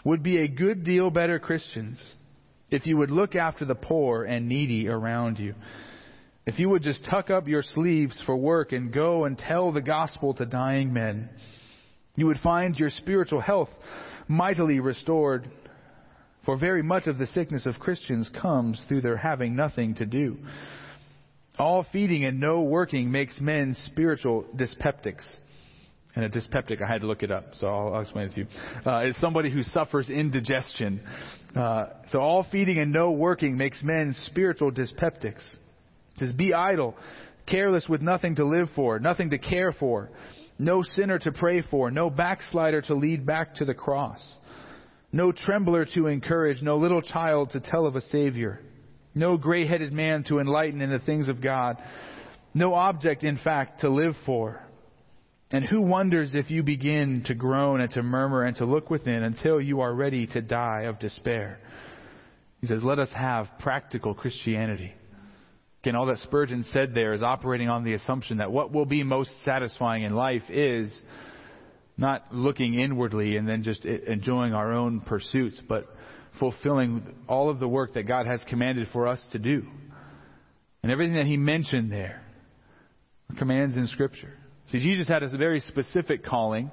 would 0.04 0.22
be 0.22 0.36
a 0.42 0.48
good 0.48 0.84
deal 0.84 1.10
better 1.10 1.38
Christians 1.38 1.98
if 2.70 2.86
you 2.86 2.96
would 2.96 3.10
look 3.10 3.34
after 3.34 3.64
the 3.64 3.74
poor 3.74 4.24
and 4.24 4.48
needy 4.48 4.88
around 4.88 5.38
you. 5.38 5.54
If 6.46 6.58
you 6.58 6.68
would 6.70 6.82
just 6.82 7.04
tuck 7.04 7.30
up 7.30 7.46
your 7.46 7.62
sleeves 7.62 8.20
for 8.26 8.36
work 8.36 8.72
and 8.72 8.92
go 8.92 9.24
and 9.24 9.36
tell 9.36 9.72
the 9.72 9.82
gospel 9.82 10.34
to 10.34 10.46
dying 10.46 10.92
men, 10.92 11.28
you 12.16 12.26
would 12.26 12.38
find 12.38 12.76
your 12.76 12.90
spiritual 12.90 13.40
health 13.40 13.68
mightily 14.26 14.80
restored 14.80 15.50
for 16.44 16.56
very 16.56 16.82
much 16.82 17.06
of 17.06 17.18
the 17.18 17.26
sickness 17.26 17.66
of 17.66 17.78
Christians 17.78 18.30
comes 18.40 18.82
through 18.88 19.02
their 19.02 19.16
having 19.16 19.54
nothing 19.54 19.94
to 19.96 20.06
do. 20.06 20.38
All 21.58 21.86
feeding 21.92 22.24
and 22.24 22.40
no 22.40 22.62
working 22.62 23.10
makes 23.10 23.38
men 23.40 23.76
spiritual 23.86 24.44
dyspeptics. 24.56 25.24
And 26.16 26.24
a 26.24 26.28
dyspeptic, 26.28 26.82
I 26.82 26.90
had 26.90 27.02
to 27.02 27.06
look 27.06 27.22
it 27.22 27.30
up, 27.30 27.54
so 27.54 27.68
I'll, 27.68 28.00
explain 28.00 28.28
it 28.28 28.34
to 28.34 28.40
you. 28.40 28.46
Uh, 28.84 28.98
it's 29.00 29.20
somebody 29.20 29.50
who 29.50 29.62
suffers 29.62 30.10
indigestion. 30.10 31.00
Uh, 31.54 31.86
so 32.10 32.20
all 32.20 32.46
feeding 32.50 32.78
and 32.78 32.92
no 32.92 33.10
working 33.10 33.56
makes 33.56 33.82
men 33.82 34.14
spiritual 34.24 34.70
dyspeptics. 34.70 35.42
It 36.14 36.18
says, 36.18 36.32
be 36.32 36.54
idle, 36.54 36.96
careless 37.46 37.86
with 37.88 38.02
nothing 38.02 38.36
to 38.36 38.44
live 38.44 38.68
for, 38.76 38.98
nothing 38.98 39.30
to 39.30 39.38
care 39.38 39.72
for, 39.72 40.10
no 40.58 40.82
sinner 40.82 41.18
to 41.18 41.32
pray 41.32 41.62
for, 41.62 41.90
no 41.90 42.10
backslider 42.10 42.82
to 42.82 42.94
lead 42.94 43.26
back 43.26 43.56
to 43.56 43.64
the 43.64 43.74
cross 43.74 44.20
no 45.12 45.32
trembler 45.32 45.84
to 45.94 46.06
encourage, 46.06 46.62
no 46.62 46.76
little 46.76 47.02
child 47.02 47.50
to 47.50 47.60
tell 47.60 47.86
of 47.86 47.96
a 47.96 48.00
Savior, 48.00 48.60
no 49.14 49.36
gray 49.36 49.66
headed 49.66 49.92
man 49.92 50.24
to 50.24 50.38
enlighten 50.38 50.80
in 50.80 50.90
the 50.90 51.00
things 51.00 51.28
of 51.28 51.42
God, 51.42 51.78
no 52.54 52.74
object, 52.74 53.24
in 53.24 53.36
fact, 53.36 53.80
to 53.80 53.88
live 53.88 54.14
for. 54.24 54.62
And 55.52 55.64
who 55.64 55.80
wonders 55.80 56.30
if 56.32 56.50
you 56.50 56.62
begin 56.62 57.24
to 57.26 57.34
groan 57.34 57.80
and 57.80 57.90
to 57.92 58.02
murmur 58.02 58.44
and 58.44 58.56
to 58.58 58.64
look 58.64 58.88
within 58.88 59.24
until 59.24 59.60
you 59.60 59.80
are 59.80 59.92
ready 59.92 60.26
to 60.28 60.40
die 60.40 60.82
of 60.82 61.00
despair? 61.00 61.58
He 62.60 62.66
says, 62.66 62.82
let 62.82 62.98
us 62.98 63.10
have 63.14 63.48
practical 63.58 64.14
Christianity. 64.14 64.94
Again, 65.82 65.96
all 65.96 66.06
that 66.06 66.18
Spurgeon 66.18 66.64
said 66.70 66.92
there 66.94 67.14
is 67.14 67.22
operating 67.22 67.68
on 67.68 67.84
the 67.84 67.94
assumption 67.94 68.36
that 68.36 68.52
what 68.52 68.70
will 68.70 68.84
be 68.84 69.02
most 69.02 69.32
satisfying 69.44 70.02
in 70.02 70.14
life 70.14 70.42
is 70.50 70.94
not 71.96 72.26
looking 72.32 72.74
inwardly 72.74 73.36
and 73.36 73.48
then 73.48 73.62
just 73.62 73.84
enjoying 73.84 74.52
our 74.52 74.72
own 74.72 75.00
pursuits, 75.00 75.60
but 75.68 75.86
fulfilling 76.38 77.02
all 77.28 77.50
of 77.50 77.58
the 77.58 77.68
work 77.68 77.94
that 77.94 78.04
God 78.04 78.26
has 78.26 78.40
commanded 78.48 78.88
for 78.92 79.08
us 79.08 79.24
to 79.32 79.38
do. 79.38 79.66
And 80.82 80.92
everything 80.92 81.16
that 81.16 81.26
he 81.26 81.36
mentioned 81.36 81.90
there 81.90 82.22
commands 83.38 83.76
in 83.76 83.86
Scripture. 83.86 84.34
See, 84.70 84.78
Jesus 84.78 85.08
had 85.08 85.24
a 85.24 85.36
very 85.36 85.60
specific 85.60 86.24
calling 86.24 86.70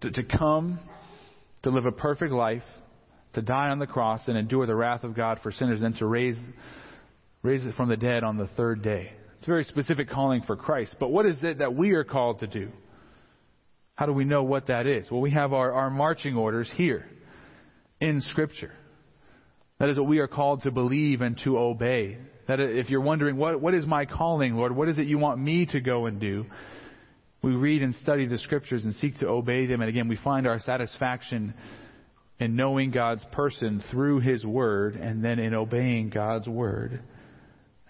to, 0.00 0.10
to 0.10 0.22
come, 0.24 0.80
to 1.62 1.70
live 1.70 1.86
a 1.86 1.92
perfect 1.92 2.32
life, 2.32 2.64
to 3.34 3.42
die 3.42 3.68
on 3.68 3.78
the 3.78 3.86
cross 3.86 4.22
and 4.26 4.36
endure 4.36 4.66
the 4.66 4.74
wrath 4.74 5.04
of 5.04 5.14
God 5.14 5.38
for 5.42 5.52
sinners, 5.52 5.80
and 5.80 5.92
then 5.92 5.98
to 6.00 6.06
raise, 6.06 6.38
raise 7.42 7.64
it 7.64 7.74
from 7.76 7.88
the 7.88 7.96
dead 7.96 8.24
on 8.24 8.36
the 8.36 8.48
third 8.56 8.82
day. 8.82 9.12
It's 9.38 9.46
a 9.46 9.50
very 9.50 9.62
specific 9.64 10.10
calling 10.10 10.42
for 10.42 10.56
Christ. 10.56 10.96
But 10.98 11.10
what 11.10 11.24
is 11.24 11.38
it 11.42 11.58
that 11.58 11.74
we 11.74 11.92
are 11.92 12.02
called 12.02 12.40
to 12.40 12.48
do? 12.48 12.70
How 13.94 14.06
do 14.06 14.12
we 14.12 14.24
know 14.24 14.42
what 14.42 14.66
that 14.66 14.88
is? 14.88 15.08
Well, 15.08 15.20
we 15.20 15.30
have 15.30 15.52
our, 15.52 15.72
our 15.72 15.90
marching 15.90 16.36
orders 16.36 16.70
here 16.74 17.06
in 18.00 18.22
Scripture. 18.22 18.72
That 19.78 19.88
is 19.88 19.98
what 19.98 20.08
we 20.08 20.18
are 20.18 20.26
called 20.26 20.62
to 20.62 20.72
believe 20.72 21.20
and 21.20 21.38
to 21.44 21.58
obey. 21.58 22.18
That 22.48 22.58
if 22.58 22.90
you're 22.90 23.00
wondering, 23.00 23.36
what, 23.36 23.60
what 23.60 23.74
is 23.74 23.86
my 23.86 24.04
calling, 24.04 24.56
Lord? 24.56 24.74
What 24.74 24.88
is 24.88 24.98
it 24.98 25.06
you 25.06 25.18
want 25.18 25.38
me 25.38 25.66
to 25.66 25.80
go 25.80 26.06
and 26.06 26.18
do? 26.18 26.46
We 27.44 27.56
read 27.56 27.82
and 27.82 27.94
study 27.96 28.26
the 28.26 28.38
Scriptures 28.38 28.84
and 28.84 28.94
seek 28.94 29.18
to 29.18 29.28
obey 29.28 29.66
them. 29.66 29.82
And 29.82 29.90
again, 29.90 30.08
we 30.08 30.16
find 30.16 30.46
our 30.46 30.58
satisfaction 30.60 31.52
in 32.40 32.56
knowing 32.56 32.90
God's 32.90 33.22
person 33.32 33.84
through 33.90 34.20
His 34.20 34.46
Word 34.46 34.94
and 34.94 35.22
then 35.22 35.38
in 35.38 35.52
obeying 35.52 36.08
God's 36.08 36.48
Word 36.48 37.02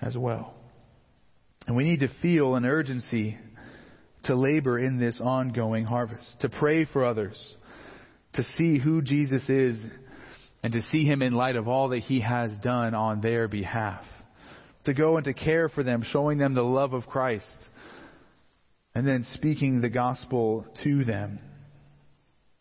as 0.03 0.17
well. 0.17 0.55
And 1.69 1.77
we 1.77 1.85
need 1.85 2.01
to 2.01 2.09
feel 2.21 2.57
an 2.57 2.65
urgency 2.65 3.39
to 4.25 4.35
labor 4.35 4.77
in 4.77 4.99
this 4.99 5.21
ongoing 5.21 5.85
harvest, 5.85 6.41
to 6.41 6.49
pray 6.49 6.85
for 6.85 7.05
others, 7.05 7.39
to 8.33 8.43
see 8.59 8.81
who 8.81 9.03
Jesus 9.03 9.49
is, 9.49 9.79
and 10.65 10.73
to 10.73 10.83
see 10.91 11.05
him 11.05 11.23
in 11.23 11.33
light 11.33 11.55
of 11.55 11.69
all 11.69 11.91
that 11.91 12.01
he 12.01 12.23
has 12.23 12.51
done 12.59 12.93
on 12.93 13.21
their 13.21 13.47
behalf, 13.47 14.03
to 14.87 14.95
go 14.95 15.17
and 15.17 15.27
to 15.27 15.33
care 15.33 15.69
for 15.69 15.85
them, 15.85 16.03
showing 16.11 16.39
them 16.39 16.55
the 16.55 16.63
love 16.63 16.93
of 16.93 17.07
Christ, 17.07 17.47
and 18.95 19.07
then 19.07 19.27
speaking 19.35 19.81
the 19.81 19.89
gospel 19.89 20.67
to 20.85 21.05
them. 21.05 21.39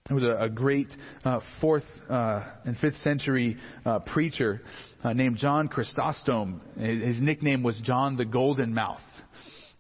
There 0.07 0.15
was 0.15 0.23
a, 0.23 0.43
a 0.43 0.49
great 0.49 0.89
uh, 1.23 1.39
fourth 1.61 1.85
uh, 2.09 2.43
and 2.65 2.77
fifth 2.77 2.97
century 2.97 3.57
uh, 3.85 3.99
preacher 3.99 4.61
uh, 5.03 5.13
named 5.13 5.37
John 5.37 5.69
Chrysostom. 5.69 6.61
His, 6.77 7.01
his 7.01 7.19
nickname 7.19 7.63
was 7.63 7.79
John 7.83 8.17
the 8.17 8.25
Golden 8.25 8.73
Mouth 8.73 8.99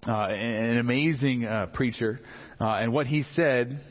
uh, 0.07 0.27
an 0.27 0.77
amazing 0.77 1.45
uh, 1.45 1.67
preacher. 1.73 2.19
And 2.59 2.93
what 2.93 3.07
he 3.07 3.23
said, 3.35 3.81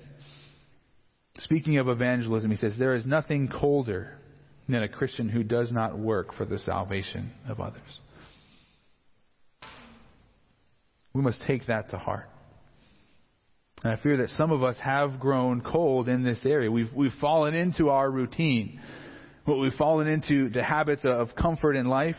speaking 1.39 1.79
of 1.79 1.89
evangelism, 1.89 2.51
he 2.51 2.57
says, 2.57 2.75
There 2.79 2.95
is 2.95 3.05
nothing 3.05 3.49
colder 3.49 4.19
than 4.69 4.83
a 4.83 4.89
Christian 4.89 5.29
who 5.29 5.43
does 5.43 5.71
not 5.71 5.99
work 5.99 6.35
for 6.35 6.45
the 6.45 6.59
salvation 6.59 7.33
of 7.49 7.61
others. 7.61 7.81
We 11.13 11.21
must 11.21 11.43
take 11.43 11.67
that 11.67 11.91
to 11.91 11.99
heart. 11.99 12.29
And 13.83 13.93
I 13.93 14.03
fear 14.03 14.19
that 14.19 14.29
some 14.31 14.53
of 14.53 14.63
us 14.63 14.77
have 14.83 15.19
grown 15.19 15.61
cold 15.61 16.09
in 16.09 16.23
this 16.23 16.41
area. 16.45 16.71
We've, 16.71 16.93
we've 16.95 17.13
fallen 17.21 17.55
into 17.55 17.89
our 17.89 18.09
routine. 18.11 18.81
We've 19.47 19.75
fallen 19.75 20.07
into 20.07 20.51
the 20.51 20.63
habits 20.63 21.03
of 21.05 21.35
comfort 21.35 21.75
in 21.75 21.87
life. 21.87 22.17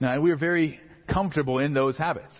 and 0.00 0.22
we 0.22 0.32
are 0.32 0.36
very 0.36 0.80
comfortable 1.08 1.58
in 1.58 1.72
those 1.72 1.96
habits. 1.96 2.34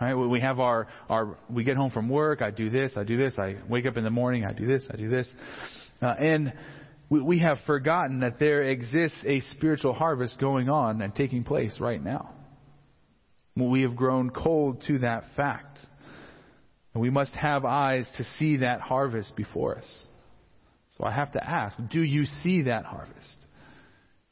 Right? 0.00 0.14
We 0.14 0.40
have 0.40 0.58
our, 0.58 0.88
our, 1.08 1.38
we 1.48 1.62
get 1.62 1.76
home 1.76 1.92
from 1.92 2.08
work, 2.08 2.42
I 2.42 2.50
do 2.50 2.68
this, 2.68 2.92
I 2.96 3.04
do 3.04 3.16
this, 3.16 3.38
I 3.38 3.56
wake 3.68 3.86
up 3.86 3.96
in 3.96 4.02
the 4.02 4.10
morning, 4.10 4.44
I 4.44 4.52
do 4.52 4.66
this, 4.66 4.82
I 4.92 4.96
do 4.96 5.08
this. 5.08 5.32
Uh, 6.02 6.06
and 6.06 6.52
we, 7.08 7.22
we 7.22 7.38
have 7.38 7.58
forgotten 7.64 8.20
that 8.20 8.40
there 8.40 8.64
exists 8.64 9.18
a 9.24 9.40
spiritual 9.52 9.92
harvest 9.92 10.40
going 10.40 10.68
on 10.68 11.00
and 11.00 11.14
taking 11.14 11.44
place 11.44 11.76
right 11.78 12.02
now. 12.02 12.32
We 13.56 13.82
have 13.82 13.94
grown 13.94 14.30
cold 14.30 14.82
to 14.88 14.98
that 14.98 15.24
fact. 15.36 15.78
And 16.94 17.02
we 17.02 17.10
must 17.10 17.32
have 17.34 17.64
eyes 17.64 18.08
to 18.16 18.24
see 18.38 18.58
that 18.58 18.80
harvest 18.80 19.34
before 19.36 19.76
us. 19.76 20.06
So 20.96 21.04
I 21.04 21.10
have 21.10 21.32
to 21.32 21.44
ask, 21.44 21.76
do 21.90 22.00
you 22.00 22.24
see 22.24 22.62
that 22.62 22.84
harvest? 22.84 23.36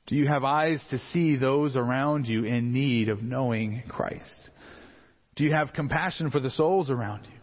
Do 0.07 0.17
you 0.17 0.29
have 0.29 0.45
eyes 0.45 0.81
to 0.91 0.99
see 1.13 1.37
those 1.37 1.75
around 1.75 2.27
you 2.27 2.45
in 2.45 2.73
need 2.73 3.09
of 3.09 3.23
knowing 3.23 3.83
Christ? 3.89 4.51
Do 5.35 5.45
you 5.45 5.53
have 5.53 5.73
compassion 5.73 6.31
for 6.31 6.41
the 6.41 6.51
souls 6.51 6.91
around 6.91 7.25
you? 7.25 7.39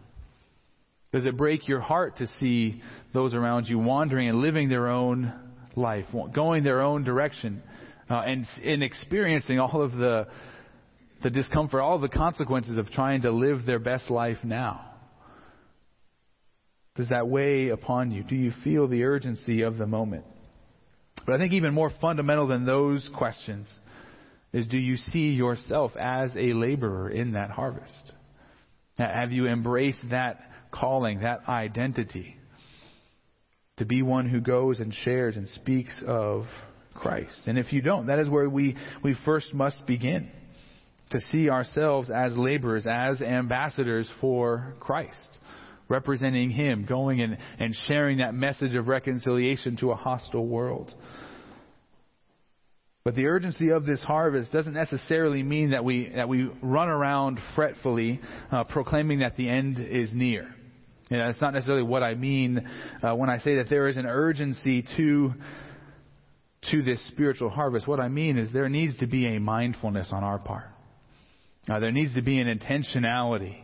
Does 1.11 1.25
it 1.25 1.35
break 1.35 1.67
your 1.67 1.79
heart 1.79 2.17
to 2.17 2.27
see 2.39 2.81
those 3.13 3.33
around 3.33 3.67
you 3.67 3.79
wandering 3.79 4.29
and 4.29 4.39
living 4.39 4.69
their 4.69 4.87
own 4.87 5.33
life, 5.75 6.05
going 6.33 6.63
their 6.63 6.81
own 6.81 7.03
direction, 7.03 7.63
uh, 8.09 8.21
and 8.25 8.45
in 8.61 8.83
experiencing 8.83 9.59
all 9.59 9.81
of 9.81 9.93
the 9.93 10.27
the 11.21 11.29
discomfort, 11.29 11.81
all 11.81 11.99
the 11.99 12.07
consequences 12.07 12.77
of 12.77 12.89
trying 12.91 13.23
to 13.23 13.31
live 13.31 13.65
their 13.65 13.79
best 13.79 14.09
life 14.09 14.37
now? 14.43 14.88
Does 16.99 17.07
that 17.07 17.29
weigh 17.29 17.69
upon 17.69 18.11
you? 18.11 18.23
Do 18.23 18.35
you 18.35 18.51
feel 18.61 18.89
the 18.89 19.05
urgency 19.05 19.61
of 19.61 19.77
the 19.77 19.87
moment? 19.87 20.25
But 21.25 21.33
I 21.33 21.37
think 21.37 21.53
even 21.53 21.73
more 21.73 21.93
fundamental 22.01 22.45
than 22.45 22.65
those 22.65 23.09
questions 23.15 23.69
is 24.51 24.67
do 24.67 24.77
you 24.77 24.97
see 24.97 25.29
yourself 25.29 25.93
as 25.95 26.31
a 26.35 26.51
laborer 26.51 27.09
in 27.09 27.31
that 27.31 27.51
harvest? 27.51 28.11
Have 28.97 29.31
you 29.31 29.47
embraced 29.47 30.01
that 30.09 30.41
calling, 30.73 31.21
that 31.21 31.47
identity? 31.47 32.35
To 33.77 33.85
be 33.85 34.01
one 34.01 34.27
who 34.27 34.41
goes 34.41 34.81
and 34.81 34.93
shares 34.93 35.37
and 35.37 35.47
speaks 35.47 36.03
of 36.05 36.47
Christ. 36.93 37.43
And 37.47 37.57
if 37.57 37.71
you 37.71 37.81
don't, 37.81 38.07
that 38.07 38.19
is 38.19 38.27
where 38.27 38.49
we, 38.49 38.75
we 39.01 39.15
first 39.23 39.53
must 39.53 39.87
begin. 39.87 40.29
To 41.11 41.21
see 41.21 41.49
ourselves 41.49 42.11
as 42.13 42.35
laborers, 42.35 42.85
as 42.85 43.21
ambassadors 43.21 44.11
for 44.19 44.75
Christ, 44.81 45.37
representing 45.89 46.51
Him, 46.51 46.85
going 46.87 47.21
and, 47.21 47.37
and 47.59 47.75
sharing 47.87 48.19
that 48.19 48.33
message 48.33 48.75
of 48.75 48.87
reconciliation 48.87 49.75
to 49.77 49.91
a 49.91 49.95
hostile 49.95 50.47
world. 50.47 50.93
But 53.03 53.15
the 53.15 53.25
urgency 53.25 53.71
of 53.71 53.85
this 53.85 54.01
harvest 54.01 54.51
doesn't 54.51 54.73
necessarily 54.73 55.41
mean 55.41 55.71
that 55.71 55.83
we, 55.83 56.11
that 56.15 56.29
we 56.29 56.49
run 56.61 56.89
around 56.89 57.39
fretfully 57.55 58.19
uh, 58.51 58.65
proclaiming 58.65 59.19
that 59.19 59.35
the 59.35 59.49
end 59.49 59.79
is 59.79 60.11
near. 60.13 60.53
You 61.09 61.17
know, 61.17 61.27
that's 61.27 61.41
not 61.41 61.53
necessarily 61.53 61.83
what 61.83 62.03
I 62.03 62.13
mean 62.13 62.69
uh, 63.01 63.15
when 63.15 63.31
I 63.31 63.39
say 63.39 63.55
that 63.55 63.67
there 63.67 63.87
is 63.87 63.97
an 63.97 64.05
urgency 64.05 64.85
to, 64.97 65.33
to 66.69 66.83
this 66.83 67.05
spiritual 67.07 67.49
harvest. 67.49 67.87
What 67.87 67.99
I 67.99 68.09
mean 68.09 68.37
is 68.37 68.53
there 68.53 68.69
needs 68.69 68.95
to 68.97 69.07
be 69.07 69.25
a 69.25 69.39
mindfulness 69.39 70.09
on 70.11 70.23
our 70.23 70.37
part. 70.37 70.67
Uh, 71.67 71.79
there 71.79 71.91
needs 71.91 72.13
to 72.13 72.21
be 72.21 72.39
an 72.39 72.47
intentionality 72.47 73.63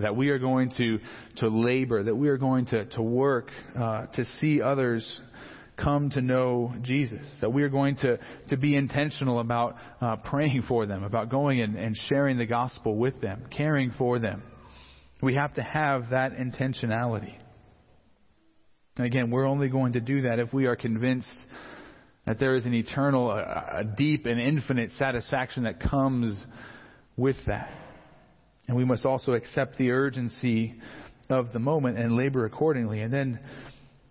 that 0.00 0.16
we 0.16 0.28
are 0.30 0.38
going 0.38 0.70
to, 0.76 0.98
to 1.38 1.48
labor, 1.48 2.02
that 2.02 2.14
we 2.14 2.28
are 2.28 2.36
going 2.36 2.66
to, 2.66 2.84
to 2.86 3.02
work 3.02 3.50
uh, 3.78 4.06
to 4.06 4.24
see 4.40 4.60
others 4.62 5.20
come 5.76 6.10
to 6.10 6.20
know 6.20 6.74
Jesus. 6.82 7.24
That 7.40 7.52
we 7.52 7.62
are 7.62 7.68
going 7.68 7.96
to, 7.96 8.18
to 8.48 8.56
be 8.56 8.74
intentional 8.74 9.40
about 9.40 9.76
uh, 10.00 10.16
praying 10.16 10.64
for 10.68 10.86
them, 10.86 11.04
about 11.04 11.30
going 11.30 11.60
and, 11.60 11.76
and 11.76 11.96
sharing 12.08 12.38
the 12.38 12.46
gospel 12.46 12.96
with 12.96 13.20
them, 13.20 13.46
caring 13.50 13.92
for 13.98 14.18
them. 14.18 14.42
We 15.22 15.34
have 15.34 15.54
to 15.54 15.62
have 15.62 16.10
that 16.10 16.32
intentionality. 16.32 17.34
Again, 18.98 19.30
we're 19.30 19.46
only 19.46 19.68
going 19.68 19.94
to 19.94 20.00
do 20.00 20.22
that 20.22 20.38
if 20.38 20.52
we 20.52 20.66
are 20.66 20.76
convinced 20.76 21.28
that 22.26 22.38
there 22.38 22.56
is 22.56 22.66
an 22.66 22.74
eternal, 22.74 23.30
a, 23.30 23.80
a 23.80 23.84
deep 23.84 24.26
and 24.26 24.40
infinite 24.40 24.90
satisfaction 24.98 25.64
that 25.64 25.80
comes 25.80 26.42
with 27.16 27.36
that. 27.46 27.70
And 28.68 28.76
we 28.76 28.84
must 28.84 29.04
also 29.04 29.32
accept 29.32 29.78
the 29.78 29.90
urgency 29.92 30.74
of 31.28 31.52
the 31.52 31.58
moment 31.58 31.98
and 31.98 32.16
labor 32.16 32.44
accordingly. 32.44 33.00
And 33.00 33.12
then 33.12 33.40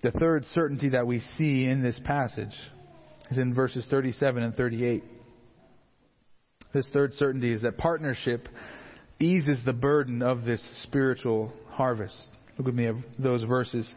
the 0.01 0.11
third 0.11 0.45
certainty 0.53 0.89
that 0.89 1.07
we 1.07 1.21
see 1.37 1.65
in 1.65 1.81
this 1.81 1.99
passage 2.03 2.55
is 3.31 3.37
in 3.37 3.53
verses 3.53 3.85
37 3.89 4.43
and 4.43 4.55
38. 4.55 5.03
This 6.73 6.89
third 6.91 7.13
certainty 7.13 7.51
is 7.51 7.61
that 7.61 7.77
partnership 7.77 8.47
eases 9.19 9.63
the 9.65 9.73
burden 9.73 10.21
of 10.21 10.43
this 10.43 10.61
spiritual 10.83 11.53
harvest. 11.69 12.15
Look 12.57 12.67
with 12.67 12.75
me 12.75 12.87
at 12.87 12.95
those 13.17 13.43
verses. 13.43 13.91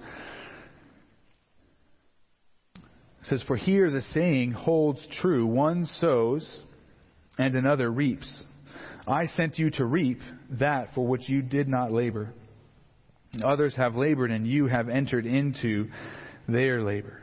It 2.77 3.27
says, 3.29 3.43
For 3.47 3.57
here 3.57 3.91
the 3.91 4.03
saying 4.15 4.53
holds 4.53 5.05
true 5.21 5.47
one 5.47 5.87
sows 5.87 6.59
and 7.37 7.55
another 7.55 7.91
reaps. 7.91 8.43
I 9.09 9.27
sent 9.27 9.59
you 9.59 9.71
to 9.73 9.85
reap 9.85 10.21
that 10.51 10.95
for 10.95 11.07
which 11.07 11.29
you 11.29 11.41
did 11.43 11.67
not 11.67 11.91
labor. 11.91 12.35
Others 13.43 13.75
have 13.77 13.95
labored, 13.95 14.31
and 14.31 14.47
you 14.47 14.67
have 14.67 14.89
entered 14.89 15.27
into 15.27 15.89
their 16.49 16.83
labor. 16.83 17.21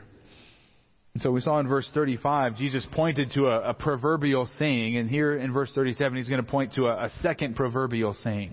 And 1.14 1.22
so 1.22 1.30
we 1.30 1.40
saw 1.40 1.58
in 1.60 1.68
verse 1.68 1.90
35, 1.94 2.56
Jesus 2.56 2.86
pointed 2.92 3.30
to 3.32 3.46
a, 3.46 3.70
a 3.70 3.74
proverbial 3.74 4.48
saying, 4.58 4.96
and 4.96 5.08
here 5.08 5.36
in 5.36 5.52
verse 5.52 5.72
37, 5.74 6.18
he's 6.18 6.28
going 6.28 6.44
to 6.44 6.50
point 6.50 6.74
to 6.74 6.88
a, 6.88 7.04
a 7.06 7.10
second 7.22 7.56
proverbial 7.56 8.14
saying. 8.22 8.52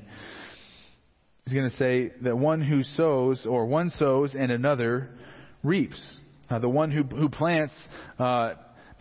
He's 1.46 1.54
going 1.54 1.70
to 1.70 1.78
say 1.78 2.14
that 2.22 2.38
one 2.38 2.62
who 2.62 2.84
sows, 2.84 3.46
or 3.46 3.66
one 3.66 3.90
sows 3.90 4.34
and 4.38 4.52
another 4.52 5.10
reaps. 5.62 6.18
Uh, 6.50 6.60
the 6.60 6.70
one 6.70 6.92
who, 6.92 7.04
who 7.04 7.28
plants 7.28 7.74
uh, 8.18 8.54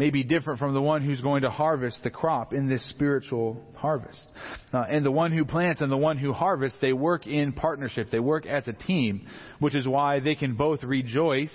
may 0.02 0.10
be 0.10 0.24
different 0.24 0.58
from 0.58 0.74
the 0.74 0.82
one 0.82 1.00
who's 1.00 1.20
going 1.20 1.42
to 1.42 1.50
harvest 1.50 2.02
the 2.02 2.10
crop 2.10 2.52
in 2.52 2.68
this 2.68 2.84
spiritual 2.90 3.62
harvest. 3.76 4.18
Uh, 4.74 4.84
and 4.90 5.06
the 5.06 5.12
one 5.12 5.30
who 5.30 5.44
plants 5.44 5.80
and 5.80 5.92
the 5.92 5.96
one 5.96 6.18
who 6.18 6.32
harvests, 6.32 6.76
they 6.80 6.92
work 6.92 7.28
in 7.28 7.52
partnership. 7.52 8.08
They 8.10 8.18
work 8.18 8.44
as 8.44 8.66
a 8.66 8.72
team, 8.72 9.28
which 9.60 9.76
is 9.76 9.86
why 9.86 10.18
they 10.18 10.34
can 10.34 10.56
both 10.56 10.82
rejoice, 10.82 11.54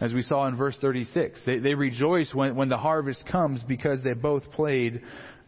as 0.00 0.14
we 0.14 0.22
saw 0.22 0.46
in 0.46 0.56
verse 0.56 0.78
36. 0.80 1.38
They, 1.44 1.58
they 1.58 1.74
rejoice 1.74 2.32
when, 2.32 2.56
when 2.56 2.70
the 2.70 2.78
harvest 2.78 3.22
comes 3.30 3.62
because 3.62 4.02
they 4.02 4.14
both 4.14 4.50
played 4.52 5.02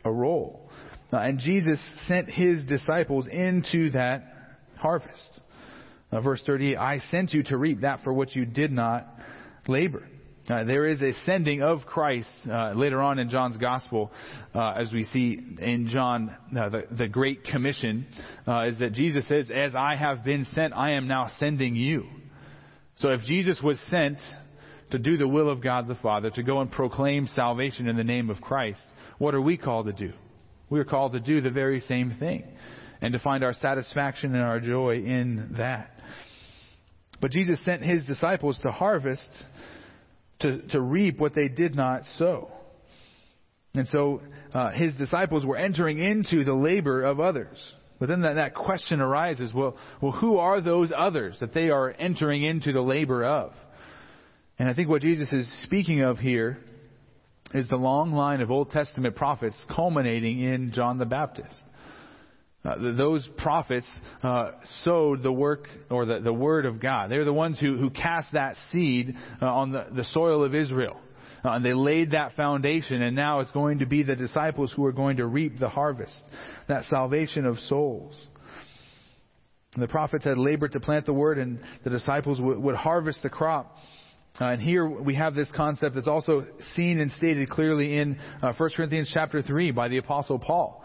a 0.05 0.13
role. 0.13 0.69
Uh, 1.11 1.17
and 1.17 1.39
Jesus 1.39 1.81
sent 2.07 2.29
his 2.29 2.67
disciples 2.67 3.27
into 3.29 3.93
that 3.93 4.25
harvest. 4.77 5.41
Uh, 6.13 6.21
verse 6.21 6.43
38, 6.45 6.77
I 6.77 6.99
sent 7.11 7.33
you 7.33 7.45
to 7.45 7.57
reap 7.57 7.81
that 7.81 8.05
for 8.05 8.13
which 8.13 8.37
you 8.37 8.45
did 8.45 8.73
not 8.73 9.07
labor. 9.67 10.07
Uh, 10.49 10.63
there 10.63 10.87
is 10.87 11.01
a 11.03 11.13
sending 11.25 11.61
of 11.61 11.81
Christ 11.87 12.29
uh, 12.49 12.71
later 12.71 13.03
on 13.03 13.19
in 13.19 13.31
John's 13.31 13.57
Gospel, 13.57 14.13
uh, 14.55 14.75
as 14.79 14.93
we 14.93 15.03
see 15.05 15.41
in 15.59 15.89
John, 15.89 16.37
uh, 16.57 16.69
the, 16.69 16.83
the 16.97 17.09
Great 17.09 17.43
Commission, 17.43 18.07
uh, 18.47 18.69
is 18.69 18.79
that 18.79 18.93
Jesus 18.93 19.27
says, 19.27 19.51
As 19.53 19.75
I 19.75 19.97
have 19.97 20.23
been 20.25 20.47
sent, 20.55 20.73
I 20.73 20.93
am 20.93 21.09
now 21.09 21.33
sending 21.41 21.75
you. 21.75 22.07
So 22.99 23.09
if 23.09 23.23
Jesus 23.23 23.61
was 23.61 23.77
sent 23.91 24.19
to 24.93 24.99
do 25.01 25.17
the 25.17 25.27
will 25.27 25.51
of 25.51 25.63
God 25.63 25.89
the 25.89 25.97
Father, 25.97 26.31
to 26.31 26.43
go 26.45 26.61
and 26.61 26.71
proclaim 26.71 27.27
salvation 27.27 27.89
in 27.89 27.97
the 27.97 28.05
name 28.05 28.31
of 28.31 28.41
Christ, 28.41 28.81
what 29.19 29.35
are 29.35 29.43
we 29.43 29.57
called 29.57 29.87
to 29.87 29.93
do? 29.93 30.13
We 30.71 30.79
are 30.79 30.85
called 30.85 31.15
to 31.15 31.21
do 31.21 31.41
the 31.41 31.51
very 31.51 31.81
same 31.81 32.17
thing 32.21 32.45
and 33.01 33.13
to 33.13 33.19
find 33.19 33.43
our 33.43 33.55
satisfaction 33.55 34.33
and 34.35 34.45
our 34.45 34.61
joy 34.61 34.97
in 34.99 35.57
that. 35.59 35.91
But 37.21 37.33
Jesus 37.33 37.59
sent 37.65 37.83
his 37.83 38.05
disciples 38.05 38.61
to 38.63 38.71
harvest 38.71 39.29
to, 40.41 40.63
to 40.69 40.81
reap 40.81 41.19
what 41.19 41.35
they 41.35 41.49
did 41.49 41.75
not 41.75 42.03
sow. 42.17 42.51
And 43.75 43.87
so 43.89 44.23
uh, 44.55 44.71
his 44.71 44.95
disciples 44.95 45.45
were 45.45 45.57
entering 45.57 45.99
into 45.99 46.45
the 46.45 46.55
labor 46.55 47.05
of 47.05 47.21
others. 47.21 47.59
But 47.99 48.09
then 48.09 48.23
that, 48.23 48.35
that 48.35 48.55
question 48.55 49.01
arises 49.01 49.53
well, 49.55 49.77
well, 50.01 50.13
who 50.13 50.39
are 50.39 50.61
those 50.61 50.93
others 50.97 51.39
that 51.41 51.55
they 51.55 51.71
are 51.71 51.91
entering 51.91 52.43
into 52.43 52.73
the 52.73 52.81
labor 52.81 53.25
of? 53.25 53.53
And 54.59 54.69
I 54.69 54.75
think 54.75 54.89
what 54.89 55.03
Jesus 55.03 55.33
is 55.33 55.63
speaking 55.65 56.01
of 56.01 56.19
here 56.19 56.59
is 57.55 57.69
the 57.69 57.77
long 57.77 58.13
line 58.13 58.41
of 58.41 58.51
Old 58.51 58.71
Testament 58.71 59.17
prophets 59.17 59.57
culminating 59.75 60.41
in 60.41 60.73
John 60.73 60.99
the 60.99 61.05
Baptist. 61.05 61.55
Uh, 62.67 62.93
those 62.97 63.29
prophets 63.39 63.87
uh, 64.23 64.53
sowed 64.83 65.23
the 65.23 65.33
work 65.33 65.69
or 65.89 66.05
the, 66.05 66.21
the 66.21 66.33
word 66.33 66.67
of 66.67 66.81
God. 66.81 67.11
They're 67.11 67.25
the 67.25 67.33
ones 67.33 67.61
who, 67.61 67.77
who 67.77 67.91
cast 67.91 68.33
that 68.33 68.57
seed 68.73 69.15
uh, 69.41 69.47
on 69.47 69.73
the, 69.73 69.87
the 69.95 70.05
soil 70.05 70.45
of 70.45 70.55
Israel. 70.55 70.99
Uh, 71.45 71.51
and 71.51 71.65
they 71.65 71.75
laid 71.75 72.11
that 72.11 72.35
foundation, 72.35 73.03
and 73.03 73.15
now 73.15 73.41
it's 73.41 73.53
going 73.53 73.79
to 73.79 73.87
be 73.87 74.03
the 74.03 74.17
disciples 74.17 74.73
who 74.75 74.85
are 74.85 74.93
going 74.93 75.19
to 75.19 75.27
reap 75.27 75.59
the 75.59 75.69
harvest, 75.69 76.19
that 76.67 76.85
salvation 76.85 77.47
of 77.47 77.59
souls. 77.61 78.17
And 79.75 79.83
the 79.83 79.89
prophets 79.89 80.25
had 80.25 80.39
labored 80.39 80.73
to 80.73 80.81
plant 80.81 81.07
the 81.07 81.13
word, 81.13 81.39
and 81.39 81.61
the 81.85 81.91
disciples 81.91 82.41
would, 82.41 82.59
would 82.59 82.75
harvest 82.75 83.23
the 83.23 83.29
crop. 83.29 83.77
Uh, 84.41 84.47
and 84.47 84.61
here 84.61 84.87
we 84.87 85.15
have 85.15 85.35
this 85.35 85.49
concept 85.55 85.95
that's 85.95 86.09
also 86.09 86.47
seen 86.75 86.99
and 86.99 87.13
stated 87.13 87.49
clearly 87.49 87.97
in 87.97 88.19
uh, 88.43 88.53
1 88.55 88.71
Corinthians 88.77 89.11
chapter 89.15 89.41
3 89.41 89.71
by 89.71 89.89
the 89.89 89.99
apostle 89.99 90.39
Paul. 90.39 90.85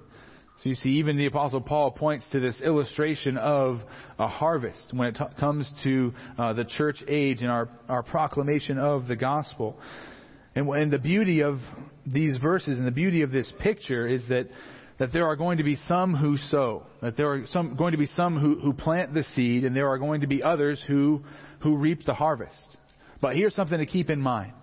So 0.61 0.69
you 0.69 0.75
see, 0.75 0.89
even 0.89 1.17
the 1.17 1.25
Apostle 1.25 1.59
Paul 1.59 1.89
points 1.89 2.23
to 2.33 2.39
this 2.39 2.61
illustration 2.61 3.35
of 3.35 3.79
a 4.19 4.27
harvest 4.27 4.93
when 4.93 5.07
it 5.07 5.15
t- 5.15 5.23
comes 5.39 5.71
to 5.83 6.13
uh, 6.37 6.53
the 6.53 6.65
church 6.65 6.97
age 7.07 7.41
and 7.41 7.49
our, 7.49 7.67
our 7.89 8.03
proclamation 8.03 8.77
of 8.77 9.07
the 9.07 9.15
gospel. 9.15 9.79
And, 10.53 10.69
and 10.69 10.93
the 10.93 10.99
beauty 10.99 11.41
of 11.41 11.57
these 12.05 12.37
verses 12.37 12.77
and 12.77 12.85
the 12.85 12.91
beauty 12.91 13.23
of 13.23 13.31
this 13.31 13.51
picture 13.59 14.07
is 14.07 14.21
that, 14.29 14.49
that 14.99 15.11
there 15.11 15.25
are 15.25 15.35
going 15.35 15.57
to 15.57 15.63
be 15.63 15.77
some 15.77 16.13
who 16.13 16.37
sow, 16.37 16.83
that 17.01 17.17
there 17.17 17.31
are 17.31 17.47
some, 17.47 17.75
going 17.75 17.93
to 17.93 17.97
be 17.97 18.05
some 18.05 18.37
who, 18.37 18.59
who 18.59 18.71
plant 18.71 19.15
the 19.15 19.23
seed, 19.35 19.65
and 19.65 19.75
there 19.75 19.89
are 19.89 19.97
going 19.97 20.21
to 20.21 20.27
be 20.27 20.43
others 20.43 20.79
who, 20.85 21.23
who 21.61 21.75
reap 21.75 22.05
the 22.05 22.13
harvest. 22.13 22.77
But 23.19 23.35
here's 23.35 23.55
something 23.55 23.79
to 23.79 23.87
keep 23.87 24.11
in 24.11 24.21
mind 24.21 24.53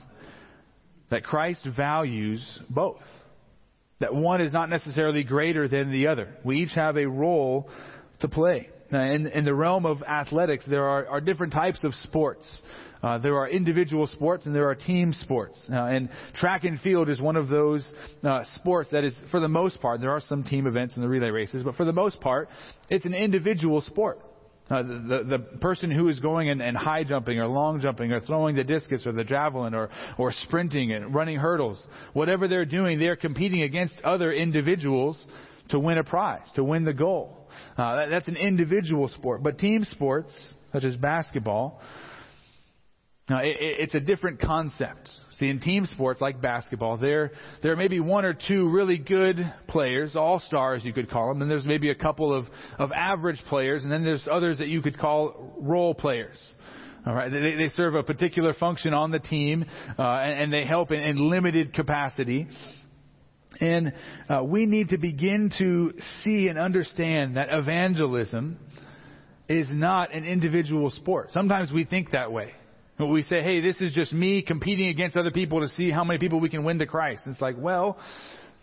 that 1.11 1.25
Christ 1.25 1.67
values 1.77 2.61
both. 2.71 3.03
That 4.01 4.15
one 4.15 4.41
is 4.41 4.53
not 4.53 4.71
necessarily 4.71 5.25
greater 5.25 5.67
than 5.67 5.91
the 5.91 6.07
other. 6.07 6.37
We 6.45 6.59
each 6.59 6.75
have 6.75 6.97
a 6.97 7.07
role 7.07 7.69
to 8.21 8.29
play. 8.29 8.69
Now, 8.91 9.03
in, 9.11 9.27
in 9.27 9.45
the 9.45 9.55
realm 9.55 9.85
of 9.85 10.03
athletics, 10.03 10.65
there 10.67 10.85
are, 10.85 11.07
are 11.09 11.21
different 11.21 11.53
types 11.53 11.85
of 11.85 11.95
sports. 11.95 12.45
Uh, 13.03 13.19
there 13.19 13.37
are 13.37 13.49
individual 13.49 14.07
sports 14.07 14.47
and 14.47 14.55
there 14.55 14.69
are 14.69 14.75
team 14.75 15.13
sports. 15.13 15.59
Uh, 15.71 15.77
and 15.77 16.09
track 16.35 16.65
and 16.65 16.81
field 16.81 17.09
is 17.09 17.21
one 17.21 17.37
of 17.37 17.49
those 17.49 17.87
uh, 18.25 18.43
sports 18.55 18.89
that 18.93 19.05
is, 19.05 19.15
for 19.31 19.41
the 19.41 19.49
most 19.49 19.81
part, 19.81 20.01
there 20.01 20.11
are 20.11 20.23
some 20.23 20.43
team 20.43 20.67
events 20.67 20.97
in 20.97 21.03
the 21.03 21.09
relay 21.09 21.31
races, 21.31 21.63
but 21.63 21.75
for 21.75 21.85
the 21.85 21.93
most 21.93 22.21
part, 22.21 22.49
it's 22.89 23.05
an 23.05 23.15
individual 23.15 23.81
sport. 23.83 24.21
Uh, 24.71 24.83
the, 24.83 25.25
the, 25.27 25.39
person 25.61 25.91
who 25.91 26.09
is 26.09 26.21
going 26.21 26.51
and, 26.51 26.61
and 26.61 26.77
high 26.77 27.03
jumping 27.03 27.39
or 27.39 27.47
long 27.47 27.81
jumping 27.81 28.13
or 28.13 28.21
throwing 28.21 28.55
the 28.55 28.65
discus 28.65 29.07
or 29.07 29.13
the 29.13 29.25
javelin 29.25 29.75
or, 29.75 29.89
or 30.19 30.31
sprinting 30.31 30.93
and 30.93 31.15
running 31.15 31.39
hurdles, 31.39 31.87
whatever 32.13 32.49
they're 32.49 32.67
doing, 32.67 32.99
they're 32.99 33.17
competing 33.17 33.63
against 33.63 33.95
other 34.05 34.31
individuals 34.31 35.19
to 35.71 35.79
win 35.79 35.97
a 35.97 36.05
prize, 36.05 36.47
to 36.55 36.63
win 36.63 36.85
the 36.85 36.93
goal. 36.93 37.49
Uh, 37.79 37.97
that, 37.97 38.11
that's 38.11 38.29
an 38.29 38.37
individual 38.37 39.09
sport. 39.09 39.43
But 39.43 39.59
team 39.59 39.85
sports, 39.85 40.33
such 40.73 40.85
as 40.85 40.97
basketball, 40.97 41.81
now, 43.29 43.41
it, 43.41 43.57
it's 43.61 43.95
a 43.95 44.01
different 44.01 44.41
concept. 44.41 45.11
See, 45.39 45.49
in 45.49 45.61
team 45.61 45.87
sports 45.87 46.21
like 46.21 46.41
basketball, 46.41 46.97
there 46.97 47.33
there 47.63 47.77
may 47.77 47.89
be 47.89 48.01
one 48.01 48.25
or 48.25 48.35
two 48.35 48.69
really 48.69 48.99
good 48.99 49.39
players, 49.69 50.17
all 50.17 50.41
stars 50.41 50.85
you 50.85 50.93
could 50.93 51.11
call 51.11 51.29
them, 51.29 51.43
and 51.43 51.51
there's 51.51 51.67
maybe 51.67 51.91
a 51.91 51.95
couple 51.95 52.35
of, 52.35 52.47
of 52.79 52.91
average 52.91 53.41
players, 53.49 53.85
and 53.85 53.93
then 53.93 54.05
there's 54.05 54.27
others 54.31 54.59
that 54.59 54.69
you 54.69 54.83
could 54.83 54.99
call 54.99 55.55
role 55.61 55.95
players. 55.95 56.39
All 57.07 57.15
right, 57.15 57.31
they, 57.31 57.55
they 57.55 57.69
serve 57.69 57.95
a 57.95 58.03
particular 58.03 58.53
function 58.53 58.93
on 58.93 59.11
the 59.11 59.21
team, 59.21 59.65
uh, 59.99 60.03
and, 60.03 60.43
and 60.43 60.53
they 60.53 60.65
help 60.65 60.91
in, 60.91 61.01
in 61.01 61.31
limited 61.31 61.73
capacity. 61.73 62.49
And 63.61 63.93
uh, 64.29 64.43
we 64.45 64.67
need 64.67 64.89
to 64.89 64.99
begin 64.99 65.51
to 65.59 65.95
see 66.25 66.49
and 66.49 66.59
understand 66.59 67.37
that 67.37 67.49
evangelism 67.51 68.59
is 69.49 69.67
not 69.71 70.13
an 70.15 70.25
individual 70.25 70.91
sport. 70.91 71.31
Sometimes 71.33 71.73
we 71.73 71.85
think 71.85 72.11
that 72.11 72.33
way. 72.33 72.53
We 72.99 73.23
say, 73.23 73.43
hey, 73.43 73.61
this 73.61 73.81
is 73.81 73.93
just 73.93 74.13
me 74.13 74.43
competing 74.43 74.89
against 74.89 75.17
other 75.17 75.31
people 75.31 75.61
to 75.61 75.69
see 75.69 75.91
how 75.91 76.03
many 76.03 76.19
people 76.19 76.41
we 76.41 76.49
can 76.49 76.65
win 76.65 76.79
to 76.81 76.87
Christ. 76.87 77.23
And 77.25 77.33
it's 77.33 77.41
like, 77.41 77.55
well, 77.57 77.97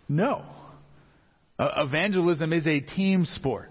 no. 0.08 0.44
Uh, 1.58 1.68
evangelism 1.78 2.52
is 2.52 2.66
a 2.66 2.80
team 2.80 3.24
sport. 3.24 3.70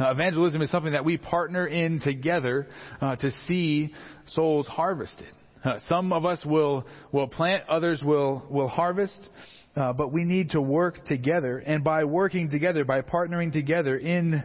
Uh, 0.00 0.10
evangelism 0.10 0.62
is 0.62 0.70
something 0.70 0.92
that 0.92 1.04
we 1.04 1.18
partner 1.18 1.66
in 1.66 2.00
together 2.00 2.68
uh, 3.00 3.16
to 3.16 3.30
see 3.46 3.92
souls 4.28 4.66
harvested. 4.66 5.28
Uh, 5.64 5.78
some 5.88 6.12
of 6.12 6.24
us 6.24 6.42
will, 6.46 6.86
will 7.12 7.26
plant, 7.26 7.64
others 7.68 8.00
will, 8.02 8.46
will 8.48 8.68
harvest, 8.68 9.20
uh, 9.76 9.92
but 9.92 10.12
we 10.12 10.24
need 10.24 10.50
to 10.50 10.60
work 10.60 11.04
together. 11.04 11.58
And 11.58 11.84
by 11.84 12.04
working 12.04 12.48
together, 12.48 12.84
by 12.84 13.02
partnering 13.02 13.52
together 13.52 13.96
in 13.98 14.42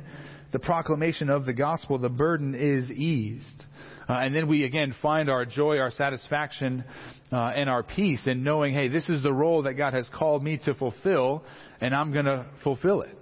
the 0.51 0.59
proclamation 0.59 1.29
of 1.29 1.45
the 1.45 1.53
gospel, 1.53 1.99
the 1.99 2.09
burden 2.09 2.55
is 2.55 2.89
eased. 2.91 3.65
Uh, 4.07 4.13
and 4.13 4.35
then 4.35 4.47
we 4.47 4.63
again 4.63 4.93
find 5.01 5.29
our 5.29 5.45
joy, 5.45 5.77
our 5.79 5.91
satisfaction, 5.91 6.83
uh, 7.31 7.35
and 7.35 7.69
our 7.69 7.83
peace 7.83 8.27
in 8.27 8.43
knowing, 8.43 8.73
hey, 8.73 8.89
this 8.89 9.07
is 9.09 9.23
the 9.23 9.33
role 9.33 9.63
that 9.63 9.73
God 9.73 9.93
has 9.93 10.09
called 10.13 10.43
me 10.43 10.59
to 10.65 10.73
fulfill, 10.73 11.43
and 11.79 11.95
I'm 11.95 12.11
going 12.11 12.25
to 12.25 12.45
fulfill 12.63 13.01
it. 13.01 13.17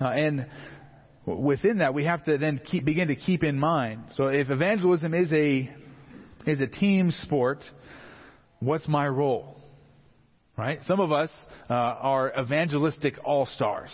Uh, 0.00 0.06
and 0.08 0.46
within 1.26 1.78
that, 1.78 1.94
we 1.94 2.04
have 2.04 2.24
to 2.24 2.38
then 2.38 2.60
keep, 2.64 2.84
begin 2.84 3.08
to 3.08 3.16
keep 3.16 3.44
in 3.44 3.58
mind. 3.58 4.02
So 4.16 4.26
if 4.26 4.50
evangelism 4.50 5.14
is 5.14 5.32
a 5.32 5.70
is 6.46 6.60
a 6.60 6.66
team 6.66 7.10
sport, 7.10 7.58
what's 8.60 8.88
my 8.88 9.06
role? 9.06 9.56
Right? 10.56 10.80
Some 10.84 11.00
of 11.00 11.12
us 11.12 11.30
uh, 11.68 11.74
are 11.74 12.32
evangelistic 12.38 13.14
all 13.24 13.46
stars. 13.46 13.90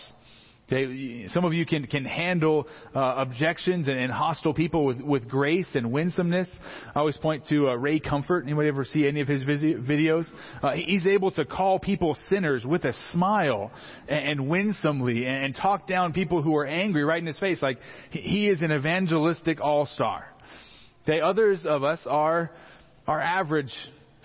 Okay, 0.69 1.29
some 1.29 1.45
of 1.45 1.53
you 1.53 1.65
can 1.65 1.87
can 1.87 2.05
handle 2.05 2.67
uh, 2.93 3.15
objections 3.19 3.87
and, 3.87 3.97
and, 3.97 4.11
hostile 4.11 4.53
people 4.53 4.85
with, 4.85 5.01
with 5.01 5.29
grace 5.29 5.69
and 5.75 5.93
winsomeness. 5.93 6.49
I 6.93 6.99
always 6.99 7.17
point 7.17 7.47
to 7.51 7.69
uh, 7.69 7.75
Ray 7.75 8.01
Comfort. 8.01 8.43
Anybody 8.43 8.67
ever 8.67 8.85
see 8.85 9.07
any 9.07 9.21
of 9.21 9.29
his 9.29 9.43
videos? 9.45 10.25
Uh, 10.61 10.73
he's 10.73 11.07
able 11.07 11.31
to 11.33 11.45
call 11.45 11.79
people 11.79 12.17
sinners 12.29 12.65
with 12.65 12.85
a 12.85 12.93
smile 13.13 13.71
and, 14.09 14.41
and 14.41 14.49
winsomely 14.49 15.25
and, 15.25 15.45
and, 15.45 15.55
talk 15.55 15.87
down 15.87 16.13
people 16.13 16.43
who 16.43 16.57
are 16.57 16.67
angry 16.67 17.05
right 17.05 17.21
in 17.21 17.27
his 17.27 17.39
face. 17.39 17.63
Like 17.63 17.79
he 18.11 18.49
is 18.49 18.61
an 18.61 18.73
evangelistic 18.73 19.61
all 19.61 19.87
star. 19.87 20.27
Okay, 21.05 21.21
others 21.21 21.65
of 21.65 21.85
us 21.85 22.01
are 22.07 22.51
are 23.07 23.21
average 23.21 23.73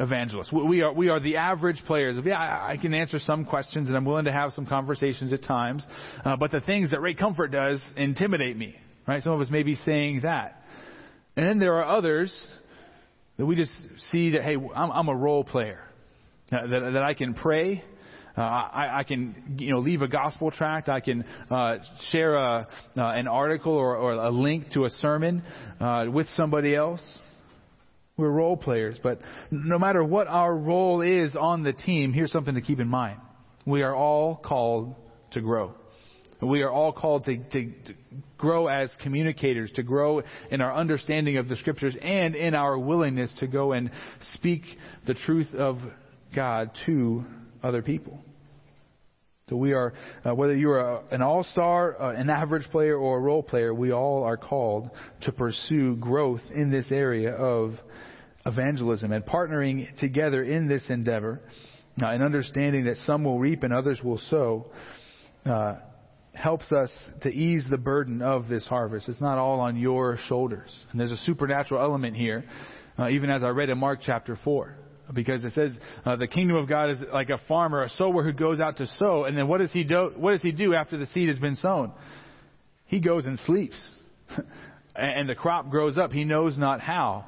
evangelists. 0.01 0.51
We 0.51 0.81
are, 0.81 0.91
we 0.91 1.09
are 1.09 1.19
the 1.19 1.37
average 1.37 1.81
players. 1.85 2.17
Yeah, 2.25 2.39
I 2.39 2.77
can 2.77 2.93
answer 2.93 3.19
some 3.19 3.45
questions 3.45 3.87
and 3.87 3.95
I'm 3.95 4.05
willing 4.05 4.25
to 4.25 4.31
have 4.31 4.51
some 4.53 4.65
conversations 4.65 5.31
at 5.31 5.43
times. 5.43 5.85
Uh, 6.25 6.35
but 6.35 6.51
the 6.51 6.61
things 6.61 6.91
that 6.91 7.01
Ray 7.01 7.13
Comfort 7.13 7.51
does 7.51 7.79
intimidate 7.95 8.57
me. 8.57 8.75
Right? 9.07 9.21
Some 9.23 9.33
of 9.33 9.41
us 9.41 9.49
may 9.49 9.63
be 9.63 9.75
saying 9.75 10.21
that. 10.21 10.63
And 11.35 11.45
then 11.45 11.59
there 11.59 11.75
are 11.75 11.97
others 11.97 12.35
that 13.37 13.45
we 13.45 13.55
just 13.55 13.71
see 14.11 14.31
that, 14.31 14.41
hey, 14.43 14.55
I'm, 14.55 14.91
I'm 14.91 15.07
a 15.07 15.15
role 15.15 15.43
player. 15.43 15.81
Uh, 16.51 16.67
that, 16.67 16.91
that 16.93 17.03
I 17.03 17.13
can 17.13 17.33
pray. 17.33 17.83
Uh, 18.37 18.41
I, 18.41 18.99
I, 18.99 19.03
can, 19.03 19.57
you 19.57 19.71
know, 19.71 19.79
leave 19.79 20.01
a 20.01 20.07
gospel 20.07 20.51
tract. 20.51 20.89
I 20.89 20.99
can 20.99 21.23
uh, 21.49 21.77
share 22.11 22.35
a, 22.35 22.67
uh, 22.97 23.01
an 23.01 23.27
article 23.27 23.73
or, 23.73 23.95
or, 23.95 24.13
a 24.13 24.29
link 24.29 24.71
to 24.73 24.85
a 24.85 24.89
sermon 24.89 25.43
uh, 25.79 26.05
with 26.11 26.27
somebody 26.35 26.75
else. 26.75 27.01
We're 28.21 28.29
role 28.29 28.55
players, 28.55 28.97
but 29.01 29.19
no 29.49 29.79
matter 29.79 30.03
what 30.03 30.27
our 30.27 30.55
role 30.55 31.01
is 31.01 31.35
on 31.35 31.63
the 31.63 31.73
team, 31.73 32.13
here's 32.13 32.31
something 32.31 32.53
to 32.53 32.61
keep 32.61 32.79
in 32.79 32.87
mind. 32.87 33.19
We 33.65 33.81
are 33.81 33.95
all 33.95 34.35
called 34.35 34.93
to 35.31 35.41
grow. 35.41 35.73
We 36.39 36.61
are 36.61 36.69
all 36.69 36.93
called 36.93 37.25
to, 37.25 37.37
to, 37.37 37.65
to, 37.65 37.93
grow 38.37 38.67
as 38.67 38.95
communicators, 39.01 39.71
to 39.73 39.83
grow 39.83 40.21
in 40.51 40.61
our 40.61 40.75
understanding 40.75 41.37
of 41.37 41.49
the 41.49 41.55
scriptures 41.55 41.97
and 41.99 42.35
in 42.35 42.53
our 42.53 42.77
willingness 42.77 43.31
to 43.39 43.47
go 43.47 43.71
and 43.73 43.89
speak 44.33 44.63
the 45.07 45.15
truth 45.15 45.53
of 45.55 45.79
God 46.35 46.69
to 46.85 47.25
other 47.63 47.81
people. 47.81 48.19
So 49.49 49.57
we 49.57 49.73
are, 49.73 49.93
uh, 50.23 50.33
whether 50.33 50.55
you 50.55 50.71
are 50.71 51.03
an 51.11 51.21
all-star, 51.21 52.01
uh, 52.01 52.13
an 52.13 52.29
average 52.29 52.69
player, 52.71 52.97
or 52.97 53.17
a 53.17 53.19
role 53.19 53.43
player, 53.43 53.73
we 53.73 53.91
all 53.91 54.23
are 54.23 54.37
called 54.37 54.89
to 55.23 55.31
pursue 55.31 55.97
growth 55.97 56.41
in 56.53 56.71
this 56.71 56.89
area 56.89 57.33
of 57.33 57.73
evangelism 58.45 59.11
and 59.11 59.25
partnering 59.25 59.95
together 59.99 60.43
in 60.43 60.67
this 60.67 60.83
endeavor 60.89 61.41
uh, 62.01 62.07
and 62.07 62.23
understanding 62.23 62.85
that 62.85 62.97
some 62.97 63.23
will 63.23 63.39
reap 63.39 63.63
and 63.63 63.73
others 63.73 64.01
will 64.03 64.17
sow 64.17 64.67
uh, 65.45 65.75
helps 66.33 66.71
us 66.71 66.91
to 67.21 67.29
ease 67.29 67.65
the 67.69 67.77
burden 67.77 68.21
of 68.21 68.47
this 68.47 68.65
harvest. 68.65 69.09
It's 69.09 69.21
not 69.21 69.37
all 69.37 69.59
on 69.59 69.75
your 69.75 70.17
shoulders. 70.27 70.71
And 70.91 70.99
there's 70.99 71.11
a 71.11 71.17
supernatural 71.17 71.81
element 71.81 72.15
here, 72.15 72.45
uh, 72.97 73.09
even 73.09 73.29
as 73.29 73.43
I 73.43 73.49
read 73.49 73.69
in 73.69 73.77
Mark 73.77 73.99
chapter 74.01 74.37
4. 74.43 74.77
Because 75.13 75.43
it 75.43 75.51
says 75.51 75.77
uh, 76.05 76.15
the 76.15 76.27
kingdom 76.27 76.55
of 76.55 76.69
God 76.69 76.89
is 76.89 76.99
like 77.11 77.29
a 77.29 77.39
farmer, 77.47 77.83
a 77.83 77.89
sower 77.89 78.23
who 78.23 78.31
goes 78.31 78.61
out 78.61 78.77
to 78.77 78.87
sow, 78.87 79.25
and 79.25 79.37
then 79.37 79.49
what 79.49 79.57
does 79.57 79.73
he 79.73 79.83
do? 79.83 80.13
What 80.15 80.31
does 80.31 80.41
he 80.41 80.53
do 80.53 80.73
after 80.73 80.97
the 80.97 81.05
seed 81.07 81.27
has 81.27 81.37
been 81.37 81.57
sown? 81.57 81.91
He 82.85 83.01
goes 83.01 83.25
and 83.25 83.37
sleeps, 83.39 83.75
and 84.95 85.27
the 85.27 85.35
crop 85.35 85.69
grows 85.69 85.97
up. 85.97 86.13
He 86.13 86.23
knows 86.23 86.57
not 86.57 86.79
how. 86.79 87.25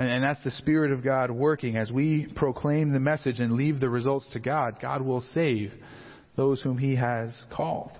And, 0.00 0.24
that's 0.24 0.42
the 0.42 0.50
Spirit 0.50 0.92
of 0.92 1.04
God 1.04 1.30
working. 1.30 1.76
As 1.76 1.90
we 1.92 2.26
proclaim 2.34 2.92
the 2.92 3.00
message 3.00 3.38
and 3.38 3.52
leave 3.52 3.80
the 3.80 3.90
results 3.90 4.26
to 4.32 4.40
God, 4.40 4.78
God 4.80 5.02
will 5.02 5.20
save 5.34 5.72
those 6.36 6.62
whom 6.62 6.78
He 6.78 6.96
has 6.96 7.30
called. 7.54 7.92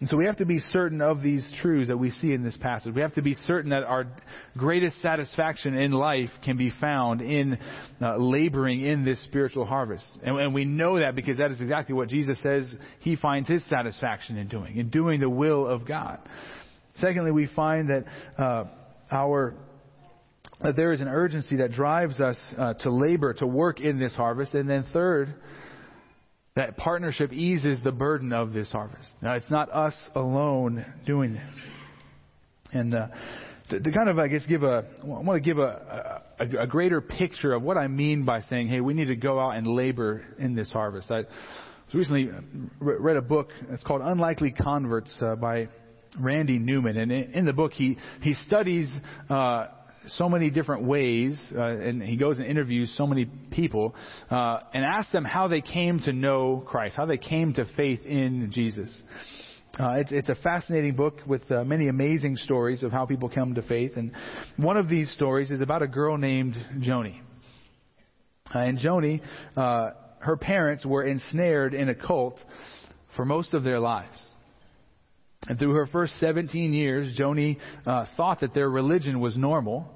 And 0.00 0.08
so 0.08 0.16
we 0.16 0.26
have 0.26 0.38
to 0.38 0.44
be 0.44 0.58
certain 0.58 1.00
of 1.00 1.22
these 1.22 1.48
truths 1.62 1.86
that 1.86 1.96
we 1.96 2.10
see 2.10 2.32
in 2.32 2.42
this 2.42 2.56
passage. 2.56 2.92
We 2.92 3.00
have 3.00 3.14
to 3.14 3.22
be 3.22 3.34
certain 3.34 3.70
that 3.70 3.84
our 3.84 4.06
greatest 4.58 5.00
satisfaction 5.00 5.74
in 5.76 5.92
life 5.92 6.30
can 6.44 6.56
be 6.56 6.72
found 6.80 7.22
in 7.22 7.58
uh, 8.02 8.16
laboring 8.16 8.84
in 8.84 9.04
this 9.04 9.22
spiritual 9.22 9.66
harvest. 9.66 10.04
And, 10.24 10.36
and, 10.36 10.52
we 10.52 10.64
know 10.64 10.98
that 10.98 11.14
because 11.14 11.38
that 11.38 11.52
is 11.52 11.60
exactly 11.60 11.94
what 11.94 12.08
Jesus 12.08 12.42
says 12.42 12.74
he 12.98 13.14
finds 13.14 13.48
his 13.48 13.64
satisfaction 13.70 14.36
in 14.36 14.48
doing, 14.48 14.78
in 14.78 14.90
doing 14.90 15.20
the 15.20 15.30
will 15.30 15.64
of 15.64 15.86
God. 15.86 16.18
Secondly, 16.96 17.30
we 17.30 17.46
find 17.54 17.88
that 17.88 18.04
uh, 18.36 18.64
our 19.12 19.54
that 20.62 20.76
there 20.76 20.92
is 20.92 21.00
an 21.00 21.08
urgency 21.08 21.56
that 21.56 21.72
drives 21.72 22.20
us 22.20 22.36
uh, 22.56 22.74
to 22.74 22.90
labor, 22.90 23.34
to 23.34 23.46
work 23.46 23.80
in 23.80 23.98
this 23.98 24.14
harvest. 24.14 24.54
And 24.54 24.68
then 24.68 24.84
third, 24.92 25.34
that 26.56 26.76
partnership 26.76 27.32
eases 27.32 27.80
the 27.82 27.92
burden 27.92 28.32
of 28.32 28.52
this 28.52 28.70
harvest. 28.70 29.08
Now, 29.20 29.34
it's 29.34 29.50
not 29.50 29.70
us 29.70 29.94
alone 30.14 30.84
doing 31.04 31.34
this. 31.34 31.56
And 32.72 32.94
uh, 32.94 33.08
to, 33.70 33.80
to, 33.80 33.92
kind 33.92 34.08
of, 34.08 34.18
I 34.18 34.28
guess, 34.28 34.46
give 34.46 34.62
a, 34.62 34.84
I 35.02 35.06
want 35.06 35.36
to 35.36 35.40
give 35.40 35.58
a, 35.58 36.22
a, 36.38 36.62
a, 36.62 36.66
greater 36.66 37.00
picture 37.00 37.52
of 37.52 37.62
what 37.62 37.76
I 37.76 37.88
mean 37.88 38.24
by 38.24 38.42
saying, 38.42 38.68
hey, 38.68 38.80
we 38.80 38.94
need 38.94 39.06
to 39.06 39.16
go 39.16 39.40
out 39.40 39.56
and 39.56 39.66
labor 39.66 40.24
in 40.38 40.54
this 40.54 40.70
harvest. 40.70 41.10
I 41.10 41.24
recently 41.92 42.30
read 42.80 43.16
a 43.16 43.22
book. 43.22 43.50
It's 43.70 43.82
called 43.82 44.02
Unlikely 44.02 44.52
Converts 44.52 45.14
uh, 45.20 45.36
by 45.36 45.68
Randy 46.18 46.58
Newman, 46.58 46.96
and 46.96 47.12
in 47.12 47.44
the 47.44 47.52
book 47.52 47.72
he 47.72 47.98
he 48.20 48.34
studies. 48.34 48.88
Uh, 49.28 49.66
so 50.08 50.28
many 50.28 50.50
different 50.50 50.84
ways, 50.84 51.38
uh, 51.54 51.62
and 51.62 52.02
he 52.02 52.16
goes 52.16 52.38
and 52.38 52.46
interviews 52.46 52.92
so 52.96 53.06
many 53.06 53.26
people, 53.50 53.94
uh, 54.30 54.58
and 54.72 54.84
asks 54.84 55.12
them 55.12 55.24
how 55.24 55.48
they 55.48 55.60
came 55.60 56.00
to 56.00 56.12
know 56.12 56.62
Christ, 56.66 56.96
how 56.96 57.06
they 57.06 57.18
came 57.18 57.52
to 57.54 57.64
faith 57.76 58.04
in 58.04 58.50
Jesus. 58.52 58.90
Uh, 59.78 59.94
it's, 59.94 60.12
it's 60.12 60.28
a 60.28 60.36
fascinating 60.36 60.94
book 60.94 61.18
with 61.26 61.50
uh, 61.50 61.64
many 61.64 61.88
amazing 61.88 62.36
stories 62.36 62.84
of 62.84 62.92
how 62.92 63.06
people 63.06 63.28
come 63.28 63.54
to 63.56 63.62
faith. 63.62 63.92
And 63.96 64.12
one 64.56 64.76
of 64.76 64.88
these 64.88 65.10
stories 65.10 65.50
is 65.50 65.60
about 65.60 65.82
a 65.82 65.88
girl 65.88 66.16
named 66.16 66.54
Joni. 66.78 67.20
Uh, 68.54 68.58
and 68.58 68.78
Joni, 68.78 69.20
uh, 69.56 69.90
her 70.20 70.36
parents 70.36 70.86
were 70.86 71.02
ensnared 71.02 71.74
in 71.74 71.88
a 71.88 71.94
cult 71.94 72.38
for 73.16 73.24
most 73.24 73.52
of 73.52 73.64
their 73.64 73.80
lives. 73.80 74.33
And 75.48 75.58
through 75.58 75.74
her 75.74 75.86
first 75.86 76.14
17 76.20 76.72
years, 76.72 77.16
Joni 77.18 77.58
uh, 77.86 78.06
thought 78.16 78.40
that 78.40 78.54
their 78.54 78.70
religion 78.70 79.20
was 79.20 79.36
normal. 79.36 79.88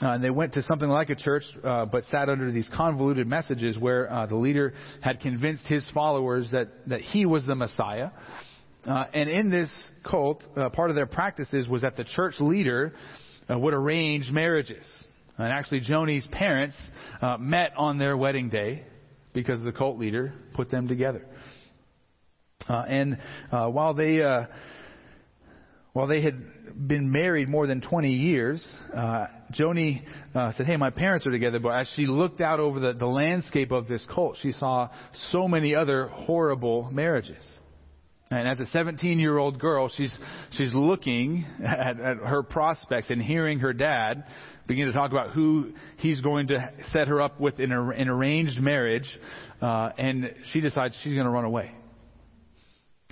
Uh, 0.00 0.14
and 0.14 0.24
they 0.24 0.30
went 0.30 0.54
to 0.54 0.62
something 0.64 0.88
like 0.88 1.10
a 1.10 1.14
church, 1.14 1.44
uh, 1.62 1.84
but 1.84 2.04
sat 2.06 2.28
under 2.28 2.50
these 2.50 2.68
convoluted 2.74 3.26
messages 3.26 3.78
where 3.78 4.12
uh, 4.12 4.26
the 4.26 4.34
leader 4.34 4.74
had 5.00 5.20
convinced 5.20 5.64
his 5.66 5.88
followers 5.94 6.48
that, 6.50 6.68
that 6.88 7.00
he 7.00 7.24
was 7.24 7.46
the 7.46 7.54
Messiah. 7.54 8.10
Uh, 8.84 9.04
and 9.14 9.30
in 9.30 9.50
this 9.50 9.70
cult, 10.04 10.42
uh, 10.56 10.68
part 10.70 10.90
of 10.90 10.96
their 10.96 11.06
practices 11.06 11.68
was 11.68 11.82
that 11.82 11.96
the 11.96 12.02
church 12.02 12.34
leader 12.40 12.92
uh, 13.48 13.56
would 13.56 13.74
arrange 13.74 14.28
marriages. 14.30 14.84
And 15.38 15.52
actually, 15.52 15.82
Joni's 15.82 16.26
parents 16.32 16.76
uh, 17.20 17.36
met 17.38 17.72
on 17.76 17.98
their 17.98 18.16
wedding 18.16 18.48
day 18.48 18.84
because 19.32 19.62
the 19.62 19.72
cult 19.72 19.98
leader 19.98 20.32
put 20.54 20.70
them 20.70 20.88
together. 20.88 21.24
Uh, 22.68 22.84
and 22.88 23.18
uh, 23.50 23.68
while 23.68 23.94
they 23.94 24.20
while 25.92 26.06
they 26.06 26.22
had 26.22 26.88
been 26.88 27.12
married 27.12 27.48
more 27.48 27.66
than 27.66 27.80
20 27.80 28.10
years, 28.10 28.66
uh, 28.94 29.26
Joni 29.52 30.02
uh, 30.34 30.52
said, 30.52 30.66
Hey, 30.66 30.76
my 30.76 30.90
parents 30.90 31.26
are 31.26 31.30
together. 31.30 31.58
But 31.58 31.80
as 31.80 31.92
she 31.94 32.06
looked 32.06 32.40
out 32.40 32.60
over 32.60 32.80
the, 32.80 32.92
the 32.94 33.06
landscape 33.06 33.72
of 33.72 33.88
this 33.88 34.04
cult, 34.12 34.38
she 34.40 34.52
saw 34.52 34.88
so 35.30 35.46
many 35.46 35.74
other 35.74 36.08
horrible 36.08 36.90
marriages. 36.90 37.44
And 38.30 38.48
as 38.48 38.58
a 38.58 38.66
17 38.66 39.18
year 39.18 39.36
old 39.36 39.58
girl, 39.58 39.90
she's, 39.94 40.16
she's 40.52 40.72
looking 40.72 41.44
at, 41.64 42.00
at 42.00 42.16
her 42.18 42.42
prospects 42.42 43.10
and 43.10 43.20
hearing 43.20 43.58
her 43.58 43.74
dad 43.74 44.24
begin 44.66 44.86
to 44.86 44.92
talk 44.92 45.10
about 45.10 45.32
who 45.32 45.72
he's 45.98 46.22
going 46.22 46.46
to 46.46 46.72
set 46.92 47.08
her 47.08 47.20
up 47.20 47.38
with 47.38 47.60
in 47.60 47.70
an 47.72 48.08
arranged 48.08 48.58
marriage. 48.58 49.18
Uh, 49.60 49.90
and 49.98 50.34
she 50.52 50.60
decides 50.62 50.96
she's 51.02 51.12
going 51.12 51.26
to 51.26 51.30
run 51.30 51.44
away. 51.44 51.72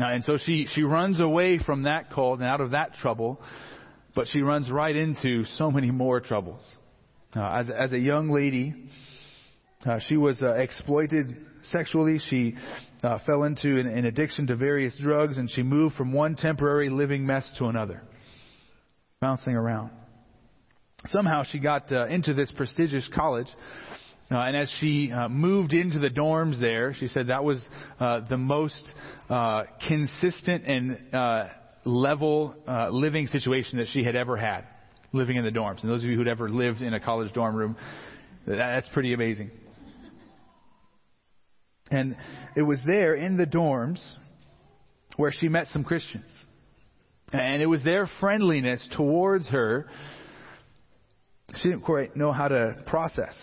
And 0.06 0.24
so 0.24 0.38
she, 0.38 0.66
she 0.72 0.82
runs 0.82 1.20
away 1.20 1.58
from 1.58 1.84
that 1.84 2.12
cult 2.12 2.40
and 2.40 2.48
out 2.48 2.60
of 2.60 2.72
that 2.72 2.94
trouble, 2.94 3.40
but 4.14 4.28
she 4.28 4.40
runs 4.40 4.70
right 4.70 4.94
into 4.94 5.44
so 5.44 5.70
many 5.70 5.90
more 5.90 6.20
troubles. 6.20 6.62
Uh, 7.36 7.42
as, 7.42 7.66
as 7.70 7.92
a 7.92 7.98
young 7.98 8.30
lady, 8.30 8.74
uh, 9.86 9.98
she 10.08 10.16
was 10.16 10.42
uh, 10.42 10.54
exploited 10.54 11.36
sexually. 11.70 12.18
She 12.28 12.56
uh, 13.02 13.18
fell 13.26 13.44
into 13.44 13.78
an, 13.78 13.86
an, 13.86 14.04
addiction 14.04 14.46
to 14.48 14.56
various 14.56 14.96
drugs, 15.00 15.38
and 15.38 15.50
she 15.50 15.62
moved 15.62 15.94
from 15.96 16.12
one 16.12 16.36
temporary 16.36 16.90
living 16.90 17.24
mess 17.24 17.50
to 17.58 17.66
another, 17.66 18.02
bouncing 19.20 19.54
around. 19.54 19.90
Somehow 21.06 21.44
she 21.44 21.58
got 21.60 21.90
uh, 21.92 22.06
into 22.06 22.34
this 22.34 22.52
prestigious 22.52 23.08
college, 23.14 23.48
uh, 24.30 24.38
and 24.38 24.56
as 24.56 24.72
she 24.78 25.10
uh, 25.10 25.28
moved 25.28 25.72
into 25.72 25.98
the 25.98 26.10
dorms 26.10 26.60
there, 26.60 26.94
she 26.94 27.08
said 27.08 27.28
that 27.28 27.42
was 27.42 27.60
uh, 27.98 28.20
the 28.28 28.36
most 28.36 28.82
consistent 29.88 30.64
and 30.66 30.98
level 31.84 32.54
living 32.92 33.26
situation 33.26 33.78
that 33.78 33.88
she 33.88 34.04
had 34.04 34.16
ever 34.16 34.36
had, 34.36 34.64
living 35.12 35.36
in 35.36 35.44
the 35.44 35.50
dorms. 35.50 35.82
And 35.82 35.90
those 35.90 36.04
of 36.04 36.10
you 36.10 36.16
who'd 36.16 36.28
ever 36.28 36.48
lived 36.48 36.82
in 36.82 36.94
a 36.94 37.00
college 37.00 37.32
dorm 37.32 37.54
room, 37.56 37.76
that's 38.46 38.88
pretty 38.90 39.12
amazing. 39.14 39.50
And 41.90 42.16
it 42.56 42.62
was 42.62 42.78
there 42.86 43.14
in 43.14 43.36
the 43.36 43.46
dorms 43.46 44.00
where 45.16 45.32
she 45.32 45.48
met 45.48 45.66
some 45.68 45.82
Christians. 45.82 46.32
And 47.32 47.62
it 47.62 47.66
was 47.66 47.82
their 47.82 48.08
friendliness 48.20 48.88
towards 48.96 49.48
her 49.48 49.88
she 51.56 51.68
didn't 51.68 51.82
quite 51.82 52.16
know 52.16 52.32
how 52.32 52.48
to 52.48 52.76
process. 52.86 53.34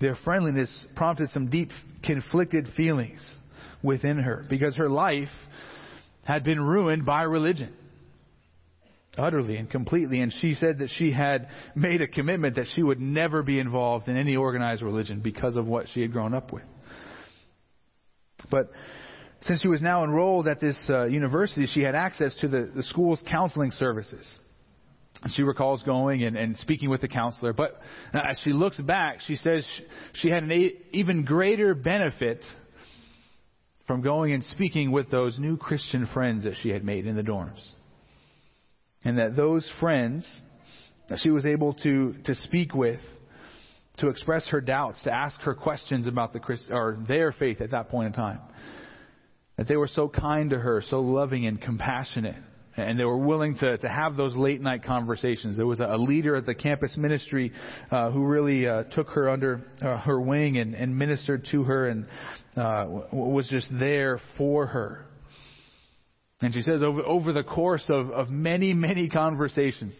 Their 0.00 0.16
friendliness 0.24 0.86
prompted 0.94 1.30
some 1.30 1.48
deep 1.48 1.70
conflicted 2.02 2.68
feelings 2.76 3.20
within 3.82 4.18
her 4.18 4.44
because 4.48 4.76
her 4.76 4.88
life 4.88 5.28
had 6.24 6.44
been 6.44 6.60
ruined 6.60 7.06
by 7.06 7.22
religion. 7.22 7.72
Utterly 9.16 9.56
and 9.56 9.70
completely. 9.70 10.20
And 10.20 10.32
she 10.40 10.54
said 10.54 10.80
that 10.80 10.90
she 10.90 11.10
had 11.10 11.48
made 11.74 12.02
a 12.02 12.08
commitment 12.08 12.56
that 12.56 12.66
she 12.74 12.82
would 12.82 13.00
never 13.00 13.42
be 13.42 13.58
involved 13.58 14.08
in 14.08 14.16
any 14.16 14.36
organized 14.36 14.82
religion 14.82 15.20
because 15.20 15.56
of 15.56 15.66
what 15.66 15.86
she 15.88 16.02
had 16.02 16.12
grown 16.12 16.34
up 16.34 16.52
with. 16.52 16.64
But 18.50 18.70
since 19.46 19.62
she 19.62 19.68
was 19.68 19.80
now 19.80 20.04
enrolled 20.04 20.48
at 20.48 20.60
this 20.60 20.76
uh, 20.90 21.06
university, 21.06 21.66
she 21.66 21.80
had 21.80 21.94
access 21.94 22.36
to 22.40 22.48
the, 22.48 22.70
the 22.74 22.82
school's 22.82 23.22
counseling 23.30 23.70
services. 23.70 24.26
She 25.30 25.42
recalls 25.42 25.82
going 25.82 26.22
and, 26.22 26.36
and 26.36 26.56
speaking 26.58 26.90
with 26.90 27.00
the 27.00 27.08
counselor. 27.08 27.52
But 27.52 27.80
as 28.12 28.38
she 28.44 28.52
looks 28.52 28.78
back, 28.80 29.20
she 29.26 29.36
says 29.36 29.68
she 30.14 30.28
had 30.28 30.42
an 30.42 30.72
even 30.92 31.24
greater 31.24 31.74
benefit 31.74 32.42
from 33.86 34.02
going 34.02 34.32
and 34.32 34.44
speaking 34.44 34.90
with 34.90 35.10
those 35.10 35.38
new 35.38 35.56
Christian 35.56 36.06
friends 36.12 36.44
that 36.44 36.54
she 36.62 36.70
had 36.70 36.84
made 36.84 37.06
in 37.06 37.16
the 37.16 37.22
dorms. 37.22 37.64
And 39.04 39.18
that 39.18 39.36
those 39.36 39.68
friends 39.78 40.26
that 41.08 41.20
she 41.20 41.30
was 41.30 41.46
able 41.46 41.74
to, 41.74 42.14
to 42.24 42.34
speak 42.34 42.74
with 42.74 43.00
to 43.98 44.08
express 44.08 44.46
her 44.48 44.60
doubts, 44.60 45.02
to 45.04 45.12
ask 45.12 45.40
her 45.40 45.54
questions 45.54 46.06
about 46.06 46.32
the 46.32 46.40
Christ, 46.40 46.64
or 46.70 46.98
their 47.08 47.32
faith 47.32 47.60
at 47.60 47.70
that 47.70 47.88
point 47.88 48.08
in 48.08 48.12
time. 48.12 48.40
That 49.56 49.68
they 49.68 49.76
were 49.76 49.88
so 49.88 50.08
kind 50.08 50.50
to 50.50 50.58
her, 50.58 50.82
so 50.86 51.00
loving 51.00 51.46
and 51.46 51.60
compassionate, 51.60 52.36
and 52.76 52.98
they 52.98 53.04
were 53.04 53.16
willing 53.16 53.56
to, 53.58 53.78
to 53.78 53.88
have 53.88 54.16
those 54.16 54.36
late 54.36 54.60
night 54.60 54.84
conversations. 54.84 55.56
There 55.56 55.66
was 55.66 55.80
a, 55.80 55.96
leader 55.96 56.36
at 56.36 56.46
the 56.46 56.54
campus 56.54 56.96
ministry 56.96 57.52
uh, 57.90 58.10
who 58.10 58.24
really 58.24 58.68
uh, 58.68 58.84
took 58.84 59.08
her 59.10 59.28
under 59.30 59.62
uh, 59.82 59.98
her 59.98 60.20
wing 60.20 60.58
and, 60.58 60.74
and 60.74 60.96
ministered 60.96 61.46
to 61.52 61.64
her 61.64 61.88
and 61.88 62.06
uh, 62.56 62.86
was 63.12 63.48
just 63.48 63.68
there 63.72 64.20
for 64.36 64.66
her. 64.66 65.06
And 66.42 66.52
she 66.52 66.60
says, 66.60 66.82
over, 66.82 67.02
over 67.02 67.32
the 67.32 67.42
course 67.42 67.86
of, 67.88 68.10
of 68.10 68.28
many, 68.28 68.74
many 68.74 69.08
conversations, 69.08 69.94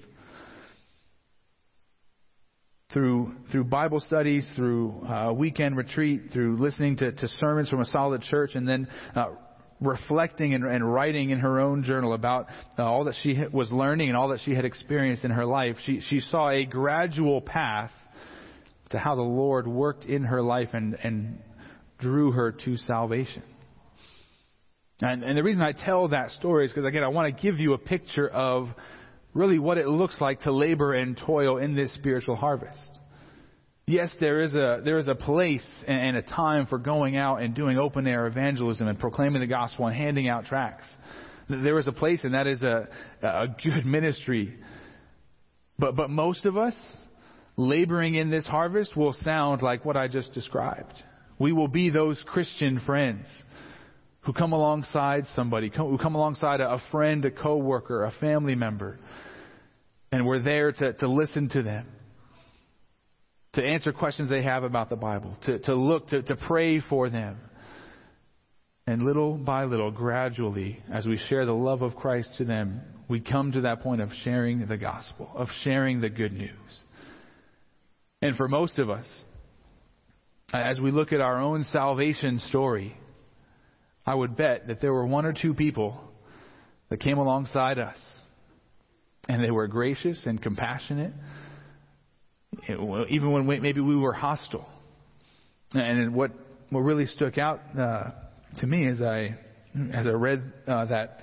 through 2.92 3.34
through 3.50 3.64
Bible 3.64 4.00
studies, 4.00 4.48
through 4.56 5.04
uh, 5.06 5.32
weekend 5.32 5.76
retreat, 5.76 6.30
through 6.32 6.56
listening 6.58 6.96
to, 6.98 7.12
to 7.12 7.28
sermons 7.28 7.68
from 7.68 7.80
a 7.80 7.84
solid 7.86 8.22
church, 8.22 8.52
and 8.54 8.66
then 8.66 8.88
uh, 9.14 9.26
reflecting 9.80 10.54
and, 10.54 10.64
and, 10.64 10.92
writing 10.92 11.30
in 11.30 11.40
her 11.40 11.60
own 11.60 11.82
journal 11.82 12.14
about 12.14 12.46
uh, 12.78 12.84
all 12.84 13.04
that 13.04 13.14
she 13.22 13.38
was 13.52 13.70
learning 13.70 14.08
and 14.08 14.16
all 14.16 14.28
that 14.28 14.40
she 14.44 14.54
had 14.54 14.64
experienced 14.64 15.24
in 15.24 15.30
her 15.30 15.44
life. 15.44 15.76
She 15.84 16.00
she 16.00 16.20
saw 16.20 16.50
a 16.50 16.64
gradual 16.64 17.40
path 17.40 17.90
to 18.90 18.98
how 18.98 19.14
the 19.16 19.22
Lord 19.22 19.66
worked 19.66 20.04
in 20.04 20.24
her 20.24 20.42
life 20.42 20.70
and 20.72 20.94
and 21.02 21.38
drew 21.98 22.32
her 22.32 22.52
to 22.64 22.76
salvation. 22.76 23.42
And, 25.02 25.22
and 25.22 25.36
the 25.36 25.42
reason 25.42 25.60
I 25.60 25.72
tell 25.72 26.08
that 26.08 26.30
story 26.30 26.64
is 26.64 26.72
because 26.72 26.86
again 26.86 27.04
I 27.04 27.08
want 27.08 27.34
to 27.34 27.42
give 27.42 27.58
you 27.58 27.74
a 27.74 27.78
picture 27.78 28.28
of 28.28 28.68
really 29.34 29.58
what 29.58 29.76
it 29.76 29.86
looks 29.86 30.20
like 30.20 30.40
to 30.42 30.52
labor 30.52 30.94
and 30.94 31.18
toil 31.18 31.58
in 31.58 31.76
this 31.76 31.92
spiritual 31.94 32.36
harvest. 32.36 32.90
Yes, 33.88 34.10
there 34.18 34.42
is 34.42 34.52
a 34.52 34.80
there 34.84 34.98
is 34.98 35.06
a 35.06 35.14
place 35.14 35.64
and 35.86 36.16
a 36.16 36.22
time 36.22 36.66
for 36.66 36.76
going 36.76 37.16
out 37.16 37.36
and 37.40 37.54
doing 37.54 37.78
open 37.78 38.08
air 38.08 38.26
evangelism 38.26 38.88
and 38.88 38.98
proclaiming 38.98 39.40
the 39.40 39.46
gospel 39.46 39.86
and 39.86 39.94
handing 39.94 40.28
out 40.28 40.46
tracts. 40.46 40.84
There 41.48 41.78
is 41.78 41.86
a 41.86 41.92
place, 41.92 42.24
and 42.24 42.34
that 42.34 42.48
is 42.48 42.62
a 42.62 42.88
a 43.22 43.46
good 43.62 43.86
ministry. 43.86 44.56
But 45.78 45.94
but 45.94 46.10
most 46.10 46.46
of 46.46 46.56
us 46.56 46.74
laboring 47.56 48.16
in 48.16 48.28
this 48.28 48.44
harvest 48.44 48.96
will 48.96 49.12
sound 49.12 49.62
like 49.62 49.84
what 49.84 49.96
I 49.96 50.08
just 50.08 50.32
described. 50.32 50.92
We 51.38 51.52
will 51.52 51.68
be 51.68 51.88
those 51.88 52.20
Christian 52.26 52.80
friends 52.84 53.26
who 54.22 54.32
come 54.32 54.52
alongside 54.52 55.26
somebody, 55.36 55.70
who 55.72 55.96
come 55.96 56.16
alongside 56.16 56.60
a 56.60 56.82
friend, 56.90 57.24
a 57.24 57.30
coworker, 57.30 58.04
a 58.04 58.10
family 58.18 58.56
member, 58.56 58.98
and 60.10 60.26
we're 60.26 60.42
there 60.42 60.72
to, 60.72 60.92
to 60.94 61.08
listen 61.08 61.50
to 61.50 61.62
them, 61.62 61.86
to 63.56 63.64
answer 63.64 63.92
questions 63.92 64.30
they 64.30 64.42
have 64.42 64.62
about 64.62 64.88
the 64.88 64.96
Bible, 64.96 65.36
to, 65.46 65.58
to 65.60 65.74
look, 65.74 66.08
to, 66.08 66.22
to 66.22 66.36
pray 66.36 66.80
for 66.80 67.10
them. 67.10 67.38
And 68.86 69.02
little 69.02 69.34
by 69.34 69.64
little, 69.64 69.90
gradually, 69.90 70.80
as 70.92 71.06
we 71.06 71.18
share 71.28 71.44
the 71.44 71.52
love 71.52 71.82
of 71.82 71.96
Christ 71.96 72.30
to 72.38 72.44
them, 72.44 72.80
we 73.08 73.20
come 73.20 73.52
to 73.52 73.62
that 73.62 73.80
point 73.80 74.00
of 74.00 74.10
sharing 74.22 74.66
the 74.66 74.76
gospel, 74.76 75.30
of 75.34 75.48
sharing 75.64 76.00
the 76.00 76.08
good 76.08 76.32
news. 76.32 76.50
And 78.22 78.36
for 78.36 78.46
most 78.46 78.78
of 78.78 78.90
us, 78.90 79.06
as 80.52 80.78
we 80.78 80.90
look 80.90 81.12
at 81.12 81.20
our 81.20 81.40
own 81.40 81.64
salvation 81.64 82.38
story, 82.38 82.96
I 84.06 84.14
would 84.14 84.36
bet 84.36 84.68
that 84.68 84.80
there 84.80 84.92
were 84.92 85.06
one 85.06 85.26
or 85.26 85.32
two 85.32 85.54
people 85.54 86.00
that 86.90 87.00
came 87.00 87.18
alongside 87.18 87.78
us 87.78 87.98
and 89.28 89.42
they 89.42 89.50
were 89.50 89.66
gracious 89.66 90.24
and 90.26 90.40
compassionate, 90.40 91.12
even 92.68 93.32
when 93.32 93.46
maybe 93.46 93.80
we 93.80 93.96
were 93.96 94.12
hostile. 94.12 94.68
And 95.72 96.14
what 96.14 96.32
what 96.70 96.80
really 96.80 97.06
stuck 97.06 97.38
out 97.38 97.60
uh, 97.78 98.10
to 98.60 98.66
me 98.66 98.86
as 98.88 99.00
I 99.00 99.36
as 99.92 100.06
I 100.06 100.10
read 100.10 100.52
uh, 100.66 100.86
that 100.86 101.20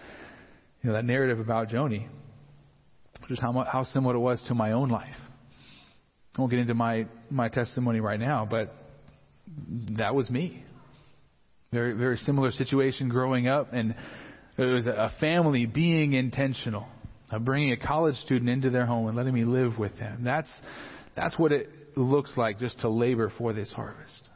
you 0.82 0.90
know 0.90 0.96
that 0.96 1.06
narrative 1.06 1.40
about 1.40 1.70
Joni, 1.70 2.08
just 3.28 3.42
how 3.42 3.52
how 3.70 3.84
similar 3.84 4.16
it 4.16 4.20
was 4.20 4.42
to 4.48 4.56
my 4.56 4.72
own 4.72 4.90
life. 4.90 5.16
I 6.36 6.42
won't 6.42 6.52
get 6.52 6.60
into 6.60 6.74
my 6.74 7.08
my 7.30 7.50
testimony 7.50 8.00
right 8.00 8.20
now, 8.20 8.48
but 8.50 8.76
that 9.98 10.16
was 10.16 10.30
me. 10.30 10.64
Very 11.72 11.94
very 11.94 12.18
similar 12.18 12.52
situation 12.52 13.10
growing 13.10 13.48
up, 13.48 13.74
and 13.74 13.96
it 14.58 14.64
was 14.64 14.86
a 14.86 15.12
family 15.20 15.66
being 15.66 16.14
intentional, 16.14 16.88
of 17.32 17.44
bringing 17.44 17.72
a 17.72 17.78
college 17.78 18.16
student 18.18 18.50
into 18.50 18.70
their 18.70 18.86
home 18.86 19.08
and 19.08 19.18
letting 19.18 19.34
me 19.34 19.46
live 19.46 19.80
with 19.80 19.98
them. 19.98 20.24
That's 20.24 20.50
that's 21.16 21.38
what 21.38 21.52
it 21.52 21.70
looks 21.96 22.32
like 22.36 22.60
just 22.60 22.80
to 22.82 22.90
labor 22.90 23.32
for 23.38 23.54
this 23.54 23.72
harvest. 23.72 24.30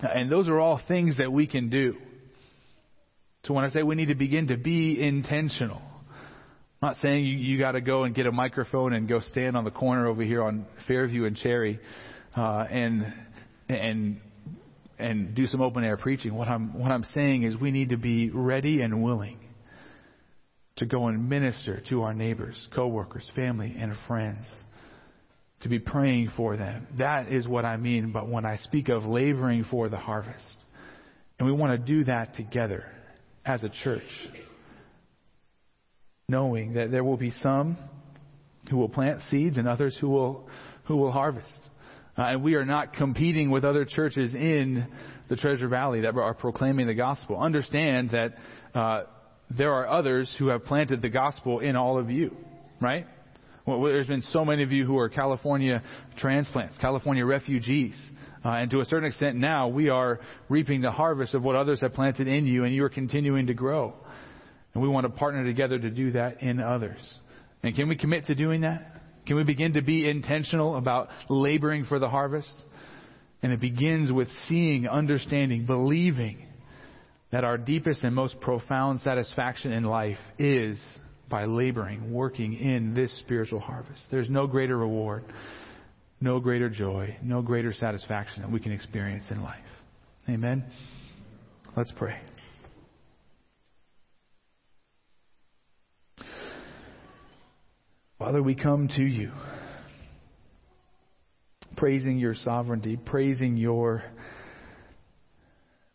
And 0.00 0.30
those 0.30 0.48
are 0.48 0.58
all 0.58 0.80
things 0.88 1.18
that 1.18 1.32
we 1.32 1.46
can 1.46 1.70
do. 1.70 1.94
So 3.44 3.54
when 3.54 3.64
I 3.64 3.68
say 3.68 3.82
we 3.82 3.94
need 3.94 4.08
to 4.08 4.14
begin 4.14 4.48
to 4.48 4.56
be 4.56 5.00
intentional, 5.00 5.82
I'm 6.82 6.90
not 6.90 6.96
saying 7.02 7.24
you, 7.24 7.36
you 7.36 7.58
got 7.58 7.72
to 7.72 7.80
go 7.80 8.04
and 8.04 8.14
get 8.14 8.26
a 8.26 8.32
microphone 8.32 8.92
and 8.92 9.08
go 9.08 9.20
stand 9.20 9.56
on 9.56 9.64
the 9.64 9.70
corner 9.70 10.06
over 10.06 10.22
here 10.22 10.42
on 10.42 10.66
Fairview 10.86 11.24
and 11.24 11.36
Cherry 11.36 11.78
uh, 12.36 12.64
and 12.70 13.12
and 13.68 14.20
and 14.98 15.34
do 15.34 15.46
some 15.46 15.60
open 15.60 15.84
air 15.84 15.96
preaching. 15.96 16.34
What 16.34 16.48
I'm 16.48 16.78
what 16.78 16.90
I'm 16.90 17.04
saying 17.14 17.42
is 17.44 17.56
we 17.56 17.70
need 17.70 17.90
to 17.90 17.96
be 17.96 18.30
ready 18.30 18.80
and 18.80 19.02
willing 19.02 19.38
to 20.76 20.86
go 20.86 21.06
and 21.06 21.28
minister 21.28 21.82
to 21.88 22.02
our 22.02 22.14
neighbors, 22.14 22.68
coworkers, 22.74 23.30
family, 23.34 23.76
and 23.78 23.94
friends. 24.08 24.44
To 25.64 25.70
be 25.70 25.78
praying 25.78 26.30
for 26.36 26.58
them. 26.58 26.86
That 26.98 27.32
is 27.32 27.48
what 27.48 27.64
I 27.64 27.78
mean 27.78 28.12
but 28.12 28.28
when 28.28 28.44
I 28.44 28.56
speak 28.58 28.90
of 28.90 29.06
laboring 29.06 29.64
for 29.70 29.88
the 29.88 29.96
harvest. 29.96 30.44
And 31.38 31.48
we 31.48 31.54
want 31.54 31.72
to 31.72 31.78
do 31.78 32.04
that 32.04 32.34
together 32.34 32.84
as 33.46 33.64
a 33.64 33.70
church. 33.82 34.02
Knowing 36.28 36.74
that 36.74 36.90
there 36.90 37.02
will 37.02 37.16
be 37.16 37.30
some 37.42 37.78
who 38.68 38.76
will 38.76 38.90
plant 38.90 39.22
seeds 39.30 39.56
and 39.56 39.66
others 39.66 39.96
who 39.98 40.10
will 40.10 40.50
who 40.84 40.96
will 40.98 41.12
harvest. 41.12 41.58
Uh, 42.18 42.24
and 42.24 42.42
we 42.42 42.56
are 42.56 42.66
not 42.66 42.92
competing 42.92 43.50
with 43.50 43.64
other 43.64 43.86
churches 43.86 44.34
in 44.34 44.86
the 45.30 45.36
Treasure 45.36 45.68
Valley 45.68 46.02
that 46.02 46.14
are 46.14 46.34
proclaiming 46.34 46.88
the 46.88 46.94
gospel. 46.94 47.40
Understand 47.40 48.10
that 48.10 48.34
uh, 48.74 49.04
there 49.48 49.72
are 49.72 49.88
others 49.88 50.34
who 50.38 50.48
have 50.48 50.66
planted 50.66 51.00
the 51.00 51.08
gospel 51.08 51.60
in 51.60 51.74
all 51.74 51.98
of 51.98 52.10
you, 52.10 52.36
right? 52.82 53.06
Well, 53.66 53.80
there's 53.80 54.06
been 54.06 54.20
so 54.20 54.44
many 54.44 54.62
of 54.62 54.72
you 54.72 54.84
who 54.84 54.98
are 54.98 55.08
California 55.08 55.82
transplants, 56.18 56.76
California 56.78 57.24
refugees. 57.24 57.94
Uh, 58.44 58.50
and 58.50 58.70
to 58.70 58.80
a 58.80 58.84
certain 58.84 59.08
extent 59.08 59.36
now, 59.36 59.68
we 59.68 59.88
are 59.88 60.20
reaping 60.50 60.82
the 60.82 60.90
harvest 60.90 61.32
of 61.32 61.42
what 61.42 61.56
others 61.56 61.80
have 61.80 61.94
planted 61.94 62.28
in 62.28 62.46
you, 62.46 62.64
and 62.64 62.74
you 62.74 62.84
are 62.84 62.90
continuing 62.90 63.46
to 63.46 63.54
grow. 63.54 63.94
And 64.74 64.82
we 64.82 64.88
want 64.88 65.06
to 65.06 65.10
partner 65.10 65.44
together 65.44 65.78
to 65.78 65.90
do 65.90 66.12
that 66.12 66.42
in 66.42 66.60
others. 66.60 66.98
And 67.62 67.74
can 67.74 67.88
we 67.88 67.96
commit 67.96 68.26
to 68.26 68.34
doing 68.34 68.62
that? 68.62 69.00
Can 69.26 69.36
we 69.36 69.44
begin 69.44 69.72
to 69.74 69.80
be 69.80 70.10
intentional 70.10 70.76
about 70.76 71.08
laboring 71.30 71.84
for 71.84 71.98
the 71.98 72.10
harvest? 72.10 72.52
And 73.42 73.50
it 73.50 73.60
begins 73.60 74.12
with 74.12 74.28
seeing, 74.46 74.86
understanding, 74.86 75.64
believing 75.64 76.46
that 77.32 77.44
our 77.44 77.56
deepest 77.56 78.04
and 78.04 78.14
most 78.14 78.38
profound 78.40 79.00
satisfaction 79.00 79.72
in 79.72 79.84
life 79.84 80.18
is 80.38 80.78
by 81.34 81.46
laboring, 81.46 82.12
working 82.12 82.54
in 82.54 82.94
this 82.94 83.12
spiritual 83.18 83.58
harvest. 83.58 84.00
There's 84.08 84.30
no 84.30 84.46
greater 84.46 84.78
reward, 84.78 85.24
no 86.20 86.38
greater 86.38 86.70
joy, 86.70 87.16
no 87.24 87.42
greater 87.42 87.72
satisfaction 87.72 88.42
that 88.42 88.52
we 88.52 88.60
can 88.60 88.70
experience 88.70 89.24
in 89.32 89.42
life. 89.42 89.58
Amen? 90.28 90.64
Let's 91.76 91.90
pray. 91.96 92.20
Father, 98.20 98.40
we 98.40 98.54
come 98.54 98.86
to 98.94 99.02
you 99.02 99.32
praising 101.76 102.16
your 102.16 102.36
sovereignty, 102.36 102.96
praising 102.96 103.56
your 103.56 104.04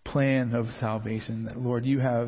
plan 0.03 0.53
of 0.53 0.65
salvation. 0.81 1.45
That, 1.45 1.57
Lord, 1.57 1.85
you 1.85 1.99
have 2.01 2.27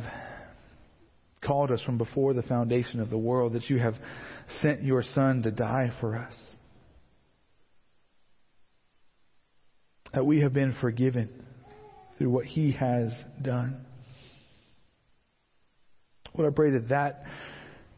called 1.43 1.71
us 1.71 1.81
from 1.81 1.97
before 1.97 2.33
the 2.33 2.43
foundation 2.43 2.99
of 2.99 3.09
the 3.09 3.17
world, 3.17 3.53
that 3.53 3.69
you 3.69 3.79
have 3.79 3.95
sent 4.61 4.83
your 4.83 5.03
Son 5.03 5.41
to 5.43 5.51
die 5.51 5.91
for 5.99 6.15
us. 6.15 6.35
That 10.13 10.25
we 10.25 10.41
have 10.41 10.53
been 10.53 10.75
forgiven 10.79 11.29
through 12.17 12.29
what 12.29 12.45
he 12.45 12.73
has 12.73 13.11
done. 13.41 13.85
Lord, 16.35 16.51
I 16.51 16.55
pray 16.55 16.71
that 16.71 16.89
that 16.89 17.23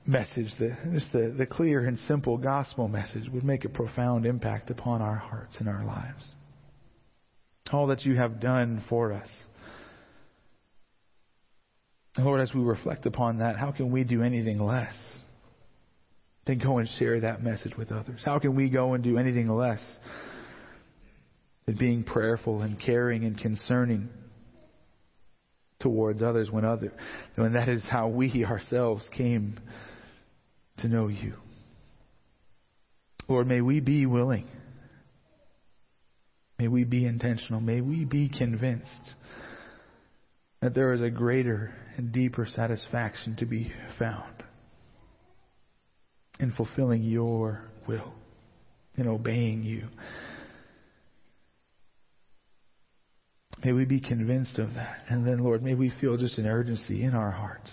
message, 0.06 0.48
the, 0.60 0.76
just 0.94 1.12
the, 1.12 1.34
the 1.38 1.46
clear 1.46 1.86
and 1.86 1.98
simple 2.08 2.38
gospel 2.38 2.88
message, 2.88 3.30
would 3.30 3.44
make 3.44 3.66
a 3.66 3.70
profound 3.70 4.26
impact 4.26 4.70
upon 4.70 5.02
our 5.02 5.16
hearts 5.16 5.56
and 5.60 5.68
our 5.68 5.84
lives. 5.86 6.34
All 7.72 7.88
that 7.88 8.06
you 8.06 8.16
have 8.16 8.40
done 8.40 8.84
for 8.90 9.14
us. 9.14 9.28
Lord, 12.18 12.42
as 12.42 12.54
we 12.54 12.62
reflect 12.62 13.06
upon 13.06 13.40
that, 13.40 13.58
how 13.58 13.72
can 13.72 13.92
we 13.92 14.04
do 14.04 14.22
anything 14.22 14.60
less 14.60 14.94
than 16.46 16.60
go 16.60 16.78
and 16.78 16.88
share 17.00 17.22
that 17.22 17.44
message 17.44 17.76
with 17.76 17.92
others? 17.92 18.22
How 18.24 18.40
can 18.40 18.56
we 18.56 18.70
go 18.70 18.94
and 18.94 19.04
do 19.04 19.18
anything 19.18 19.48
less 19.48 19.82
than 21.66 21.76
being 21.76 22.04
prayerful 22.04 22.62
and 22.62 22.80
caring 22.80 23.24
and 23.24 23.38
concerning 23.38 24.10
towards 25.84 26.24
others 26.24 26.50
when 26.50 26.64
other 26.66 26.94
when 27.36 27.54
that 27.54 27.68
is 27.68 27.84
how 27.90 28.08
we 28.08 28.46
ourselves 28.46 29.08
came 29.16 29.60
to 30.80 30.88
know 30.88 31.08
you. 31.08 31.36
Lord, 33.28 33.48
may 33.48 33.62
we 33.62 33.80
be 33.80 34.06
willing. 34.06 34.48
May 36.58 36.68
we 36.68 36.84
be 36.84 37.06
intentional. 37.06 37.60
May 37.60 37.82
we 37.82 38.06
be 38.06 38.30
convinced 38.30 39.16
that 40.64 40.74
there 40.74 40.94
is 40.94 41.02
a 41.02 41.10
greater 41.10 41.76
and 41.98 42.14
deeper 42.14 42.48
satisfaction 42.56 43.36
to 43.36 43.46
be 43.46 43.70
found 44.00 44.34
in 46.40 46.54
fulfilling 46.54 47.04
your 47.04 47.66
will, 47.86 48.14
in 48.96 49.06
obeying 49.06 49.62
you. 49.62 49.86
May 53.62 53.74
we 53.74 53.84
be 53.84 54.00
convinced 54.00 54.58
of 54.58 54.76
that. 54.76 55.04
And 55.10 55.28
then, 55.28 55.40
Lord, 55.40 55.62
may 55.62 55.74
we 55.74 55.92
feel 56.00 56.16
just 56.16 56.38
an 56.38 56.48
urgency 56.48 57.04
in 57.04 57.14
our 57.14 57.32
hearts 57.32 57.70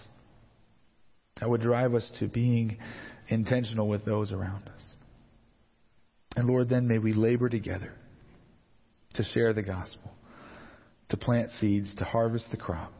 that 1.38 1.48
would 1.48 1.60
drive 1.60 1.94
us 1.94 2.10
to 2.18 2.26
being 2.26 2.76
intentional 3.28 3.86
with 3.86 4.04
those 4.04 4.32
around 4.32 4.64
us. 4.64 4.82
And 6.34 6.48
Lord, 6.48 6.68
then 6.68 6.88
may 6.88 6.98
we 6.98 7.12
labor 7.12 7.48
together 7.48 7.92
to 9.14 9.22
share 9.32 9.52
the 9.52 9.62
gospel, 9.62 10.10
to 11.10 11.16
plant 11.16 11.50
seeds, 11.60 11.94
to 11.96 12.04
harvest 12.04 12.46
the 12.50 12.56
crop. 12.56 12.92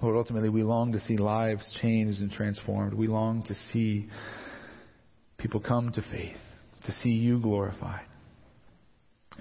Lord, 0.00 0.16
ultimately, 0.16 0.48
we 0.48 0.62
long 0.62 0.92
to 0.92 1.00
see 1.00 1.16
lives 1.16 1.64
changed 1.80 2.20
and 2.20 2.30
transformed. 2.30 2.94
We 2.94 3.08
long 3.08 3.42
to 3.44 3.54
see 3.72 4.08
people 5.38 5.60
come 5.60 5.90
to 5.92 6.02
faith, 6.02 6.36
to 6.86 6.92
see 7.02 7.10
you 7.10 7.40
glorified. 7.40 8.06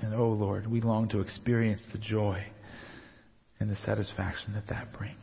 And 0.02 0.14
oh, 0.14 0.30
Lord, 0.30 0.68
we 0.68 0.82
long 0.82 1.10
to 1.10 1.22
experience 1.22 1.82
the 1.92 2.00
joy 2.00 2.44
and 3.60 3.70
the 3.70 3.76
satisfaction 3.86 4.54
that 4.54 4.68
that 4.70 4.94
brings. 4.94 5.16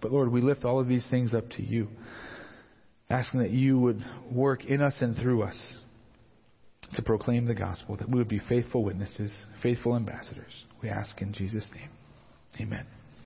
But 0.00 0.12
Lord, 0.12 0.30
we 0.30 0.40
lift 0.40 0.64
all 0.64 0.80
of 0.80 0.88
these 0.88 1.06
things 1.10 1.34
up 1.34 1.48
to 1.50 1.62
you, 1.62 1.88
asking 3.08 3.40
that 3.40 3.50
you 3.50 3.78
would 3.78 4.02
work 4.30 4.64
in 4.64 4.80
us 4.80 4.94
and 5.00 5.16
through 5.16 5.42
us 5.42 5.56
to 6.94 7.02
proclaim 7.02 7.46
the 7.46 7.54
gospel, 7.54 7.96
that 7.96 8.08
we 8.08 8.18
would 8.18 8.28
be 8.28 8.40
faithful 8.48 8.84
witnesses, 8.84 9.32
faithful 9.62 9.96
ambassadors. 9.96 10.64
We 10.82 10.88
ask 10.88 11.20
in 11.22 11.32
Jesus' 11.32 11.68
name. 11.74 11.90
Amen. 12.60 12.86